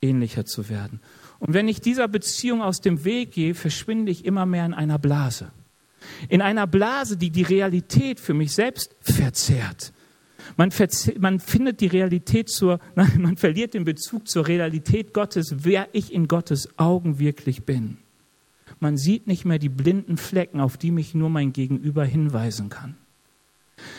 ähnlicher 0.00 0.46
zu 0.46 0.70
werden. 0.70 1.00
Und 1.40 1.52
wenn 1.52 1.68
ich 1.68 1.82
dieser 1.82 2.08
Beziehung 2.08 2.62
aus 2.62 2.80
dem 2.80 3.04
Weg 3.04 3.32
gehe, 3.32 3.54
verschwinde 3.54 4.10
ich 4.10 4.24
immer 4.24 4.46
mehr 4.46 4.64
in 4.64 4.72
einer 4.72 4.98
Blase. 4.98 5.52
In 6.30 6.40
einer 6.40 6.66
Blase, 6.66 7.18
die 7.18 7.28
die 7.28 7.42
Realität 7.42 8.18
für 8.18 8.32
mich 8.32 8.54
selbst 8.54 8.96
verzerrt. 9.02 9.92
Man, 10.56 10.70
man, 11.18 11.38
findet 11.38 11.82
die 11.82 11.86
Realität 11.86 12.48
zur, 12.48 12.80
nein, 12.94 13.20
man 13.20 13.36
verliert 13.36 13.74
den 13.74 13.84
Bezug 13.84 14.26
zur 14.26 14.48
Realität 14.48 15.12
Gottes, 15.12 15.54
wer 15.64 15.86
ich 15.92 16.14
in 16.14 16.28
Gottes 16.28 16.78
Augen 16.78 17.18
wirklich 17.18 17.66
bin. 17.66 17.98
Man 18.80 18.96
sieht 18.96 19.26
nicht 19.26 19.44
mehr 19.44 19.58
die 19.58 19.68
blinden 19.68 20.16
Flecken, 20.16 20.60
auf 20.60 20.76
die 20.76 20.90
mich 20.90 21.14
nur 21.14 21.30
mein 21.30 21.52
Gegenüber 21.52 22.04
hinweisen 22.04 22.68
kann. 22.68 22.96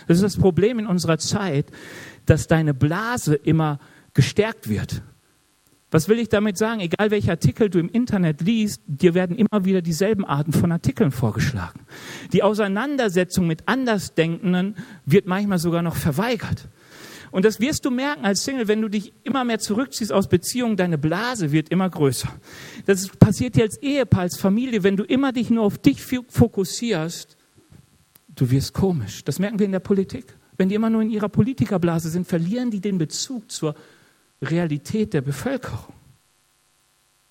Das 0.08 0.18
ist 0.18 0.24
das 0.24 0.38
Problem 0.38 0.80
in 0.80 0.88
unserer 0.88 1.18
Zeit, 1.18 1.68
dass 2.26 2.48
deine 2.48 2.74
Blase 2.74 3.36
immer 3.36 3.80
gestärkt 4.14 4.70
wird. 4.70 5.02
Was 5.92 6.10
will 6.10 6.20
ich 6.20 6.30
damit 6.30 6.58
sagen? 6.58 6.82
Egal 6.82 7.12
welcher 7.12 7.32
Artikel 7.32 7.70
du 7.70 7.80
im 7.80 7.90
Internet 7.90 8.42
liest, 8.42 8.82
dir 8.86 9.14
werden 9.14 9.38
immer 9.38 9.66
wieder 9.66 9.82
dieselben 9.82 10.26
Arten 10.26 10.52
von 10.52 10.72
Artikeln 10.72 11.12
vorgeschlagen. 11.12 11.82
Die 12.34 12.44
Auseinandersetzung 12.44 13.48
mit 13.48 13.68
Andersdenkenden 13.68 14.76
wird 15.06 15.26
manchmal 15.26 15.60
sogar 15.60 15.82
noch 15.84 15.96
verweigert. 15.96 16.68
Und 17.36 17.44
das 17.44 17.60
wirst 17.60 17.84
du 17.84 17.92
merken 17.92 18.24
als 18.24 18.46
Single, 18.46 18.70
wenn 18.70 18.82
du 18.82 18.88
dich 18.88 19.12
immer 19.24 19.44
mehr 19.44 19.60
zurückziehst 19.60 20.14
aus 20.14 20.30
Beziehungen, 20.30 20.78
deine 20.78 20.98
Blase 20.98 21.52
wird 21.52 21.68
immer 21.68 21.90
größer. 21.90 22.30
Das 22.86 23.10
passiert 23.10 23.58
dir 23.58 23.64
als 23.64 23.76
Ehepaar, 23.82 24.22
als 24.22 24.38
Familie, 24.38 24.84
wenn 24.84 24.96
du 24.96 25.04
immer 25.04 25.34
dich 25.34 25.50
nur 25.50 25.66
auf 25.66 25.78
dich 25.78 26.02
fokussierst, 26.02 27.36
du 28.30 28.50
wirst 28.52 28.72
komisch. 28.72 29.26
Das 29.26 29.38
merken 29.38 29.60
wir 29.60 29.66
in 29.66 29.74
der 29.74 29.82
Politik. 29.82 30.34
Wenn 30.56 30.70
die 30.70 30.76
immer 30.76 30.90
nur 30.90 31.02
in 31.02 31.10
ihrer 31.10 31.28
Politikerblase 31.28 32.08
sind, 32.08 32.26
verlieren 32.26 32.72
die 32.72 32.80
den 32.80 32.98
Bezug 32.98 33.52
zur 33.52 33.76
Realität 34.42 35.14
der 35.14 35.20
Bevölkerung. 35.20 35.94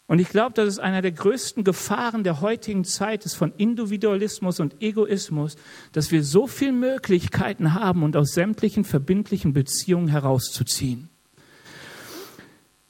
Und 0.06 0.18
ich 0.18 0.28
glaube, 0.28 0.52
das 0.54 0.68
ist 0.68 0.78
einer 0.80 1.00
der 1.00 1.12
größten 1.12 1.64
Gefahren 1.64 2.24
der 2.24 2.42
heutigen 2.42 2.84
Zeit 2.84 3.24
ist 3.24 3.34
von 3.34 3.54
Individualismus 3.56 4.60
und 4.60 4.82
Egoismus, 4.82 5.56
dass 5.92 6.10
wir 6.10 6.22
so 6.22 6.46
viele 6.46 6.72
Möglichkeiten 6.72 7.72
haben 7.72 8.02
und 8.02 8.16
aus 8.16 8.34
sämtlichen 8.34 8.84
verbindlichen 8.84 9.54
Beziehungen 9.54 10.08
herauszuziehen. 10.08 11.08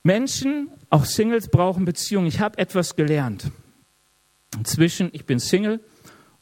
Menschen, 0.02 0.70
auch 0.90 1.04
Singles, 1.04 1.48
brauchen 1.48 1.84
Beziehungen. 1.84 2.26
Ich 2.26 2.40
habe 2.40 2.58
etwas 2.58 2.96
gelernt. 2.96 3.50
Inzwischen, 4.58 5.08
ich 5.12 5.24
bin 5.24 5.38
Single 5.38 5.80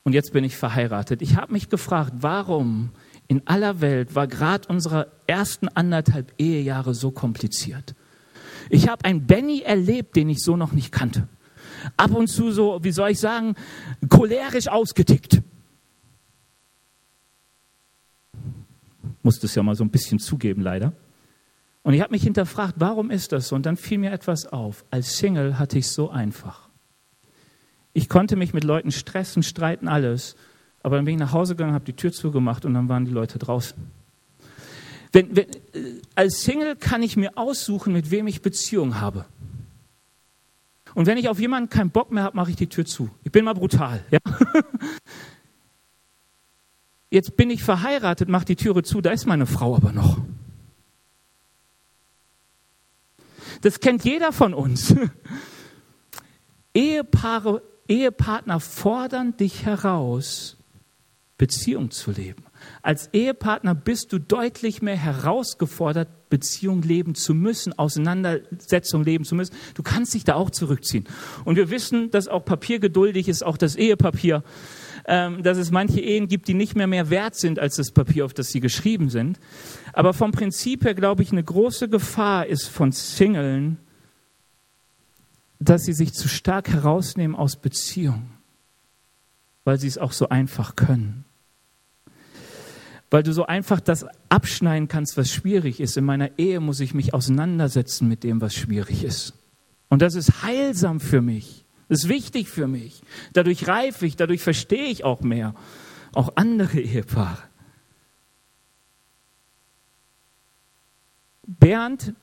und 0.04 0.14
jetzt 0.14 0.32
bin 0.32 0.42
ich 0.42 0.56
verheiratet. 0.56 1.20
Ich 1.22 1.36
habe 1.36 1.52
mich 1.52 1.68
gefragt, 1.68 2.12
warum 2.20 2.90
in 3.28 3.46
aller 3.46 3.80
Welt 3.80 4.14
war 4.14 4.26
gerade 4.26 4.68
unsere 4.68 5.12
ersten 5.26 5.68
anderthalb 5.68 6.32
Ehejahre 6.38 6.94
so 6.94 7.10
kompliziert? 7.10 7.94
Ich 8.70 8.88
habe 8.88 9.04
einen 9.04 9.26
Benny 9.26 9.60
erlebt, 9.60 10.16
den 10.16 10.28
ich 10.28 10.42
so 10.42 10.56
noch 10.56 10.72
nicht 10.72 10.92
kannte. 10.92 11.28
Ab 11.96 12.12
und 12.12 12.28
zu 12.28 12.52
so, 12.52 12.78
wie 12.82 12.92
soll 12.92 13.10
ich 13.10 13.18
sagen, 13.18 13.54
cholerisch 14.08 14.68
ausgetickt. 14.68 15.42
Musste 19.22 19.46
es 19.46 19.54
ja 19.54 19.62
mal 19.62 19.74
so 19.74 19.84
ein 19.84 19.90
bisschen 19.90 20.18
zugeben, 20.18 20.62
leider. 20.62 20.92
Und 21.82 21.94
ich 21.94 22.00
habe 22.00 22.12
mich 22.12 22.22
hinterfragt, 22.22 22.74
warum 22.78 23.10
ist 23.10 23.32
das 23.32 23.48
so? 23.48 23.56
Und 23.56 23.66
dann 23.66 23.76
fiel 23.76 23.98
mir 23.98 24.12
etwas 24.12 24.46
auf. 24.46 24.84
Als 24.90 25.16
Single 25.16 25.58
hatte 25.58 25.78
ich 25.78 25.86
es 25.86 25.94
so 25.94 26.10
einfach. 26.10 26.68
Ich 27.92 28.08
konnte 28.08 28.36
mich 28.36 28.54
mit 28.54 28.64
Leuten 28.64 28.90
stressen, 28.90 29.42
streiten, 29.42 29.88
alles. 29.88 30.36
Aber 30.82 30.96
dann 30.96 31.04
bin 31.04 31.14
ich 31.14 31.20
nach 31.20 31.32
Hause 31.32 31.54
gegangen, 31.54 31.74
habe 31.74 31.84
die 31.84 31.92
Tür 31.92 32.12
zugemacht 32.12 32.64
und 32.64 32.74
dann 32.74 32.88
waren 32.88 33.04
die 33.04 33.10
Leute 33.10 33.38
draußen. 33.38 33.76
Wenn, 35.12 35.36
wenn, 35.36 35.46
äh, 35.46 36.00
als 36.14 36.42
Single 36.42 36.76
kann 36.76 37.02
ich 37.02 37.16
mir 37.16 37.36
aussuchen, 37.36 37.92
mit 37.92 38.10
wem 38.10 38.26
ich 38.26 38.42
Beziehung 38.42 39.00
habe. 39.00 39.26
Und 40.94 41.06
wenn 41.06 41.18
ich 41.18 41.28
auf 41.28 41.38
jemanden 41.38 41.70
keinen 41.70 41.90
Bock 41.90 42.10
mehr 42.10 42.24
habe, 42.24 42.36
mache 42.36 42.50
ich 42.50 42.56
die 42.56 42.68
Tür 42.68 42.84
zu. 42.84 43.10
Ich 43.22 43.32
bin 43.32 43.44
mal 43.44 43.54
brutal. 43.54 44.04
Ja? 44.10 44.18
Jetzt 47.10 47.36
bin 47.36 47.50
ich 47.50 47.62
verheiratet, 47.62 48.28
mache 48.28 48.46
die 48.46 48.56
Türe 48.56 48.82
zu, 48.82 49.02
da 49.02 49.10
ist 49.10 49.26
meine 49.26 49.46
Frau 49.46 49.76
aber 49.76 49.92
noch. 49.92 50.18
Das 53.60 53.80
kennt 53.80 54.04
jeder 54.04 54.32
von 54.32 54.54
uns. 54.54 54.94
Ehepaare, 56.74 57.62
Ehepartner 57.86 58.60
fordern 58.60 59.36
dich 59.36 59.66
heraus, 59.66 60.56
Beziehung 61.36 61.90
zu 61.90 62.12
leben. 62.12 62.44
Als 62.82 63.10
Ehepartner 63.12 63.76
bist 63.76 64.12
du 64.12 64.18
deutlich 64.18 64.82
mehr 64.82 64.96
herausgefordert, 64.96 66.28
Beziehung 66.28 66.82
leben 66.82 67.14
zu 67.14 67.32
müssen, 67.32 67.78
Auseinandersetzung 67.78 69.04
leben 69.04 69.24
zu 69.24 69.36
müssen. 69.36 69.54
Du 69.74 69.84
kannst 69.84 70.14
dich 70.14 70.24
da 70.24 70.34
auch 70.34 70.50
zurückziehen. 70.50 71.04
Und 71.44 71.54
wir 71.54 71.70
wissen, 71.70 72.10
dass 72.10 72.26
auch 72.26 72.44
Papier 72.44 72.80
geduldig 72.80 73.28
ist, 73.28 73.44
auch 73.44 73.56
das 73.56 73.76
Ehepapier, 73.76 74.42
ähm, 75.04 75.44
dass 75.44 75.58
es 75.58 75.70
manche 75.70 76.00
Ehen 76.00 76.26
gibt, 76.26 76.48
die 76.48 76.54
nicht 76.54 76.74
mehr 76.74 76.88
mehr 76.88 77.08
wert 77.08 77.36
sind 77.36 77.60
als 77.60 77.76
das 77.76 77.92
Papier, 77.92 78.24
auf 78.24 78.34
das 78.34 78.48
sie 78.48 78.60
geschrieben 78.60 79.10
sind. 79.10 79.38
Aber 79.92 80.12
vom 80.12 80.32
Prinzip 80.32 80.84
her 80.84 80.94
glaube 80.94 81.22
ich, 81.22 81.30
eine 81.30 81.44
große 81.44 81.88
Gefahr 81.88 82.46
ist 82.46 82.66
von 82.66 82.90
Singeln, 82.90 83.78
dass 85.60 85.84
sie 85.84 85.92
sich 85.92 86.14
zu 86.14 86.26
stark 86.26 86.68
herausnehmen 86.68 87.36
aus 87.36 87.54
Beziehung, 87.54 88.30
weil 89.62 89.78
sie 89.78 89.86
es 89.86 89.98
auch 89.98 90.12
so 90.12 90.28
einfach 90.30 90.74
können 90.74 91.26
weil 93.12 93.22
du 93.22 93.34
so 93.34 93.44
einfach 93.44 93.78
das 93.78 94.06
abschneiden 94.30 94.88
kannst, 94.88 95.18
was 95.18 95.30
schwierig 95.30 95.80
ist. 95.80 95.98
In 95.98 96.04
meiner 96.06 96.38
Ehe 96.38 96.60
muss 96.60 96.80
ich 96.80 96.94
mich 96.94 97.12
auseinandersetzen 97.12 98.08
mit 98.08 98.24
dem, 98.24 98.40
was 98.40 98.54
schwierig 98.54 99.04
ist. 99.04 99.34
Und 99.90 100.00
das 100.00 100.14
ist 100.14 100.42
heilsam 100.42 100.98
für 100.98 101.20
mich. 101.20 101.66
Das 101.90 102.04
ist 102.04 102.08
wichtig 102.08 102.48
für 102.48 102.66
mich. 102.66 103.02
Dadurch 103.34 103.68
reife 103.68 104.06
ich, 104.06 104.16
dadurch 104.16 104.40
verstehe 104.40 104.86
ich 104.86 105.04
auch 105.04 105.20
mehr. 105.20 105.54
Auch 106.14 106.36
andere 106.36 106.80
Ehepaare. 106.80 107.36
Bernd 111.46 112.14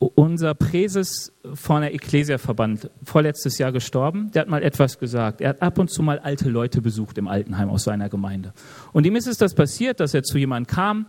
unser 0.00 0.54
Präses 0.54 1.32
von 1.54 1.80
der 1.80 1.92
Ecclesia-Verband, 1.92 2.88
vorletztes 3.02 3.58
Jahr 3.58 3.72
gestorben, 3.72 4.30
der 4.30 4.42
hat 4.42 4.48
mal 4.48 4.62
etwas 4.62 5.00
gesagt. 5.00 5.40
Er 5.40 5.50
hat 5.50 5.62
ab 5.62 5.78
und 5.78 5.90
zu 5.90 6.04
mal 6.04 6.20
alte 6.20 6.48
Leute 6.48 6.80
besucht 6.80 7.18
im 7.18 7.26
Altenheim 7.26 7.68
aus 7.68 7.82
seiner 7.82 8.08
Gemeinde. 8.08 8.52
Und 8.92 9.06
ihm 9.06 9.16
ist 9.16 9.26
es 9.26 9.38
das 9.38 9.54
passiert, 9.54 9.98
dass 9.98 10.14
er 10.14 10.22
zu 10.22 10.38
jemandem 10.38 10.72
kam 10.72 11.06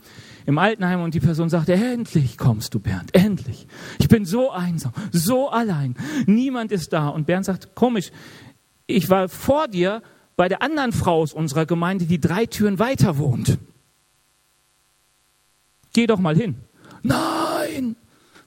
im 0.48 0.58
Altenheim 0.58 1.04
und 1.04 1.14
die 1.14 1.20
Person 1.20 1.50
sagte, 1.50 1.74
endlich 1.74 2.40
kommst 2.40 2.74
du, 2.74 2.80
Bernd, 2.80 3.14
endlich. 3.14 3.68
Ich 4.00 4.08
bin 4.08 4.26
so 4.26 4.50
einsam, 4.50 4.94
so 5.12 5.50
allein. 5.50 5.96
Niemand 6.26 6.72
ist 6.72 6.92
da. 6.92 7.10
Und 7.10 7.28
Bernd 7.28 7.46
sagt, 7.46 7.76
komisch, 7.76 8.12
ich 8.88 9.08
war 9.12 9.30
vor 9.30 9.68
dir 9.68 10.02
bei 10.36 10.48
der 10.48 10.64
anderen 10.64 10.94
Frau 10.94 11.22
aus 11.22 11.34
unserer 11.34 11.68
Gemeinde, 11.68 12.06
die 12.06 12.20
drei 12.20 12.48
Türen 12.48 12.80
weiter 12.80 13.20
wohnt. 13.20 13.60
Geh 15.94 16.08
doch 16.08 16.20
mal 16.20 16.36
hin. 16.36 16.56
Nein, 17.04 17.96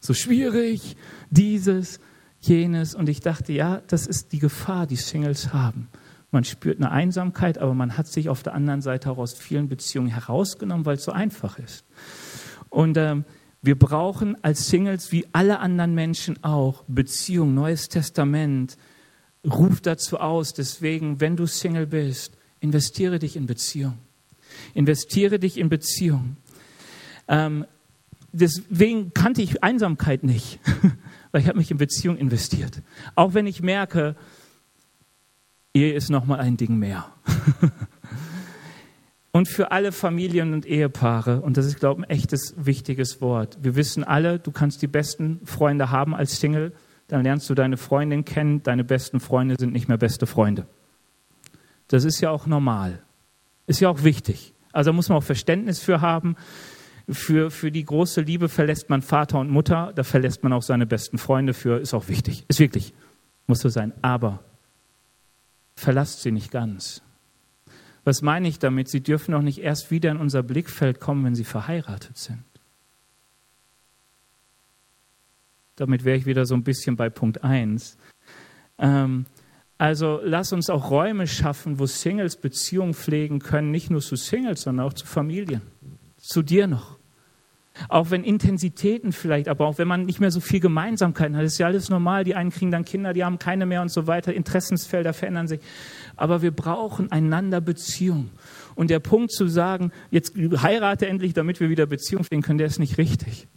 so 0.03 0.15
schwierig, 0.15 0.97
dieses, 1.31 2.01
jenes. 2.41 2.95
Und 2.95 3.09
ich 3.09 3.21
dachte, 3.21 3.53
ja, 3.53 3.81
das 3.87 4.07
ist 4.07 4.33
die 4.33 4.41
Gefahr, 4.41 4.87
die 4.87 4.97
Singles 4.97 5.53
haben. 5.55 5.89
Man 6.33 6.45
spürt 6.45 6.79
eine 6.79 6.91
Einsamkeit, 6.91 7.59
aber 7.59 7.75
man 7.75 7.97
hat 7.97 8.09
sich 8.09 8.29
auf 8.29 8.43
der 8.43 8.55
anderen 8.55 8.83
Seite 8.83 9.11
auch 9.11 9.19
aus 9.19 9.35
vielen 9.35 9.69
Beziehungen 9.69 10.09
herausgenommen, 10.09 10.85
weil 10.85 10.97
es 10.97 11.05
so 11.05 11.13
einfach 11.13 11.59
ist. 11.59 11.85
Und 12.69 12.97
ähm, 12.97 13.25
wir 13.61 13.79
brauchen 13.79 14.43
als 14.43 14.69
Singles, 14.69 15.13
wie 15.13 15.27
alle 15.33 15.61
anderen 15.61 15.95
Menschen 15.95 16.43
auch, 16.43 16.85
Beziehung, 16.89 17.55
Neues 17.55 17.89
Testament, 17.89 18.77
ruft 19.47 19.87
dazu 19.87 20.19
aus. 20.19 20.53
Deswegen, 20.53 21.21
wenn 21.21 21.37
du 21.37 21.47
Single 21.47 21.87
bist, 21.87 22.37
investiere 22.61 23.19
dich 23.19 23.37
in 23.37 23.47
Beziehung. 23.47 23.99
Investiere 24.75 25.39
dich 25.39 25.59
in 25.59 25.69
Beziehung. 25.69 26.37
Ähm, 27.29 27.67
deswegen 28.33 29.15
kannte 29.15 29.43
ich 29.43 29.63
Einsamkeit 29.63 30.25
nicht, 30.25 30.59
weil 31.33 31.43
ich 31.43 31.49
habe 31.49 31.59
mich 31.59 31.71
in 31.71 31.77
Beziehung 31.77 32.17
investiert. 32.17 32.83
Auch 33.15 33.35
wenn 33.35 33.47
ich 33.47 33.63
merke, 33.63 34.17
Ehe 35.75 35.95
ist 35.95 36.11
noch 36.11 36.27
mal 36.27 36.39
ein 36.39 36.57
Ding 36.57 36.77
mehr. 36.77 37.07
und 39.33 39.49
für 39.49 39.71
alle 39.71 39.93
Familien 39.93 40.53
und 40.53 40.67
Ehepaare, 40.67 41.41
und 41.41 41.57
das 41.57 41.67
ist, 41.67 41.81
glaube 41.81 42.03
ich, 42.03 42.09
ein 42.09 42.11
echtes, 42.11 42.55
wichtiges 42.57 43.21
Wort. 43.21 43.59
Wir 43.63 43.77
wissen 43.77 44.05
alle, 44.05 44.39
du 44.39 44.51
kannst 44.51 44.83
die 44.83 44.87
besten 44.87 45.41
Freunde 45.45 45.91
haben 45.91 46.15
als 46.15 46.41
Single, 46.41 46.73
dann 47.09 47.23
lernst 47.23 47.49
du 47.49 47.55
deine 47.55 47.77
Freundin 47.77 48.25
kennen, 48.25 48.63
deine 48.63 48.85
besten 48.85 49.21
Freunde 49.21 49.57
sind 49.59 49.73
nicht 49.73 49.89
mehr 49.89 49.99
beste 49.99 50.27
Freunde. 50.27 50.67
Das 51.89 52.05
ist 52.05 52.21
ja 52.21 52.31
auch 52.31 52.47
normal. 52.47 53.03
Ist 53.67 53.81
ja 53.81 53.89
auch 53.89 54.03
wichtig. 54.03 54.55
Also 54.73 54.91
da 54.91 54.95
muss 54.95 55.09
man 55.09 55.19
auch 55.19 55.23
Verständnis 55.23 55.79
für 55.79 56.01
haben. 56.01 56.37
Für, 57.09 57.51
für 57.51 57.71
die 57.73 57.85
große 57.85 58.21
Liebe 58.21 58.49
verlässt 58.49 58.91
man 58.91 59.03
Vater 59.03 59.39
und 59.39 59.51
Mutter, 59.51 59.93
da 59.95 60.05
verlässt 60.05 60.43
man 60.43 60.53
auch 60.53 60.63
seine 60.63 60.87
besten 60.87 61.19
Freunde 61.19 61.55
für, 61.55 61.79
ist 61.79 61.95
auch 61.95 62.09
wichtig. 62.09 62.45
Ist 62.49 62.61
wirklich, 62.61 62.95
muss 63.47 63.61
so 63.61 63.69
sein. 63.69 63.93
Aber 64.03 64.41
verlasst 65.75 66.23
sie 66.23 66.31
nicht 66.31 66.51
ganz. 66.51 67.03
Was 68.05 68.23
meine 68.23 68.49
ich 68.49 68.59
damit? 68.59 68.89
Sie 68.89 69.03
dürfen 69.03 69.35
auch 69.35 69.43
nicht 69.43 69.59
erst 69.59 69.91
wieder 69.91 70.11
in 70.11 70.17
unser 70.17 70.43
Blickfeld 70.43 71.01
kommen, 71.01 71.25
wenn 71.25 71.35
sie 71.35 71.45
verheiratet 71.45 72.19
sind. 72.19 72.45
Damit 75.77 76.05
wäre 76.05 76.17
ich 76.17 76.27
wieder 76.27 76.45
so 76.45 76.55
ein 76.55 76.65
bisschen 76.65 76.97
bei 76.97 77.11
Punkt 77.11 77.45
1. 77.45 77.97
Ähm, 78.79 79.27
also 79.79 80.21
lass 80.23 80.53
uns 80.53 80.71
auch 80.71 80.91
Räume 80.91 81.27
schaffen, 81.27 81.79
wo 81.79 81.87
Singles 81.87 82.37
Beziehungen 82.37 82.95
pflegen 82.95 83.41
können, 83.41 83.71
nicht 83.71 83.91
nur 83.91 84.01
zu 84.01 84.17
Singles, 84.17 84.63
sondern 84.63 84.87
auch 84.87 84.93
zu 84.93 85.07
Familien, 85.07 85.63
zu 86.23 86.43
dir 86.43 86.67
noch. 86.67 86.99
Auch 87.89 88.11
wenn 88.11 88.23
Intensitäten 88.23 89.13
vielleicht, 89.13 89.49
aber 89.49 89.67
auch 89.67 89.79
wenn 89.79 89.89
man 89.89 90.05
nicht 90.05 90.21
mehr 90.21 90.31
so 90.31 90.41
viel 90.41 90.61
Gemeinsamkeiten 90.61 91.37
hat, 91.37 91.45
ist 91.45 91.57
ja 91.59 91.67
alles 91.67 91.89
normal. 91.89 92.23
Die 92.25 92.35
einen 92.35 92.51
kriegen 92.51 92.71
dann 92.71 92.85
Kinder, 92.85 93.15
die 93.15 93.25
haben 93.25 93.39
keine 93.39 93.65
mehr 93.65 93.81
und 93.81 93.91
so 93.91 94.07
weiter. 94.07 94.35
Interessensfelder 94.35 95.15
verändern 95.15 95.49
sich. 95.49 95.61
Aber 96.17 96.43
wir 96.43 96.51
brauchen 96.51 97.11
einander 97.11 97.61
Beziehung. 97.63 98.31
Und 98.75 98.91
der 98.91 99.01
Punkt 99.01 99.33
zu 99.33 99.49
sagen, 99.49 99.91
jetzt 100.11 100.35
heirate 100.37 101.07
endlich, 101.07 101.33
damit 101.33 101.61
wir 101.61 101.71
wieder 101.71 101.87
Beziehung 101.87 102.25
pflegen 102.25 102.43
können, 102.43 102.59
der 102.59 102.67
ist 102.67 102.79
nicht 102.79 102.99
richtig. 102.99 103.49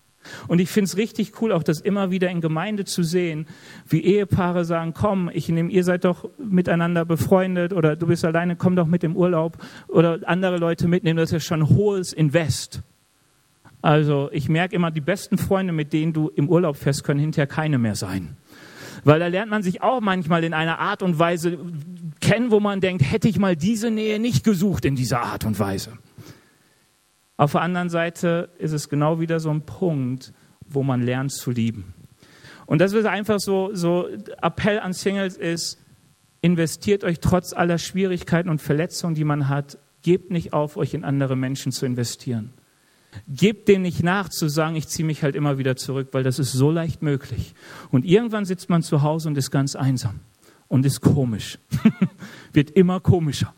Und 0.48 0.60
ich 0.60 0.70
finde 0.70 0.86
es 0.86 0.98
richtig 0.98 1.42
cool, 1.42 1.52
auch 1.52 1.64
das 1.64 1.82
immer 1.82 2.12
wieder 2.12 2.30
in 2.30 2.42
Gemeinde 2.42 2.86
zu 2.86 3.04
sehen, 3.04 3.48
wie 3.88 4.04
Ehepaare 4.04 4.66
sagen, 4.66 4.94
komm, 4.94 5.30
ich 5.34 5.50
nehme, 5.50 5.72
ihr 5.72 5.84
seid 5.84 6.06
doch 6.06 6.30
miteinander 6.38 7.06
befreundet 7.06 7.74
oder 7.74 7.96
du 7.96 8.08
bist 8.08 8.26
alleine, 8.26 8.56
komm 8.56 8.76
doch 8.76 8.88
mit 8.88 9.04
im 9.04 9.16
Urlaub 9.16 9.58
oder 9.88 10.20
andere 10.26 10.58
Leute 10.58 10.88
mitnehmen, 10.88 11.18
das 11.18 11.30
ist 11.30 11.34
ja 11.34 11.40
schon 11.40 11.70
hohes 11.70 12.14
Invest. 12.14 12.82
Also 13.82 14.30
ich 14.32 14.50
merke 14.50 14.76
immer, 14.76 14.90
die 14.90 15.02
besten 15.02 15.38
Freunde, 15.38 15.72
mit 15.72 15.94
denen 15.94 16.12
du 16.12 16.30
im 16.30 16.50
Urlaub 16.50 16.76
fährst, 16.76 17.04
können 17.04 17.20
hinterher 17.20 17.46
keine 17.46 17.78
mehr 17.78 17.96
sein. 17.96 18.36
Weil 19.04 19.20
da 19.20 19.28
lernt 19.28 19.52
man 19.52 19.62
sich 19.62 19.84
auch 19.84 20.02
manchmal 20.02 20.44
in 20.44 20.56
einer 20.56 20.80
Art 20.80 21.04
und 21.04 21.20
Weise 21.20 21.60
kennen, 22.20 22.50
wo 22.50 22.60
man 22.60 22.82
denkt, 22.82 23.04
hätte 23.04 23.28
ich 23.28 23.38
mal 23.38 23.56
diese 23.56 23.92
Nähe 23.92 24.20
nicht 24.20 24.44
gesucht 24.44 24.86
in 24.86 24.96
dieser 24.96 25.22
Art 25.22 25.46
und 25.46 25.60
Weise. 25.60 26.00
Auf 27.38 27.52
der 27.54 27.62
anderen 27.62 27.90
Seite 27.90 28.50
ist 28.58 28.72
es 28.72 28.90
genau 28.90 29.20
wieder 29.20 29.40
so 29.40 29.50
ein 29.50 29.66
Punkt, 29.66 30.34
wo 30.68 30.84
man 30.84 31.02
lernt 31.02 31.32
zu 31.32 31.52
lieben. 31.52 31.94
Und 32.66 32.80
das 32.80 32.94
ist 32.94 33.06
einfach 33.06 33.40
so, 33.40 33.72
so 33.74 34.08
Appell 34.42 34.80
an 34.80 34.94
Singles 34.94 35.38
ist, 35.38 35.80
investiert 36.42 37.04
euch 37.04 37.20
trotz 37.20 37.54
aller 37.54 37.78
Schwierigkeiten 37.78 38.50
und 38.50 38.62
Verletzungen, 38.62 39.16
die 39.16 39.24
man 39.24 39.50
hat, 39.50 39.78
gebt 40.02 40.32
nicht 40.32 40.54
auf, 40.54 40.78
euch 40.78 40.94
in 40.94 41.04
andere 41.04 41.36
Menschen 41.36 41.72
zu 41.72 41.86
investieren. 41.86 42.54
Gebt 43.28 43.68
dem 43.68 43.82
nicht 43.82 44.04
nach, 44.04 44.30
zu 44.30 44.50
sagen, 44.50 44.76
ich 44.76 44.88
ziehe 44.88 45.06
mich 45.06 45.24
halt 45.24 45.36
immer 45.36 45.58
wieder 45.58 45.76
zurück, 45.76 46.10
weil 46.12 46.24
das 46.24 46.38
ist 46.38 46.52
so 46.52 46.70
leicht 46.70 47.02
möglich. 47.02 47.54
Und 47.92 48.06
irgendwann 48.06 48.46
sitzt 48.46 48.70
man 48.70 48.84
zu 48.84 49.02
Hause 49.02 49.30
und 49.30 49.38
ist 49.38 49.52
ganz 49.52 49.76
einsam 49.76 50.20
und 50.68 50.86
ist 50.86 51.02
komisch. 51.02 51.58
Wird 52.54 52.72
immer 52.72 53.00
komischer. 53.00 53.54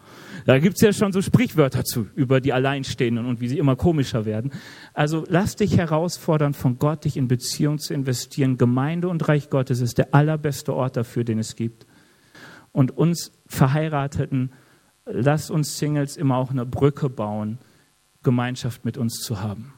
Da 0.48 0.60
gibt 0.60 0.78
es 0.78 0.82
ja 0.82 0.94
schon 0.94 1.12
so 1.12 1.22
Sprichwörter 1.22 1.84
zu 1.84 2.08
über 2.16 2.40
die 2.40 2.54
Alleinstehenden 2.54 3.26
und 3.26 3.42
wie 3.42 3.50
sie 3.50 3.58
immer 3.58 3.76
komischer 3.76 4.24
werden. 4.24 4.54
Also 4.94 5.26
lass 5.28 5.58
dich 5.58 5.76
herausfordern, 5.76 6.54
von 6.54 6.80
Gott 6.80 7.04
dich 7.04 7.18
in 7.18 7.28
Beziehung 7.28 7.80
zu 7.80 7.94
investieren. 7.94 8.58
Gemeinde 8.58 9.10
und 9.10 9.28
Reich 9.28 9.50
Gottes 9.50 9.82
ist 9.82 9.98
der 9.98 10.14
allerbeste 10.14 10.74
Ort 10.74 10.96
dafür, 10.96 11.26
den 11.26 11.38
es 11.38 11.58
gibt. 11.58 11.86
Und 12.72 12.92
uns 12.92 13.34
Verheirateten, 13.46 14.54
lass 15.04 15.50
uns 15.50 15.80
Singles 15.80 16.16
immer 16.16 16.38
auch 16.38 16.50
eine 16.50 16.66
Brücke 16.66 17.10
bauen 17.10 17.58
Gemeinschaft 18.24 18.86
mit 18.86 18.98
uns 18.98 19.20
zu 19.20 19.42
haben. 19.42 19.74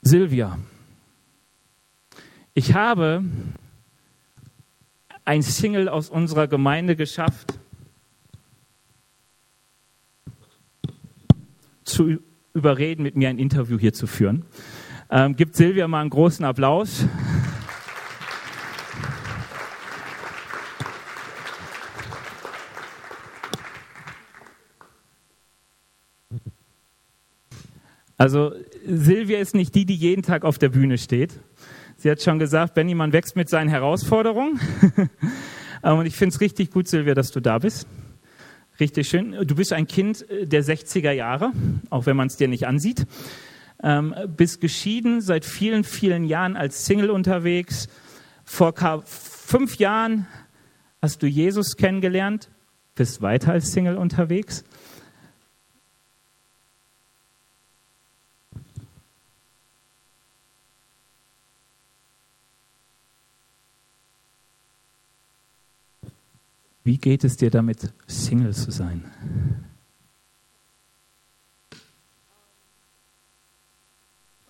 Silvia, 0.00 0.58
ich 2.54 2.72
habe 2.72 3.22
ein 5.28 5.42
Single 5.42 5.90
aus 5.90 6.08
unserer 6.08 6.48
Gemeinde 6.48 6.96
geschafft, 6.96 7.60
zu 11.84 12.16
überreden, 12.54 13.02
mit 13.02 13.14
mir 13.14 13.28
ein 13.28 13.38
Interview 13.38 13.78
hier 13.78 13.92
zu 13.92 14.06
führen. 14.06 14.46
Ähm, 15.10 15.36
gibt 15.36 15.54
Silvia 15.54 15.86
mal 15.86 16.00
einen 16.00 16.08
großen 16.08 16.46
Applaus. 16.46 17.04
Also 28.16 28.54
Silvia 28.86 29.40
ist 29.40 29.54
nicht 29.54 29.74
die, 29.74 29.84
die 29.84 29.94
jeden 29.94 30.22
Tag 30.22 30.44
auf 30.44 30.56
der 30.56 30.70
Bühne 30.70 30.96
steht. 30.96 31.38
Sie 32.00 32.08
hat 32.08 32.22
schon 32.22 32.38
gesagt, 32.38 32.74
Benny, 32.74 32.94
man 32.94 33.12
wächst 33.12 33.34
mit 33.34 33.48
seinen 33.48 33.68
Herausforderungen. 33.68 34.60
Und 35.82 36.06
ich 36.06 36.14
finde 36.14 36.32
es 36.32 36.40
richtig 36.40 36.70
gut, 36.70 36.86
Silvia, 36.86 37.12
dass 37.12 37.32
du 37.32 37.40
da 37.40 37.58
bist. 37.58 37.88
Richtig 38.78 39.08
schön. 39.08 39.32
Du 39.44 39.56
bist 39.56 39.72
ein 39.72 39.88
Kind 39.88 40.24
der 40.30 40.62
60er 40.62 41.10
Jahre, 41.10 41.50
auch 41.90 42.06
wenn 42.06 42.16
man 42.16 42.28
es 42.28 42.36
dir 42.36 42.46
nicht 42.46 42.68
ansieht. 42.68 43.04
Ähm, 43.82 44.14
bist 44.28 44.60
geschieden, 44.60 45.20
seit 45.20 45.44
vielen, 45.44 45.82
vielen 45.82 46.22
Jahren 46.22 46.56
als 46.56 46.86
Single 46.86 47.10
unterwegs. 47.10 47.88
Vor 48.44 48.74
fünf 49.04 49.78
Jahren 49.78 50.28
hast 51.02 51.24
du 51.24 51.26
Jesus 51.26 51.76
kennengelernt, 51.76 52.48
bist 52.94 53.22
weiter 53.22 53.50
als 53.50 53.72
Single 53.72 53.96
unterwegs. 53.96 54.62
Wie 66.84 66.98
geht 66.98 67.24
es 67.24 67.36
dir 67.36 67.50
damit, 67.50 67.92
Single 68.06 68.54
zu 68.54 68.70
sein? 68.70 69.04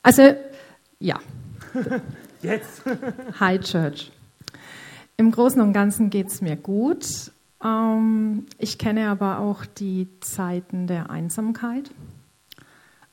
Also, 0.02 0.22
ja. 1.00 1.18
Jetzt. 2.42 2.82
Hi 3.40 3.58
Church. 3.58 4.12
Im 5.16 5.32
Großen 5.32 5.60
und 5.60 5.72
Ganzen 5.72 6.10
geht 6.10 6.28
es 6.28 6.40
mir 6.40 6.56
gut. 6.56 7.32
Ähm, 7.62 8.46
ich 8.56 8.78
kenne 8.78 9.08
aber 9.08 9.40
auch 9.40 9.66
die 9.66 10.08
Zeiten 10.20 10.86
der 10.86 11.10
Einsamkeit, 11.10 11.90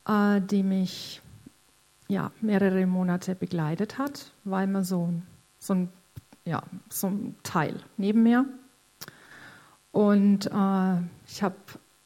äh, 0.06 0.40
die 0.40 0.62
mich 0.62 1.20
ja, 2.08 2.30
mehrere 2.40 2.86
Monate 2.86 3.34
begleitet 3.34 3.98
hat, 3.98 4.30
weil 4.44 4.68
man 4.68 4.84
so, 4.84 5.12
so, 5.58 5.74
ein, 5.74 5.88
ja, 6.44 6.62
so 6.88 7.08
ein 7.08 7.34
Teil 7.42 7.74
neben 7.96 8.22
mir 8.22 8.46
und 9.96 10.44
äh, 10.52 10.96
ich 11.26 11.42
habe 11.42 11.56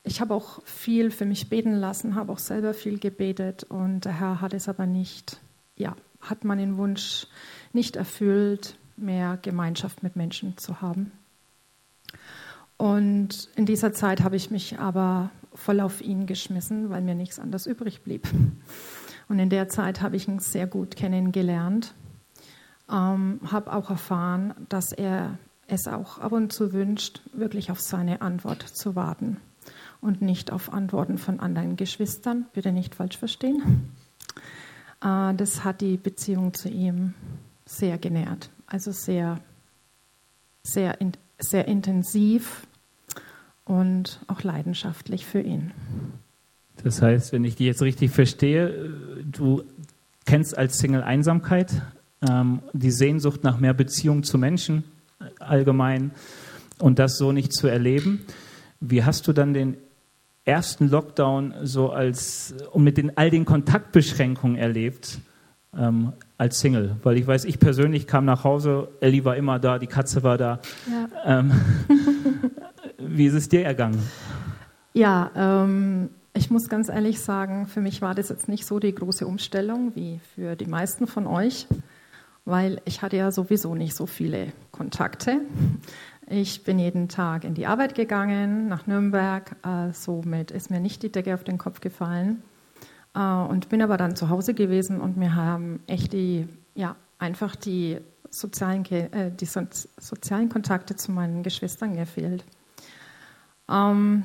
ich 0.05 0.21
hab 0.21 0.31
auch 0.31 0.65
viel 0.65 1.11
für 1.11 1.25
mich 1.25 1.51
beten 1.51 1.73
lassen, 1.73 2.15
habe 2.15 2.31
auch 2.31 2.39
selber 2.39 2.73
viel 2.73 3.01
gebetet 3.01 3.65
und 3.65 4.05
der 4.05 4.13
Herr 4.13 4.41
hat 4.41 4.55
es 4.55 4.69
aber 4.69 4.87
nicht, 4.87 5.41
ja, 5.75 5.97
hat 6.21 6.45
meinen 6.45 6.77
Wunsch 6.77 7.27
nicht 7.73 7.97
erfüllt, 7.97 8.77
mehr 8.97 9.41
Gemeinschaft 9.43 10.05
mit 10.05 10.15
Menschen 10.15 10.57
zu 10.57 10.81
haben. 10.81 11.11
Und 12.77 13.49
in 13.57 13.67
dieser 13.67 13.93
Zeit 13.93 14.23
habe 14.23 14.37
ich 14.37 14.53
mich 14.53 14.79
aber 14.79 15.31
voll 15.53 15.81
auf 15.81 16.01
ihn 16.01 16.27
geschmissen, 16.27 16.91
weil 16.91 17.03
mir 17.03 17.17
nichts 17.17 17.41
anderes 17.41 17.67
übrig 17.67 18.03
blieb. 18.03 18.29
Und 19.29 19.41
in 19.41 19.51
der 19.51 19.69
Zeit 19.69 20.01
habe 20.01 20.15
ich 20.15 20.29
ihn 20.29 20.39
sehr 20.39 20.69
gut 20.69 20.95
kennengelernt, 20.95 21.93
ähm, 22.89 23.41
habe 23.51 23.73
auch 23.73 23.91
erfahren, 23.91 24.55
dass 24.69 24.93
er 24.93 25.39
es 25.71 25.87
auch 25.87 26.19
ab 26.19 26.33
und 26.33 26.53
zu 26.53 26.73
wünscht, 26.73 27.21
wirklich 27.33 27.71
auf 27.71 27.81
seine 27.81 28.23
Antwort 28.23 28.63
zu 28.63 28.97
warten 28.97 29.39
und 30.01 30.23
nicht 30.23 30.53
auf 30.53 30.73
Antworten 30.73 31.19
von 31.19 31.41
anderen 31.41 31.77
Geschwistern. 31.77 32.47
Bitte 32.53 32.73
nicht 32.73 32.95
falsch 32.95 33.19
verstehen. 33.19 33.91
Äh, 35.03 35.35
das 35.35 35.65
hat 35.65 35.81
die 35.81 35.97
Beziehung 35.97 36.55
zu 36.55 36.69
ihm 36.69 37.15
sehr 37.65 37.99
genährt, 37.99 38.51
also 38.67 38.91
sehr, 38.91 39.39
sehr, 40.63 40.99
sehr 41.39 41.69
intensiv 41.69 42.67
und 43.65 44.21
auch 44.27 44.43
leidenschaftlich 44.43 45.25
für 45.25 45.41
ihn. 45.41 45.73
Das 46.83 47.03
heißt, 47.03 47.33
wenn 47.33 47.45
ich 47.45 47.57
die 47.57 47.67
jetzt 47.67 47.83
richtig 47.83 48.11
verstehe, 48.11 49.23
du 49.25 49.63
kennst 50.25 50.57
als 50.57 50.79
Single 50.79 51.03
Einsamkeit, 51.03 51.83
ähm, 52.29 52.61
die 52.73 52.91
Sehnsucht 52.91 53.45
nach 53.45 53.61
mehr 53.61 53.75
Beziehung 53.75 54.23
zu 54.23 54.39
Menschen, 54.39 54.85
allgemein 55.39 56.13
und 56.79 56.99
das 56.99 57.19
so 57.19 57.33
nicht 57.33 57.53
zu 57.53 57.67
erleben. 57.67 58.25
Wie 58.81 59.05
hast 59.05 59.29
du 59.29 59.33
dann 59.33 59.55
den 59.55 59.77
ersten 60.45 60.89
Lockdown 60.89 61.55
so 61.63 61.91
als 61.91 62.55
und 62.73 62.83
mit 62.83 62.97
den 62.97 63.17
all 63.17 63.31
den 63.31 63.45
Kontaktbeschränkungen 63.45 64.57
erlebt 64.57 65.19
ähm, 65.77 66.13
als 66.39 66.61
Single? 66.61 66.97
Weil 67.03 67.19
ich 67.19 67.27
weiß, 67.27 67.45
ich 67.45 67.59
persönlich 67.59 68.07
kam 68.07 68.25
nach 68.25 68.45
Hause, 68.45 68.89
Ellie 69.01 69.25
war 69.25 69.37
immer 69.37 69.59
da, 69.59 69.79
die 69.79 69.87
Katze 69.87 70.23
war 70.23 70.39
da. 70.39 70.61
Ja. 70.91 71.41
Ähm, 71.41 71.53
wie 72.99 73.27
ist 73.27 73.35
es 73.35 73.49
dir 73.49 73.65
ergangen? 73.65 74.03
Ja, 74.93 75.31
ähm, 75.37 76.11
ich 76.33 76.51
muss 76.51 76.69
ganz 76.69 76.89
ehrlich 76.89 77.21
sagen, 77.21 77.67
für 77.67 77.81
mich 77.81 78.03
war 78.03 78.15
das 78.15 78.29
jetzt 78.29 78.49
nicht 78.49 78.67
so 78.67 78.79
die 78.79 78.95
große 78.95 79.27
Umstellung 79.27 79.93
wie 79.95 80.21
für 80.35 80.57
die 80.57 80.67
meisten 80.67 81.07
von 81.07 81.27
euch. 81.27 81.67
Weil 82.45 82.81
ich 82.85 83.03
hatte 83.03 83.17
ja 83.17 83.31
sowieso 83.31 83.75
nicht 83.75 83.95
so 83.95 84.07
viele 84.07 84.53
Kontakte. 84.73 85.41
Ich 86.29 86.63
bin 86.63 86.79
jeden 86.79 87.09
Tag 87.09 87.45
in 87.45 87.55
die 87.55 87.67
Arbeit 87.67 87.95
gegangen, 87.95 88.69
nach 88.69 88.87
Nürnberg. 88.87 89.57
Äh, 89.65 89.93
somit 89.93 90.51
ist 90.51 90.71
mir 90.71 90.81
nicht 90.81 91.03
die 91.03 91.11
Decke 91.11 91.35
auf 91.35 91.43
den 91.43 91.59
Kopf 91.59 91.81
gefallen. 91.81 92.43
Äh, 93.15 93.21
und 93.21 93.69
bin 93.69 93.83
aber 93.83 93.97
dann 93.97 94.17
zu 94.17 94.29
Hause 94.29 94.55
gewesen 94.55 95.01
und 95.01 95.17
mir 95.17 95.35
haben 95.35 95.81
echt 95.87 96.13
die, 96.13 96.47
ja, 96.75 96.97
einfach 97.19 97.57
die 97.57 97.99
sozialen, 98.31 98.85
äh, 98.87 99.31
die 99.33 99.45
so 99.45 99.67
sozialen 99.99 100.49
Kontakte 100.49 100.97
zu 100.97 101.11
meinen 101.11 101.43
Geschwistern 101.43 101.97
gefehlt. 101.97 102.45
Ähm, 103.69 104.25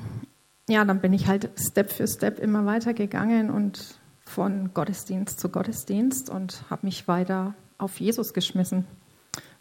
ja, 0.68 0.84
dann 0.84 1.00
bin 1.00 1.12
ich 1.12 1.26
halt 1.26 1.50
Step 1.58 1.90
für 1.90 2.06
Step 2.06 2.38
immer 2.38 2.66
weiter 2.66 2.94
gegangen 2.94 3.50
und 3.50 3.98
von 4.24 4.74
Gottesdienst 4.74 5.38
zu 5.38 5.48
Gottesdienst 5.48 6.30
und 6.30 6.62
habe 6.70 6.86
mich 6.86 7.06
weiter 7.06 7.54
auf 7.78 8.00
Jesus 8.00 8.34
geschmissen. 8.34 8.86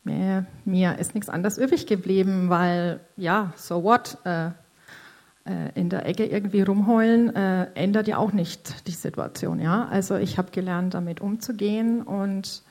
Mir, 0.04 0.46
mir, 0.66 1.00
ist 1.00 1.16
nichts 1.16 1.30
anderes 1.30 1.58
übrig 1.58 1.88
geblieben, 1.88 2.50
weil 2.50 3.00
ja, 3.18 3.54
so 3.56 3.84
what? 3.84 4.18
Äh, 4.24 4.52
äh, 5.46 5.72
in 5.80 5.90
der 5.90 6.06
Ecke 6.08 6.26
irgendwie 6.26 6.62
rumheulen 6.62 7.36
äh, 7.36 7.68
ändert 7.76 8.08
ja 8.08 8.18
auch 8.18 8.34
nicht 8.34 8.88
die 8.88 8.92
Situation. 8.92 9.60
Ja, 9.60 9.88
also 9.88 10.16
ich 10.16 10.38
habe 10.38 10.52
gelernt, 10.52 10.94
damit 10.94 11.22
umzugehen 11.22 12.02
und 12.02 12.64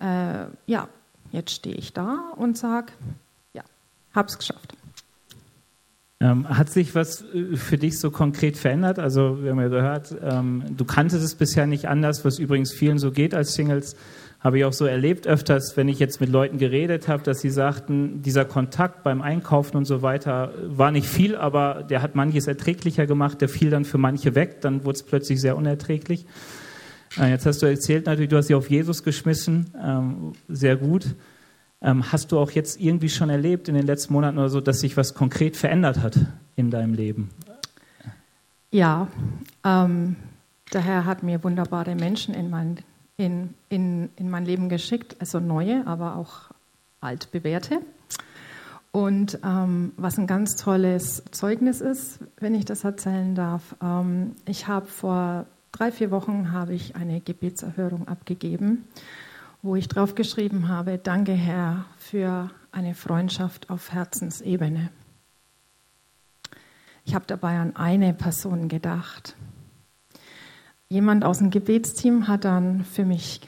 äh, 0.00 0.46
ja, 0.66 0.88
jetzt 1.32 1.52
stehe 1.52 1.76
ich 1.76 1.92
da 1.92 2.32
und 2.36 2.58
sage, 2.58 2.92
ja, 3.52 3.62
hab's 4.12 4.38
geschafft. 4.38 4.76
Ähm, 6.18 6.48
hat 6.48 6.70
sich 6.70 6.94
was 6.94 7.22
äh, 7.34 7.56
für 7.56 7.76
dich 7.76 8.00
so 8.00 8.10
konkret 8.10 8.56
verändert? 8.56 8.98
Also 8.98 9.42
wir 9.42 9.50
haben 9.50 9.60
ja 9.60 9.68
gehört, 9.68 10.16
ähm, 10.22 10.64
du 10.76 10.84
kanntest 10.84 11.22
es 11.22 11.34
bisher 11.34 11.66
nicht 11.66 11.88
anders, 11.88 12.24
was 12.24 12.38
übrigens 12.38 12.72
vielen 12.72 12.98
so 12.98 13.12
geht 13.12 13.34
als 13.34 13.54
Singles. 13.54 13.96
Habe 14.46 14.58
ich 14.58 14.64
auch 14.64 14.72
so 14.72 14.86
erlebt 14.86 15.26
öfters, 15.26 15.76
wenn 15.76 15.88
ich 15.88 15.98
jetzt 15.98 16.20
mit 16.20 16.30
Leuten 16.30 16.56
geredet 16.58 17.08
habe, 17.08 17.20
dass 17.24 17.40
sie 17.40 17.50
sagten, 17.50 18.22
dieser 18.22 18.44
Kontakt 18.44 19.02
beim 19.02 19.20
Einkaufen 19.20 19.76
und 19.76 19.86
so 19.86 20.02
weiter 20.02 20.54
war 20.68 20.92
nicht 20.92 21.08
viel, 21.08 21.34
aber 21.34 21.82
der 21.82 22.00
hat 22.00 22.14
manches 22.14 22.46
erträglicher 22.46 23.06
gemacht, 23.06 23.40
der 23.40 23.48
fiel 23.48 23.70
dann 23.70 23.84
für 23.84 23.98
manche 23.98 24.36
weg, 24.36 24.60
dann 24.60 24.84
wurde 24.84 24.98
es 24.98 25.02
plötzlich 25.02 25.40
sehr 25.40 25.56
unerträglich. 25.56 26.26
Äh, 27.18 27.30
jetzt 27.30 27.44
hast 27.44 27.60
du 27.60 27.66
erzählt 27.66 28.06
natürlich, 28.06 28.30
du 28.30 28.36
hast 28.36 28.46
sie 28.46 28.54
auf 28.54 28.70
Jesus 28.70 29.02
geschmissen, 29.02 29.66
ähm, 29.84 30.34
sehr 30.46 30.76
gut. 30.76 31.16
Ähm, 31.82 32.12
hast 32.12 32.30
du 32.30 32.38
auch 32.38 32.52
jetzt 32.52 32.80
irgendwie 32.80 33.08
schon 33.08 33.30
erlebt 33.30 33.66
in 33.66 33.74
den 33.74 33.84
letzten 33.84 34.12
Monaten 34.12 34.38
oder 34.38 34.48
so, 34.48 34.60
dass 34.60 34.78
sich 34.78 34.96
was 34.96 35.14
konkret 35.14 35.56
verändert 35.56 36.04
hat 36.04 36.20
in 36.54 36.70
deinem 36.70 36.94
Leben? 36.94 37.30
Ja, 38.70 39.08
ähm, 39.64 40.14
der 40.72 40.82
Herr 40.82 41.04
hat 41.04 41.24
mir 41.24 41.42
wunderbare 41.42 41.96
Menschen 41.96 42.32
in 42.32 42.48
mein, 42.48 42.76
in, 43.16 43.54
in, 43.68 44.10
in 44.16 44.30
mein 44.30 44.44
Leben 44.44 44.68
geschickt, 44.68 45.16
also 45.20 45.40
neue, 45.40 45.86
aber 45.86 46.16
auch 46.16 46.50
altbewährte. 47.00 47.80
Und 48.92 49.38
ähm, 49.44 49.92
was 49.96 50.18
ein 50.18 50.26
ganz 50.26 50.56
tolles 50.56 51.22
Zeugnis 51.30 51.80
ist, 51.80 52.20
wenn 52.38 52.54
ich 52.54 52.64
das 52.64 52.84
erzählen 52.84 53.34
darf, 53.34 53.76
ähm, 53.82 54.36
ich 54.46 54.68
habe 54.68 54.86
vor 54.86 55.46
drei, 55.72 55.92
vier 55.92 56.10
Wochen 56.10 56.52
habe 56.52 56.74
ich 56.74 56.96
eine 56.96 57.20
Gebetserhörung 57.20 58.08
abgegeben 58.08 58.84
wo 59.66 59.74
ich 59.74 59.88
drauf 59.88 60.14
geschrieben 60.14 60.68
habe, 60.68 60.96
danke 60.96 61.32
Herr 61.32 61.86
für 61.98 62.50
eine 62.70 62.94
Freundschaft 62.94 63.68
auf 63.68 63.92
Herzensebene. 63.92 64.90
Ich 67.04 67.14
habe 67.14 67.24
dabei 67.26 67.58
an 67.58 67.74
eine 67.74 68.14
Person 68.14 68.68
gedacht. 68.68 69.34
Jemand 70.88 71.24
aus 71.24 71.38
dem 71.38 71.50
Gebetsteam 71.50 72.28
hat 72.28 72.44
dann 72.44 72.84
für 72.84 73.04
mich 73.04 73.40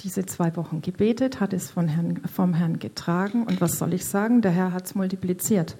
diese 0.00 0.26
zwei 0.26 0.56
Wochen 0.56 0.82
gebetet, 0.82 1.38
hat 1.38 1.52
es 1.52 1.70
von 1.70 1.86
Herrn, 1.86 2.20
vom 2.24 2.54
Herrn 2.54 2.80
getragen 2.80 3.44
und 3.44 3.60
was 3.60 3.78
soll 3.78 3.92
ich 3.92 4.04
sagen? 4.04 4.42
Der 4.42 4.50
Herr 4.50 4.72
hat 4.72 4.86
es 4.86 4.96
multipliziert. 4.96 5.76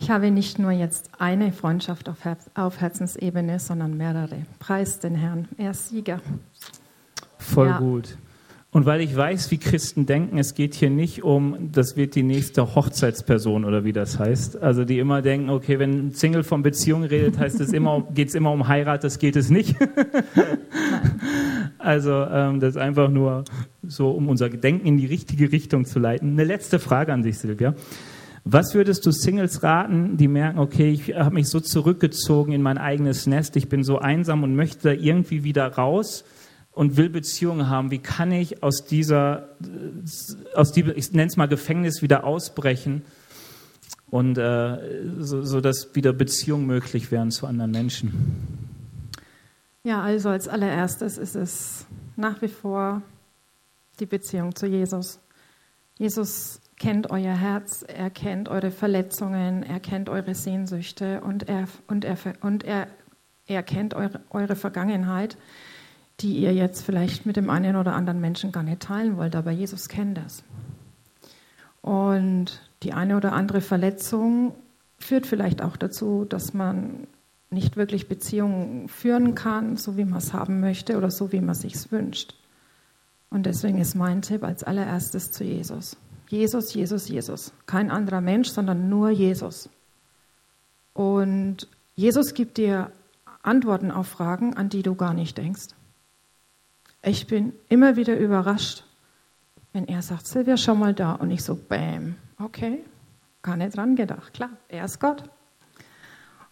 Ich 0.00 0.10
habe 0.10 0.30
nicht 0.32 0.58
nur 0.58 0.72
jetzt 0.72 1.10
eine 1.18 1.52
Freundschaft 1.52 2.08
auf, 2.08 2.24
Herz, 2.24 2.50
auf 2.54 2.80
Herzensebene, 2.80 3.60
sondern 3.60 3.96
mehrere. 3.96 4.44
Preis 4.58 4.98
den 4.98 5.14
Herrn, 5.14 5.48
er 5.56 5.70
ist 5.70 5.88
Sieger. 5.88 6.20
Voll 7.38 7.68
ja. 7.68 7.78
gut. 7.78 8.16
Und 8.70 8.84
weil 8.84 9.00
ich 9.00 9.16
weiß, 9.16 9.50
wie 9.50 9.56
Christen 9.56 10.04
denken, 10.04 10.36
es 10.36 10.54
geht 10.54 10.74
hier 10.74 10.90
nicht 10.90 11.24
um, 11.24 11.70
das 11.72 11.96
wird 11.96 12.14
die 12.14 12.22
nächste 12.22 12.74
Hochzeitsperson 12.74 13.64
oder 13.64 13.84
wie 13.84 13.94
das 13.94 14.18
heißt. 14.18 14.60
Also 14.60 14.84
die 14.84 14.98
immer 14.98 15.22
denken, 15.22 15.48
okay, 15.48 15.78
wenn 15.78 16.08
ein 16.08 16.10
Single 16.12 16.44
von 16.44 16.62
Beziehung 16.62 17.02
redet, 17.04 17.38
heißt 17.38 17.60
es 17.60 17.72
immer, 17.72 18.06
geht 18.14 18.28
es 18.28 18.34
immer 18.34 18.52
um 18.52 18.68
Heirat, 18.68 19.04
das 19.04 19.18
geht 19.18 19.36
es 19.36 19.48
nicht. 19.48 19.74
also 21.78 22.12
ähm, 22.12 22.60
das 22.60 22.70
ist 22.70 22.76
einfach 22.76 23.08
nur 23.08 23.44
so, 23.82 24.10
um 24.10 24.28
unser 24.28 24.50
Gedenken 24.50 24.86
in 24.86 24.98
die 24.98 25.06
richtige 25.06 25.50
Richtung 25.50 25.86
zu 25.86 25.98
leiten. 25.98 26.32
Eine 26.32 26.44
letzte 26.44 26.78
Frage 26.78 27.14
an 27.14 27.22
dich, 27.22 27.38
Silvia. 27.38 27.74
Was 28.44 28.74
würdest 28.74 29.06
du 29.06 29.12
Singles 29.12 29.62
raten, 29.62 30.18
die 30.18 30.28
merken, 30.28 30.58
okay, 30.58 30.90
ich 30.90 31.14
habe 31.14 31.34
mich 31.34 31.48
so 31.48 31.60
zurückgezogen 31.60 32.52
in 32.52 32.60
mein 32.60 32.76
eigenes 32.76 33.26
Nest, 33.26 33.56
ich 33.56 33.70
bin 33.70 33.82
so 33.82 33.98
einsam 33.98 34.42
und 34.42 34.54
möchte 34.54 34.88
da 34.88 34.92
irgendwie 34.92 35.42
wieder 35.42 35.66
raus? 35.68 36.24
Und 36.78 36.96
will 36.96 37.08
Beziehungen 37.08 37.68
haben, 37.68 37.90
wie 37.90 37.98
kann 37.98 38.30
ich 38.30 38.62
aus 38.62 38.84
dieser, 38.84 39.48
aus 40.54 40.70
diesem, 40.70 40.96
ich 40.96 41.10
nenne 41.10 41.26
es 41.26 41.36
mal 41.36 41.48
Gefängnis 41.48 42.02
wieder 42.02 42.22
ausbrechen 42.22 43.02
und 44.10 44.38
äh, 44.38 45.02
so, 45.18 45.42
so, 45.42 45.60
dass 45.60 45.96
wieder 45.96 46.12
Beziehungen 46.12 46.68
möglich 46.68 47.10
werden 47.10 47.32
zu 47.32 47.48
anderen 47.48 47.72
Menschen? 47.72 48.12
Ja, 49.82 50.02
also 50.02 50.28
als 50.28 50.46
allererstes 50.46 51.18
ist 51.18 51.34
es 51.34 51.84
nach 52.14 52.40
wie 52.42 52.48
vor 52.48 53.02
die 53.98 54.06
Beziehung 54.06 54.54
zu 54.54 54.66
Jesus. 54.66 55.18
Jesus 55.96 56.60
kennt 56.76 57.10
euer 57.10 57.34
Herz, 57.34 57.84
er 57.88 58.08
kennt 58.08 58.48
eure 58.48 58.70
Verletzungen, 58.70 59.64
er 59.64 59.80
kennt 59.80 60.08
eure 60.08 60.36
Sehnsüchte 60.36 61.22
und 61.22 61.48
er, 61.48 61.66
und 61.88 62.04
er, 62.04 62.16
und 62.40 62.62
er, 62.62 62.86
er 63.48 63.64
kennt 63.64 63.94
eure, 63.94 64.20
eure 64.30 64.54
Vergangenheit 64.54 65.36
die 66.20 66.38
ihr 66.38 66.52
jetzt 66.52 66.82
vielleicht 66.82 67.26
mit 67.26 67.36
dem 67.36 67.50
einen 67.50 67.76
oder 67.76 67.94
anderen 67.94 68.20
Menschen 68.20 68.52
gar 68.52 68.62
nicht 68.62 68.80
teilen 68.80 69.16
wollt, 69.16 69.36
aber 69.36 69.50
Jesus 69.50 69.88
kennt 69.88 70.18
das. 70.18 70.42
Und 71.80 72.60
die 72.82 72.92
eine 72.92 73.16
oder 73.16 73.32
andere 73.32 73.60
Verletzung 73.60 74.54
führt 74.98 75.26
vielleicht 75.26 75.62
auch 75.62 75.76
dazu, 75.76 76.24
dass 76.24 76.54
man 76.54 77.06
nicht 77.50 77.76
wirklich 77.76 78.08
Beziehungen 78.08 78.88
führen 78.88 79.34
kann, 79.34 79.76
so 79.76 79.96
wie 79.96 80.04
man 80.04 80.18
es 80.18 80.32
haben 80.32 80.60
möchte 80.60 80.98
oder 80.98 81.10
so 81.10 81.32
wie 81.32 81.40
man 81.40 81.50
es 81.50 81.60
sich 81.60 81.90
wünscht. 81.90 82.34
Und 83.30 83.46
deswegen 83.46 83.78
ist 83.78 83.94
mein 83.94 84.22
Tipp 84.22 84.42
als 84.42 84.64
allererstes 84.64 85.30
zu 85.30 85.44
Jesus. 85.44 85.96
Jesus, 86.28 86.74
Jesus, 86.74 87.08
Jesus. 87.08 87.52
Kein 87.66 87.90
anderer 87.90 88.20
Mensch, 88.20 88.48
sondern 88.50 88.88
nur 88.88 89.10
Jesus. 89.10 89.70
Und 90.92 91.68
Jesus 91.94 92.34
gibt 92.34 92.58
dir 92.58 92.90
Antworten 93.42 93.90
auf 93.90 94.08
Fragen, 94.08 94.54
an 94.54 94.68
die 94.68 94.82
du 94.82 94.94
gar 94.94 95.14
nicht 95.14 95.38
denkst. 95.38 95.68
Ich 97.02 97.26
bin 97.26 97.52
immer 97.68 97.96
wieder 97.96 98.18
überrascht, 98.18 98.84
wenn 99.72 99.86
er 99.86 100.02
sagt, 100.02 100.26
Silvia, 100.26 100.56
schau 100.56 100.74
mal 100.74 100.94
da. 100.94 101.12
Und 101.12 101.30
ich 101.30 101.44
so, 101.44 101.54
bam, 101.54 102.16
okay, 102.38 102.84
gar 103.42 103.56
nicht 103.56 103.76
dran 103.76 103.96
gedacht. 103.96 104.34
Klar, 104.34 104.50
er 104.68 104.84
ist 104.84 105.00
Gott. 105.00 105.24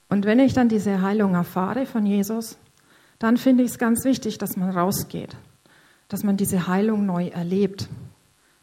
Und 0.09 0.25
wenn 0.25 0.39
ich 0.39 0.53
dann 0.53 0.69
diese 0.69 1.03
Heilung 1.03 1.35
erfahre 1.35 1.87
von 1.87 2.07
Jesus, 2.07 2.57
dann 3.19 3.37
finde 3.37 3.65
ich 3.65 3.71
es 3.71 3.79
ganz 3.79 4.05
wichtig, 4.05 4.39
dass 4.39 4.57
man 4.57 4.71
rausgeht, 4.71 5.37
dass 6.09 6.23
man 6.23 6.37
diese 6.37 6.69
Heilung 6.69 7.07
neu 7.07 7.29
erlebt, 7.29 7.89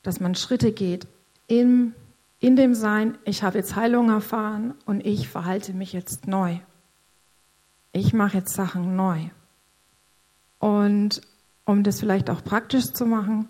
dass 0.03 0.19
man 0.19 0.35
Schritte 0.35 0.71
geht 0.71 1.07
in, 1.47 1.93
in 2.39 2.55
dem 2.55 2.75
Sein, 2.75 3.17
ich 3.25 3.43
habe 3.43 3.57
jetzt 3.57 3.75
Heilung 3.75 4.09
erfahren 4.09 4.73
und 4.85 5.05
ich 5.05 5.27
verhalte 5.27 5.73
mich 5.73 5.93
jetzt 5.93 6.27
neu. 6.27 6.59
Ich 7.91 8.13
mache 8.13 8.37
jetzt 8.37 8.53
Sachen 8.53 8.95
neu. 8.95 9.19
Und 10.59 11.21
um 11.65 11.83
das 11.83 11.99
vielleicht 11.99 12.29
auch 12.29 12.43
praktisch 12.43 12.93
zu 12.93 13.05
machen, 13.05 13.49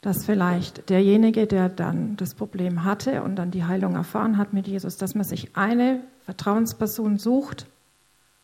dass 0.00 0.26
vielleicht 0.26 0.90
derjenige, 0.90 1.46
der 1.46 1.68
dann 1.68 2.16
das 2.16 2.34
Problem 2.34 2.84
hatte 2.84 3.22
und 3.22 3.36
dann 3.36 3.52
die 3.52 3.64
Heilung 3.64 3.94
erfahren 3.94 4.36
hat 4.36 4.52
mit 4.52 4.66
Jesus, 4.66 4.96
dass 4.96 5.14
man 5.14 5.24
sich 5.24 5.56
eine 5.56 6.00
Vertrauensperson 6.24 7.18
sucht 7.18 7.66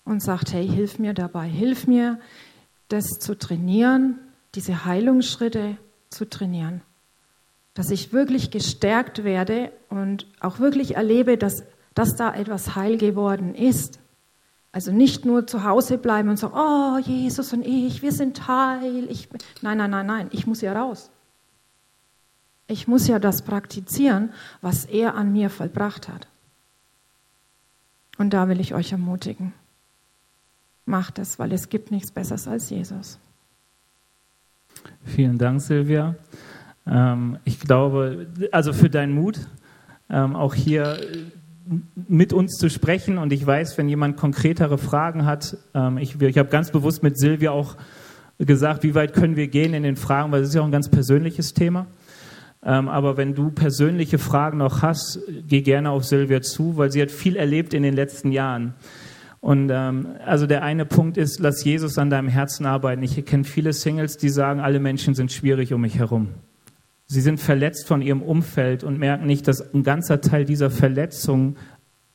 und 0.04 0.22
sagt, 0.22 0.52
hey, 0.52 0.66
hilf 0.66 0.98
mir 1.00 1.14
dabei, 1.14 1.48
hilf 1.48 1.86
mir, 1.86 2.18
das 2.88 3.18
zu 3.18 3.36
trainieren, 3.36 4.18
diese 4.54 4.84
Heilungsschritte 4.84 5.76
zu 6.10 6.28
trainieren. 6.28 6.80
Dass 7.74 7.90
ich 7.90 8.12
wirklich 8.12 8.50
gestärkt 8.50 9.24
werde 9.24 9.72
und 9.90 10.26
auch 10.40 10.60
wirklich 10.60 10.96
erlebe, 10.96 11.36
dass, 11.36 11.64
dass 11.94 12.14
da 12.16 12.34
etwas 12.34 12.76
heil 12.76 12.96
geworden 12.98 13.54
ist. 13.54 14.00
Also 14.70 14.92
nicht 14.92 15.24
nur 15.24 15.46
zu 15.46 15.64
Hause 15.64 15.98
bleiben 15.98 16.28
und 16.28 16.36
sagen, 16.36 16.54
oh, 16.56 16.98
Jesus 16.98 17.52
und 17.52 17.64
ich, 17.64 18.02
wir 18.02 18.12
sind 18.12 18.46
heil. 18.46 19.06
Ich 19.08 19.28
nein, 19.62 19.78
nein, 19.78 19.90
nein, 19.90 20.06
nein, 20.06 20.28
ich 20.30 20.46
muss 20.46 20.60
ja 20.60 20.72
raus. 20.72 21.10
Ich 22.66 22.86
muss 22.86 23.08
ja 23.08 23.18
das 23.18 23.42
praktizieren, 23.42 24.30
was 24.60 24.84
er 24.84 25.14
an 25.14 25.32
mir 25.32 25.48
vollbracht 25.48 26.08
hat. 26.08 26.28
Und 28.18 28.34
da 28.34 28.48
will 28.48 28.60
ich 28.60 28.74
euch 28.74 28.92
ermutigen. 28.92 29.54
Macht 30.84 31.18
es, 31.18 31.38
weil 31.38 31.52
es 31.52 31.70
gibt 31.70 31.90
nichts 31.90 32.10
Besseres 32.10 32.46
als 32.46 32.68
Jesus. 32.68 33.18
Vielen 35.04 35.38
Dank, 35.38 35.60
Silvia. 35.62 36.14
Ähm, 36.86 37.38
ich 37.44 37.60
glaube, 37.60 38.26
also 38.52 38.72
für 38.72 38.90
deinen 38.90 39.14
Mut, 39.14 39.46
ähm, 40.10 40.36
auch 40.36 40.54
hier 40.54 40.98
mit 42.08 42.32
uns 42.32 42.56
zu 42.56 42.70
sprechen. 42.70 43.18
Und 43.18 43.32
ich 43.32 43.46
weiß, 43.46 43.78
wenn 43.78 43.88
jemand 43.88 44.16
konkretere 44.16 44.78
Fragen 44.78 45.24
hat, 45.24 45.56
ähm, 45.74 45.98
ich, 45.98 46.20
ich 46.20 46.38
habe 46.38 46.48
ganz 46.48 46.70
bewusst 46.70 47.02
mit 47.02 47.18
Silvia 47.18 47.50
auch 47.50 47.76
gesagt, 48.38 48.82
wie 48.84 48.94
weit 48.94 49.14
können 49.14 49.36
wir 49.36 49.48
gehen 49.48 49.74
in 49.74 49.82
den 49.82 49.96
Fragen, 49.96 50.32
weil 50.32 50.42
es 50.42 50.48
ist 50.48 50.54
ja 50.54 50.60
auch 50.60 50.66
ein 50.66 50.72
ganz 50.72 50.88
persönliches 50.88 51.54
Thema. 51.54 51.86
Ähm, 52.62 52.88
aber 52.88 53.16
wenn 53.16 53.34
du 53.34 53.50
persönliche 53.50 54.18
Fragen 54.18 54.58
noch 54.58 54.82
hast, 54.82 55.20
geh 55.46 55.62
gerne 55.62 55.90
auf 55.90 56.04
Silvia 56.04 56.40
zu, 56.40 56.76
weil 56.76 56.90
sie 56.90 57.02
hat 57.02 57.10
viel 57.10 57.36
erlebt 57.36 57.74
in 57.74 57.82
den 57.82 57.94
letzten 57.94 58.32
Jahren. 58.32 58.74
Und 59.40 59.70
ähm, 59.72 60.08
also 60.24 60.46
der 60.46 60.62
eine 60.62 60.84
Punkt 60.84 61.16
ist, 61.16 61.38
lass 61.38 61.64
Jesus 61.64 61.98
an 61.98 62.10
deinem 62.10 62.28
Herzen 62.28 62.66
arbeiten. 62.66 63.02
Ich 63.02 63.24
kenne 63.24 63.44
viele 63.44 63.72
Singles, 63.72 64.16
die 64.16 64.28
sagen, 64.28 64.60
alle 64.60 64.80
Menschen 64.80 65.14
sind 65.14 65.30
schwierig 65.30 65.72
um 65.72 65.80
mich 65.80 65.98
herum. 65.98 66.28
Sie 67.10 67.22
sind 67.22 67.40
verletzt 67.40 67.86
von 67.86 68.02
ihrem 68.02 68.20
Umfeld 68.20 68.84
und 68.84 68.98
merken 68.98 69.26
nicht, 69.26 69.48
dass 69.48 69.74
ein 69.74 69.82
ganzer 69.82 70.20
Teil 70.20 70.44
dieser 70.44 70.70
Verletzung 70.70 71.56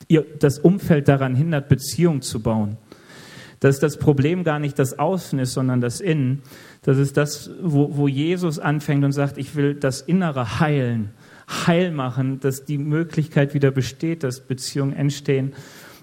ihr, 0.08 0.24
das 0.38 0.60
Umfeld 0.60 1.08
daran 1.08 1.34
hindert, 1.34 1.68
Beziehungen 1.68 2.22
zu 2.22 2.42
bauen. 2.42 2.78
Dass 3.60 3.80
das 3.80 3.98
Problem 3.98 4.44
gar 4.44 4.60
nicht 4.60 4.78
das 4.78 5.00
Außen 5.00 5.40
ist, 5.40 5.54
sondern 5.54 5.82
das 5.82 6.00
Innen. 6.00 6.44
Das 6.84 7.00
ist 7.00 7.18
das, 7.18 7.50
wo, 7.60 7.98
wo 7.98 8.08
Jesus 8.08 8.60
anfängt 8.60 9.04
und 9.04 9.14
sagt, 9.14 9.40
ich 9.40 9.56
will 9.56 9.74
das 9.74 10.02
Innere 10.02 10.60
heilen, 10.60 11.10
heil 11.50 11.92
machen, 11.92 12.40
dass 12.40 12.64
die 12.64 12.78
Möglichkeit 12.78 13.56
wieder 13.56 13.72
besteht, 13.72 14.24
dass 14.24 14.42
Beziehungen 14.42 14.94
entstehen 14.94 15.54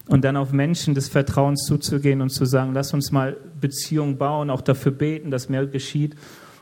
und 0.09 0.25
dann 0.25 0.37
auf 0.37 0.51
Menschen 0.51 0.95
des 0.95 1.09
Vertrauens 1.09 1.65
zuzugehen 1.65 2.23
und 2.23 2.31
zu 2.31 2.45
sagen, 2.45 2.75
lass 2.75 2.93
uns 2.93 3.13
mal 3.13 3.37
Beziehungen 3.61 4.19
bauen, 4.19 4.51
auch 4.51 4.63
dafür 4.63 4.91
beten, 4.91 5.31
dass 5.31 5.49
mehr 5.49 5.65
geschieht. 5.67 6.17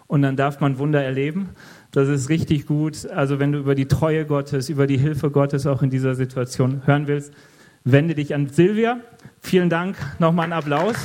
Und 0.07 0.23
dann 0.23 0.37
darf 0.37 0.61
man 0.61 0.79
Wunder 0.79 1.03
erleben. 1.03 1.51
Das 1.93 2.09
ist 2.09 2.29
richtig 2.29 2.67
gut. 2.67 3.07
Also 3.07 3.39
wenn 3.39 3.53
du 3.53 3.59
über 3.59 3.75
die 3.75 3.87
Treue 3.87 4.27
Gottes, 4.27 4.69
über 4.69 4.87
die 4.87 4.99
Hilfe 4.99 5.31
Gottes 5.31 5.67
auch 5.67 5.83
in 5.83 5.91
dieser 5.91 6.15
Situation 6.15 6.83
hören 6.87 7.07
willst, 7.07 7.33
wende 7.85 8.15
dich 8.15 8.35
an 8.35 8.49
Silvia. 8.49 9.01
Vielen 9.41 9.71
Dank. 9.71 9.97
Nochmal 10.19 10.45
einen 10.45 10.53
Applaus. 10.53 10.97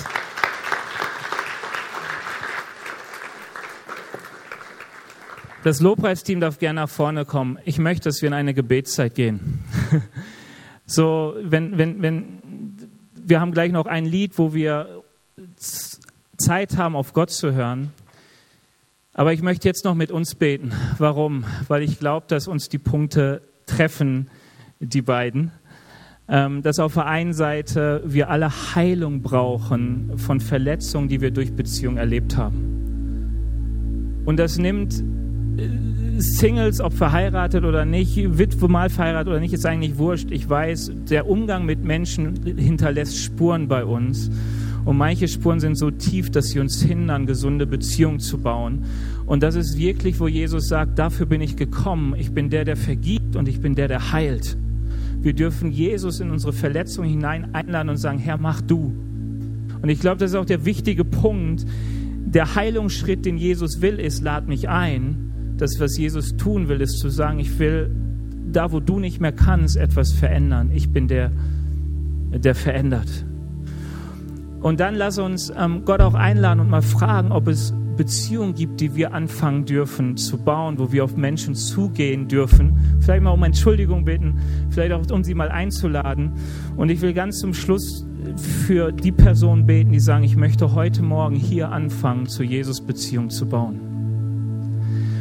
Das 5.63 5.79
Lobpreisteam 5.79 6.41
darf 6.41 6.59
gerne 6.59 6.81
nach 6.81 6.89
vorne 6.89 7.23
kommen. 7.23 7.57
Ich 7.63 7.79
möchte, 7.79 8.09
dass 8.09 8.21
wir 8.21 8.27
in 8.27 8.33
eine 8.33 8.53
Gebetszeit 8.53 9.15
gehen. 9.15 9.63
So, 10.85 11.35
wenn, 11.41 11.77
wenn, 11.77 12.01
wenn, 12.01 12.41
wir 13.15 13.39
haben 13.39 13.53
gleich 13.53 13.71
noch 13.71 13.85
ein 13.85 14.03
Lied, 14.03 14.37
wo 14.37 14.53
wir 14.53 15.01
Zeit 16.35 16.77
haben, 16.77 16.97
auf 16.97 17.13
Gott 17.13 17.31
zu 17.31 17.53
hören. 17.53 17.93
Aber 19.13 19.31
ich 19.31 19.43
möchte 19.43 19.67
jetzt 19.67 19.85
noch 19.85 19.93
mit 19.93 20.11
uns 20.11 20.33
beten. 20.33 20.71
Warum? 20.97 21.45
Weil 21.67 21.83
ich 21.83 21.99
glaube, 21.99 22.25
dass 22.27 22.47
uns 22.47 22.67
die 22.67 22.79
Punkte 22.79 23.43
treffen, 23.67 24.29
die 24.79 25.03
beiden. 25.03 25.51
Ähm, 26.27 26.63
dass 26.63 26.79
auf 26.79 26.95
der 26.95 27.05
einen 27.05 27.33
Seite 27.33 28.01
wir 28.05 28.29
alle 28.29 28.49
Heilung 28.49 29.21
brauchen 29.21 30.13
von 30.17 30.39
Verletzungen, 30.39 31.09
die 31.09 31.21
wir 31.21 31.31
durch 31.31 31.53
Beziehung 31.53 31.97
erlebt 31.97 32.37
haben. 32.37 34.21
Und 34.25 34.39
das 34.39 34.57
nimmt 34.57 35.03
äh, 35.57 35.67
Singles, 36.17 36.79
ob 36.79 36.93
verheiratet 36.93 37.65
oder 37.65 37.85
nicht, 37.85 38.37
Witwe 38.37 38.67
mal 38.67 38.89
verheiratet 38.89 39.27
oder 39.27 39.41
nicht, 39.41 39.53
ist 39.53 39.65
eigentlich 39.65 39.97
wurscht. 39.97 40.31
Ich 40.31 40.49
weiß, 40.49 40.91
der 41.09 41.27
Umgang 41.27 41.65
mit 41.65 41.83
Menschen 41.83 42.41
hinterlässt 42.57 43.17
Spuren 43.17 43.67
bei 43.67 43.83
uns. 43.83 44.31
Und 44.85 44.97
manche 44.97 45.27
Spuren 45.27 45.59
sind 45.59 45.75
so 45.75 45.91
tief, 45.91 46.29
dass 46.29 46.47
sie 46.47 46.59
uns 46.59 46.81
hindern, 46.81 47.25
gesunde 47.25 47.65
Beziehungen 47.65 48.19
zu 48.19 48.37
bauen. 48.37 48.83
Und 49.25 49.41
das 49.41 49.55
ist 49.55 49.77
wirklich, 49.77 50.19
wo 50.19 50.27
Jesus 50.27 50.67
sagt, 50.67 50.99
dafür 50.99 51.25
bin 51.25 51.41
ich 51.41 51.55
gekommen. 51.55 52.15
Ich 52.17 52.31
bin 52.31 52.49
der, 52.49 52.65
der 52.65 52.75
vergibt 52.75 53.35
und 53.35 53.47
ich 53.47 53.61
bin 53.61 53.75
der, 53.75 53.87
der 53.87 54.11
heilt. 54.11 54.57
Wir 55.21 55.33
dürfen 55.33 55.71
Jesus 55.71 56.19
in 56.19 56.31
unsere 56.31 56.51
Verletzung 56.51 57.05
hinein 57.05 57.55
einladen 57.55 57.89
und 57.89 57.97
sagen, 57.97 58.19
Herr, 58.19 58.37
mach 58.37 58.61
du. 58.61 58.93
Und 59.81 59.89
ich 59.89 60.01
glaube, 60.01 60.17
das 60.17 60.31
ist 60.31 60.37
auch 60.37 60.45
der 60.45 60.65
wichtige 60.65 61.05
Punkt. 61.05 61.65
Der 62.25 62.55
Heilungsschritt, 62.55 63.25
den 63.25 63.37
Jesus 63.37 63.81
will, 63.81 63.99
ist, 63.99 64.21
lad 64.21 64.49
mich 64.49 64.67
ein. 64.67 65.55
Das, 65.57 65.79
was 65.79 65.97
Jesus 65.97 66.35
tun 66.35 66.67
will, 66.67 66.81
ist 66.81 66.99
zu 66.99 67.07
sagen, 67.09 67.39
ich 67.39 67.57
will 67.57 67.89
da, 68.51 68.73
wo 68.73 68.81
du 68.81 68.99
nicht 68.99 69.21
mehr 69.21 69.31
kannst, 69.31 69.77
etwas 69.77 70.11
verändern. 70.11 70.71
Ich 70.73 70.91
bin 70.91 71.07
der, 71.07 71.31
der 72.31 72.55
verändert. 72.55 73.25
Und 74.63 74.79
dann 74.79 74.95
lass 74.95 75.19
uns 75.19 75.51
ähm, 75.55 75.83
Gott 75.83 76.01
auch 76.01 76.13
einladen 76.13 76.61
und 76.61 76.69
mal 76.69 76.81
fragen, 76.81 77.33
ob 77.33 77.49
es 77.49 77.73
Beziehungen 77.97 78.55
gibt, 78.55 78.79
die 78.79 78.95
wir 78.95 79.13
anfangen 79.13 79.65
dürfen 79.65 80.15
zu 80.15 80.37
bauen, 80.37 80.79
wo 80.79 80.91
wir 80.93 81.03
auf 81.03 81.17
Menschen 81.17 81.53
zugehen 81.53 82.29
dürfen. 82.29 82.77
Vielleicht 83.01 83.23
mal 83.23 83.31
um 83.31 83.43
Entschuldigung 83.43 84.05
bitten, 84.05 84.39
vielleicht 84.69 84.93
auch 84.93 85.03
um 85.11 85.23
sie 85.23 85.33
mal 85.33 85.49
einzuladen. 85.49 86.31
Und 86.77 86.89
ich 86.89 87.01
will 87.01 87.13
ganz 87.13 87.39
zum 87.39 87.53
Schluss 87.53 88.07
für 88.37 88.93
die 88.93 89.11
Personen 89.11 89.65
beten, 89.65 89.91
die 89.91 89.99
sagen, 89.99 90.23
ich 90.23 90.37
möchte 90.37 90.73
heute 90.73 91.03
Morgen 91.03 91.35
hier 91.35 91.69
anfangen, 91.69 92.25
zu 92.27 92.41
Jesus 92.41 92.79
Beziehung 92.79 93.29
zu 93.29 93.45
bauen. 93.45 93.81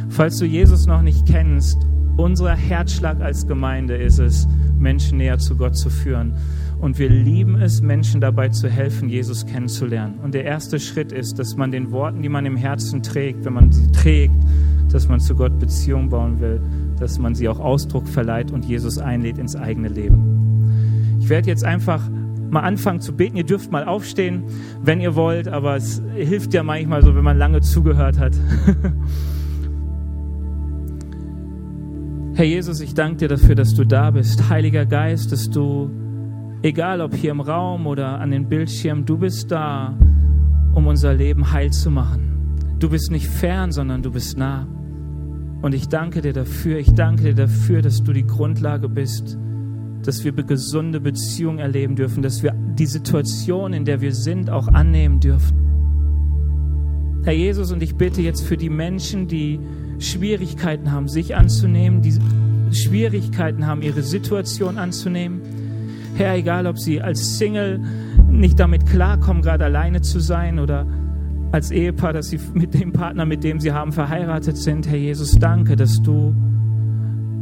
Falls 0.07 0.37
du 0.37 0.45
Jesus 0.45 0.87
noch 0.87 1.01
nicht 1.01 1.27
kennst, 1.27 1.85
unser 2.15 2.55
Herzschlag 2.55 3.19
als 3.19 3.45
Gemeinde 3.45 3.97
ist 3.97 4.19
es, 4.19 4.47
Menschen 4.79 5.17
näher 5.17 5.37
zu 5.37 5.57
Gott 5.57 5.75
zu 5.75 5.89
führen. 5.89 6.33
Und 6.83 6.99
wir 6.99 7.09
lieben 7.09 7.55
es, 7.55 7.81
Menschen 7.81 8.19
dabei 8.19 8.49
zu 8.49 8.69
helfen, 8.69 9.07
Jesus 9.07 9.45
kennenzulernen. 9.45 10.19
Und 10.21 10.33
der 10.33 10.43
erste 10.43 10.81
Schritt 10.81 11.13
ist, 11.13 11.39
dass 11.39 11.55
man 11.55 11.71
den 11.71 11.93
Worten, 11.93 12.21
die 12.21 12.27
man 12.27 12.45
im 12.45 12.57
Herzen 12.57 13.01
trägt, 13.01 13.45
wenn 13.45 13.53
man 13.53 13.71
sie 13.71 13.89
trägt, 13.93 14.35
dass 14.91 15.07
man 15.07 15.21
zu 15.21 15.33
Gott 15.33 15.57
Beziehung 15.59 16.09
bauen 16.09 16.41
will, 16.41 16.59
dass 16.99 17.19
man 17.19 17.35
sie 17.35 17.47
auch 17.47 17.61
Ausdruck 17.61 18.05
verleiht 18.05 18.51
und 18.51 18.65
Jesus 18.65 18.97
einlädt 18.97 19.37
ins 19.37 19.55
eigene 19.55 19.87
Leben. 19.87 21.15
Ich 21.21 21.29
werde 21.29 21.47
jetzt 21.47 21.63
einfach 21.63 22.01
mal 22.51 22.63
anfangen 22.63 22.99
zu 22.99 23.15
beten. 23.15 23.37
Ihr 23.37 23.45
dürft 23.45 23.71
mal 23.71 23.85
aufstehen, 23.85 24.43
wenn 24.83 24.99
ihr 24.99 25.15
wollt, 25.15 25.47
aber 25.47 25.77
es 25.77 26.03
hilft 26.17 26.53
ja 26.53 26.63
manchmal 26.63 27.01
so, 27.01 27.15
wenn 27.15 27.23
man 27.23 27.37
lange 27.37 27.61
zugehört 27.61 28.19
hat. 28.19 28.35
Herr 32.35 32.45
Jesus, 32.45 32.81
ich 32.81 32.93
danke 32.93 33.19
dir 33.19 33.29
dafür, 33.29 33.55
dass 33.55 33.73
du 33.73 33.85
da 33.85 34.11
bist. 34.11 34.49
Heiliger 34.49 34.85
Geist, 34.85 35.31
dass 35.31 35.49
du 35.49 35.89
Egal 36.63 37.01
ob 37.01 37.13
hier 37.13 37.31
im 37.31 37.41
Raum 37.41 37.85
oder 37.87 38.21
an 38.21 38.31
den 38.31 38.47
Bildschirmen, 38.47 39.05
du 39.05 39.17
bist 39.17 39.51
da, 39.51 39.93
um 40.73 40.87
unser 40.87 41.13
Leben 41.13 41.51
heil 41.51 41.71
zu 41.71 41.91
machen. 41.91 42.55
Du 42.79 42.89
bist 42.89 43.11
nicht 43.11 43.27
fern, 43.27 43.73
sondern 43.73 44.01
du 44.01 44.11
bist 44.11 44.37
nah. 44.37 44.65
Und 45.61 45.75
ich 45.75 45.89
danke 45.89 46.21
dir 46.21 46.31
dafür, 46.31 46.77
ich 46.77 46.93
danke 46.93 47.23
dir 47.23 47.35
dafür, 47.35 47.81
dass 47.81 48.01
du 48.01 48.13
die 48.13 48.25
Grundlage 48.25 48.87
bist, 48.87 49.37
dass 50.03 50.23
wir 50.23 50.31
gesunde 50.31 51.01
Beziehungen 51.01 51.59
erleben 51.59 51.97
dürfen, 51.97 52.23
dass 52.23 52.41
wir 52.43 52.53
die 52.53 52.85
Situation, 52.85 53.73
in 53.73 53.83
der 53.83 53.99
wir 53.99 54.13
sind, 54.13 54.49
auch 54.49 54.69
annehmen 54.69 55.19
dürfen. 55.19 55.57
Herr 57.25 57.33
Jesus, 57.33 57.73
und 57.73 57.83
ich 57.83 57.95
bitte 57.95 58.21
jetzt 58.21 58.41
für 58.41 58.55
die 58.55 58.69
Menschen, 58.69 59.27
die 59.27 59.59
Schwierigkeiten 59.99 60.93
haben, 60.93 61.09
sich 61.09 61.35
anzunehmen, 61.35 62.01
die 62.01 62.17
Schwierigkeiten 62.73 63.67
haben, 63.67 63.81
ihre 63.81 64.01
Situation 64.01 64.77
anzunehmen, 64.77 65.41
Herr, 66.15 66.35
egal 66.35 66.67
ob 66.67 66.77
sie 66.77 67.01
als 67.01 67.37
Single 67.37 67.79
nicht 68.29 68.59
damit 68.59 68.85
klarkommen, 68.85 69.41
gerade 69.41 69.65
alleine 69.65 70.01
zu 70.01 70.19
sein 70.19 70.59
oder 70.59 70.85
als 71.51 71.71
Ehepaar, 71.71 72.13
dass 72.13 72.29
sie 72.29 72.39
mit 72.53 72.73
dem 72.73 72.91
Partner, 72.91 73.25
mit 73.25 73.43
dem 73.43 73.59
sie 73.59 73.71
haben, 73.71 73.91
verheiratet 73.91 74.57
sind. 74.57 74.87
Herr 74.87 74.97
Jesus, 74.97 75.37
danke, 75.37 75.75
dass 75.75 76.01
du 76.01 76.33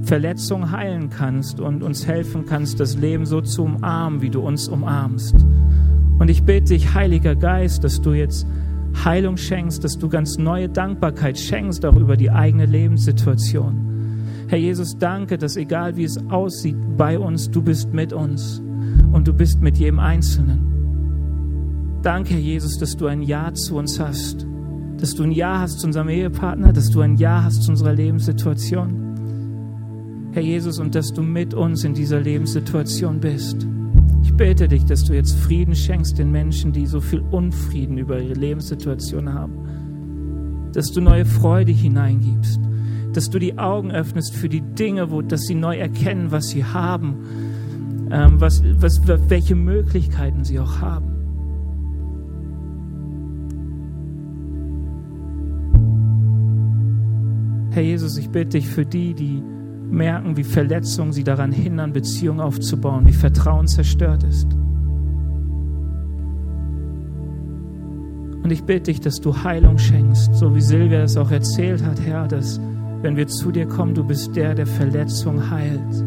Verletzungen 0.03 0.71
heilen 0.71 1.09
kannst 1.09 1.59
und 1.59 1.83
uns 1.83 2.07
helfen 2.07 2.45
kannst, 2.45 2.79
das 2.79 2.97
Leben 2.97 3.25
so 3.25 3.41
zu 3.41 3.63
umarmen, 3.63 4.21
wie 4.21 4.29
du 4.29 4.41
uns 4.41 4.67
umarmst. 4.67 5.35
Und 6.19 6.29
ich 6.29 6.43
bete 6.43 6.73
dich, 6.73 6.93
Heiliger 6.93 7.35
Geist, 7.35 7.83
dass 7.83 8.01
du 8.01 8.13
jetzt 8.13 8.45
Heilung 9.05 9.37
schenkst, 9.37 9.83
dass 9.83 9.97
du 9.97 10.09
ganz 10.09 10.37
neue 10.37 10.69
Dankbarkeit 10.69 11.37
schenkst, 11.37 11.85
auch 11.85 11.95
über 11.95 12.17
die 12.17 12.31
eigene 12.31 12.65
Lebenssituation. 12.65 13.90
Herr 14.51 14.59
Jesus, 14.59 14.97
danke, 14.97 15.37
dass 15.37 15.55
egal 15.55 15.95
wie 15.95 16.03
es 16.03 16.17
aussieht 16.29 16.75
bei 16.97 17.17
uns, 17.17 17.49
du 17.49 17.61
bist 17.61 17.93
mit 17.93 18.11
uns 18.11 18.61
und 19.13 19.25
du 19.25 19.31
bist 19.31 19.61
mit 19.61 19.77
jedem 19.77 19.99
Einzelnen. 19.99 22.01
Danke, 22.01 22.33
Herr 22.33 22.41
Jesus, 22.41 22.77
dass 22.77 22.97
du 22.97 23.07
ein 23.07 23.21
Ja 23.21 23.53
zu 23.53 23.77
uns 23.77 23.97
hast, 23.97 24.45
dass 24.97 25.15
du 25.15 25.23
ein 25.23 25.31
Ja 25.31 25.61
hast 25.61 25.79
zu 25.79 25.87
unserem 25.87 26.09
Ehepartner, 26.09 26.73
dass 26.73 26.89
du 26.89 26.99
ein 26.99 27.15
Ja 27.15 27.45
hast 27.45 27.63
zu 27.63 27.71
unserer 27.71 27.93
Lebenssituation. 27.93 30.29
Herr 30.33 30.43
Jesus, 30.43 30.79
und 30.79 30.95
dass 30.95 31.13
du 31.13 31.21
mit 31.21 31.53
uns 31.53 31.85
in 31.85 31.93
dieser 31.93 32.19
Lebenssituation 32.19 33.21
bist. 33.21 33.65
Ich 34.21 34.35
bete 34.35 34.67
dich, 34.67 34.83
dass 34.83 35.05
du 35.05 35.13
jetzt 35.13 35.39
Frieden 35.39 35.75
schenkst 35.75 36.19
den 36.19 36.29
Menschen, 36.29 36.73
die 36.73 36.87
so 36.87 36.99
viel 36.99 37.21
Unfrieden 37.31 37.97
über 37.97 38.19
ihre 38.19 38.33
Lebenssituation 38.33 39.33
haben. 39.33 39.53
Dass 40.73 40.91
du 40.91 40.99
neue 40.99 41.23
Freude 41.23 41.71
hineingibst 41.71 42.59
dass 43.13 43.29
du 43.29 43.39
die 43.39 43.57
Augen 43.57 43.91
öffnest 43.91 44.35
für 44.35 44.49
die 44.49 44.61
Dinge, 44.61 45.11
wo, 45.11 45.21
dass 45.21 45.41
sie 45.41 45.55
neu 45.55 45.77
erkennen, 45.77 46.31
was 46.31 46.49
sie 46.49 46.63
haben, 46.63 47.17
ähm, 48.11 48.39
was, 48.39 48.63
was, 48.77 49.01
welche 49.07 49.55
Möglichkeiten 49.55 50.43
sie 50.43 50.59
auch 50.59 50.79
haben. 50.79 51.11
Herr 57.71 57.83
Jesus, 57.83 58.17
ich 58.17 58.29
bitte 58.29 58.57
dich 58.57 58.67
für 58.67 58.85
die, 58.85 59.13
die 59.13 59.41
merken, 59.89 60.35
wie 60.35 60.43
Verletzungen 60.43 61.13
sie 61.13 61.23
daran 61.23 61.51
hindern, 61.51 61.93
Beziehungen 61.93 62.41
aufzubauen, 62.41 63.05
wie 63.05 63.13
Vertrauen 63.13 63.67
zerstört 63.67 64.23
ist. 64.23 64.47
Und 68.43 68.51
ich 68.51 68.63
bitte 68.63 68.91
dich, 68.91 68.99
dass 68.99 69.21
du 69.21 69.43
Heilung 69.43 69.77
schenkst, 69.77 70.35
so 70.35 70.53
wie 70.55 70.61
Silvia 70.61 71.03
es 71.03 71.15
auch 71.15 71.31
erzählt 71.31 71.83
hat, 71.85 72.01
Herr, 72.01 72.27
dass 72.27 72.59
wenn 73.01 73.17
wir 73.17 73.27
zu 73.27 73.51
dir 73.51 73.67
kommen, 73.67 73.95
du 73.95 74.03
bist 74.03 74.35
der, 74.35 74.53
der 74.53 74.67
Verletzung 74.67 75.49
heilt. 75.49 76.05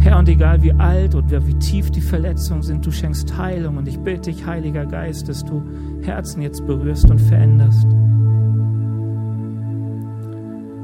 Herr, 0.00 0.18
und 0.18 0.28
egal 0.30 0.62
wie 0.62 0.72
alt 0.72 1.14
und 1.14 1.30
wie 1.30 1.58
tief 1.58 1.90
die 1.90 2.00
Verletzungen 2.00 2.62
sind, 2.62 2.86
du 2.86 2.90
schenkst 2.90 3.36
Heilung. 3.36 3.76
Und 3.76 3.86
ich 3.86 3.98
bitte 3.98 4.30
dich, 4.30 4.46
Heiliger 4.46 4.86
Geist, 4.86 5.28
dass 5.28 5.44
du 5.44 5.62
Herzen 6.00 6.40
jetzt 6.40 6.66
berührst 6.66 7.10
und 7.10 7.20
veränderst. 7.20 7.86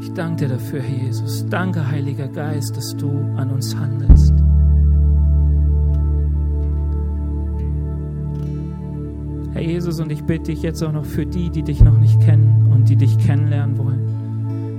Ich 0.02 0.12
danke 0.12 0.44
dir 0.44 0.48
dafür, 0.54 0.82
Herr 0.82 1.04
Jesus. 1.06 1.46
Danke, 1.48 1.90
Heiliger 1.90 2.28
Geist, 2.28 2.76
dass 2.76 2.94
du 2.94 3.10
an 3.36 3.50
uns 3.50 3.74
handelst. 3.74 4.34
Herr 9.54 9.62
Jesus, 9.62 9.98
und 10.00 10.12
ich 10.12 10.22
bitte 10.24 10.52
dich 10.52 10.60
jetzt 10.60 10.82
auch 10.82 10.92
noch 10.92 11.06
für 11.06 11.24
die, 11.24 11.48
die 11.48 11.62
dich 11.62 11.82
noch 11.82 11.98
nicht 11.98 12.20
kennen 12.20 12.70
und 12.70 12.90
die 12.90 12.96
dich 12.96 13.18
kennenlernen 13.18 13.78
wollen, 13.78 14.15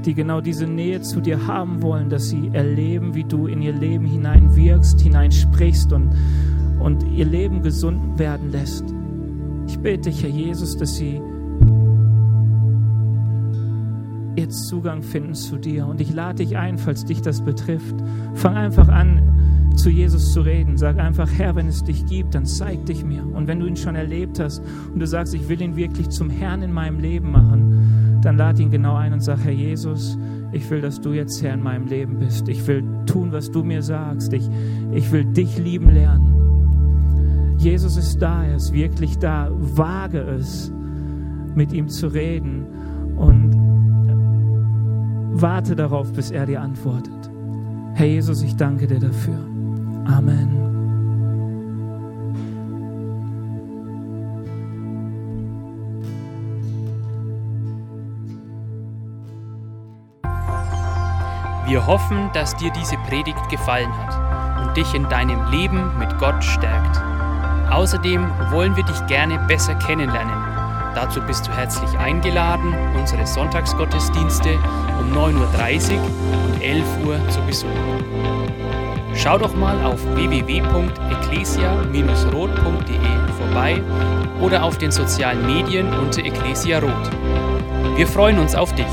die 0.08 0.14
genau 0.14 0.39
diese 0.39 0.66
Nähe 0.66 1.01
zu 1.01 1.20
dir 1.20 1.47
haben 1.47 1.82
wollen, 1.82 2.10
dass 2.10 2.30
sie 2.30 2.49
erleben, 2.53 3.14
wie 3.14 3.26
du 3.26 3.45
in 3.45 3.62
ihr 3.62 3.74
Leben 3.74 4.05
hineinwirkst, 4.05 5.01
hineinsprichst 5.01 5.91
und, 5.91 6.16
und 6.80 7.03
ihr 7.12 7.26
Leben 7.26 7.62
gesund 7.62 8.18
werden 8.18 8.49
lässt. 8.49 8.86
Ich 9.68 9.78
bitte 9.80 10.10
dich, 10.10 10.24
Herr 10.24 10.30
Jesus, 10.30 10.78
dass 10.78 10.95
sie 10.95 11.22
jetzt 14.38 14.68
Zugang 14.68 15.01
finden 15.03 15.34
zu 15.34 15.58
dir. 15.58 15.86
Und 15.86 15.99
ich 15.99 16.14
lade 16.14 16.45
dich 16.45 16.55
ein, 16.55 16.78
falls 16.78 17.03
dich 17.03 17.22
das 17.22 17.41
betrifft. 17.41 17.95
Fang 18.36 18.55
einfach 18.55 18.88
an, 18.88 19.74
zu 19.76 19.89
Jesus 19.89 20.32
zu 20.32 20.41
reden. 20.41 20.78
Sag 20.78 20.99
einfach, 20.99 21.30
Herr, 21.38 21.55
wenn 21.55 21.68
es 21.68 21.84
dich 21.84 22.05
gibt, 22.05 22.34
dann 22.34 22.45
zeig 22.45 22.86
dich 22.86 23.03
mir. 23.03 23.26
Und 23.26 23.47
wenn 23.47 23.60
du 23.60 23.66
ihn 23.66 23.76
schon 23.76 23.95
erlebt 23.95 24.39
hast 24.39 24.62
und 24.93 24.99
du 24.99 25.08
sagst, 25.08 25.34
ich 25.34 25.49
will 25.49 25.62
ihn 25.62 25.76
wirklich 25.76 26.10
zum 26.10 26.30
Herrn 26.30 26.62
in 26.62 26.72
meinem 26.72 26.99
Leben 26.99 27.32
machen, 27.32 27.66
dann 28.28 28.36
lad 28.36 28.60
ihn 28.60 28.70
genau 28.70 28.96
ein 28.96 29.14
und 29.14 29.22
sag, 29.22 29.46
Herr 29.46 29.54
Jesus, 29.54 30.18
ich 30.52 30.70
will, 30.70 30.82
dass 30.82 31.00
du 31.00 31.14
jetzt 31.14 31.42
Herr 31.42 31.54
in 31.54 31.64
meinem 31.64 31.88
Leben 31.88 32.20
bist. 32.20 32.50
Ich 32.50 32.68
will 32.68 32.84
tun, 33.06 33.32
was 33.32 33.50
du 33.50 33.64
mir 33.64 33.82
sagst. 33.82 34.34
Ich, 34.34 34.50
ich 34.92 35.10
will 35.14 35.24
dich 35.24 35.58
lieben 35.58 35.92
lernen. 35.92 37.56
Jesus 37.58 37.96
ist 37.96 38.22
da, 38.22 38.44
er 38.44 38.58
ist 38.58 38.74
wirklich 38.74 39.18
da. 39.18 39.50
Wage 39.50 40.20
es, 40.20 40.74
mit 41.56 41.72
ihm 41.72 41.88
zu 41.88 42.08
reden 42.08 42.66
und 43.16 43.54
warte 45.32 45.78
darauf, 45.78 46.12
bis 46.12 46.30
er 46.30 46.46
dir 46.46 46.60
antwortet. 46.60 47.32
Herr 47.94 48.08
Jesus, 48.08 48.44
ich 48.44 48.58
danke 48.58 48.88
dir 48.88 49.00
dafür. 49.00 49.40
Amen. 50.04 50.66
Wir 61.68 61.86
hoffen, 61.86 62.32
dass 62.34 62.55
dir 62.55 62.72
diese 62.72 62.95
Predigt 63.09 63.49
gefallen 63.49 63.91
hat 63.97 64.65
und 64.65 64.78
dich 64.78 64.93
in 64.93 65.09
deinem 65.09 65.51
Leben 65.51 65.91
mit 65.99 66.18
Gott 66.18 66.41
stärkt. 66.41 66.97
Außerdem 67.70 68.26
wollen 68.51 68.78
wir 68.78 68.84
dich 68.84 69.05
gerne 69.07 69.38
besser 69.47 69.76
kennenlernen. 69.76 70.34
Dazu 70.95 71.20
bist 71.20 71.45
du 71.45 71.51
herzlich 71.51 71.89
eingeladen, 71.99 72.74
unsere 72.95 73.28
Sonntagsgottesdienste 73.28 74.57
um 74.99 75.11
9.30 75.11 75.97
Uhr 75.97 76.03
und 76.45 76.63
11 76.63 76.86
Uhr 77.05 77.20
zu 77.30 77.41
besuchen. 77.41 77.76
Schau 79.13 79.38
doch 79.38 79.53
mal 79.53 79.84
auf 79.84 79.99
www.ecclesia-rot.de 80.15 82.97
vorbei 83.38 83.84
oder 84.39 84.63
auf 84.63 84.78
den 84.78 84.91
sozialen 84.91 85.45
Medien 85.45 85.93
unter 85.99 86.24
Ecclesia 86.24 86.80
Rot. 86.80 87.11
Wir 87.97 88.07
freuen 88.07 88.39
uns 88.39 88.55
auf 88.55 88.74
dich. 88.74 88.86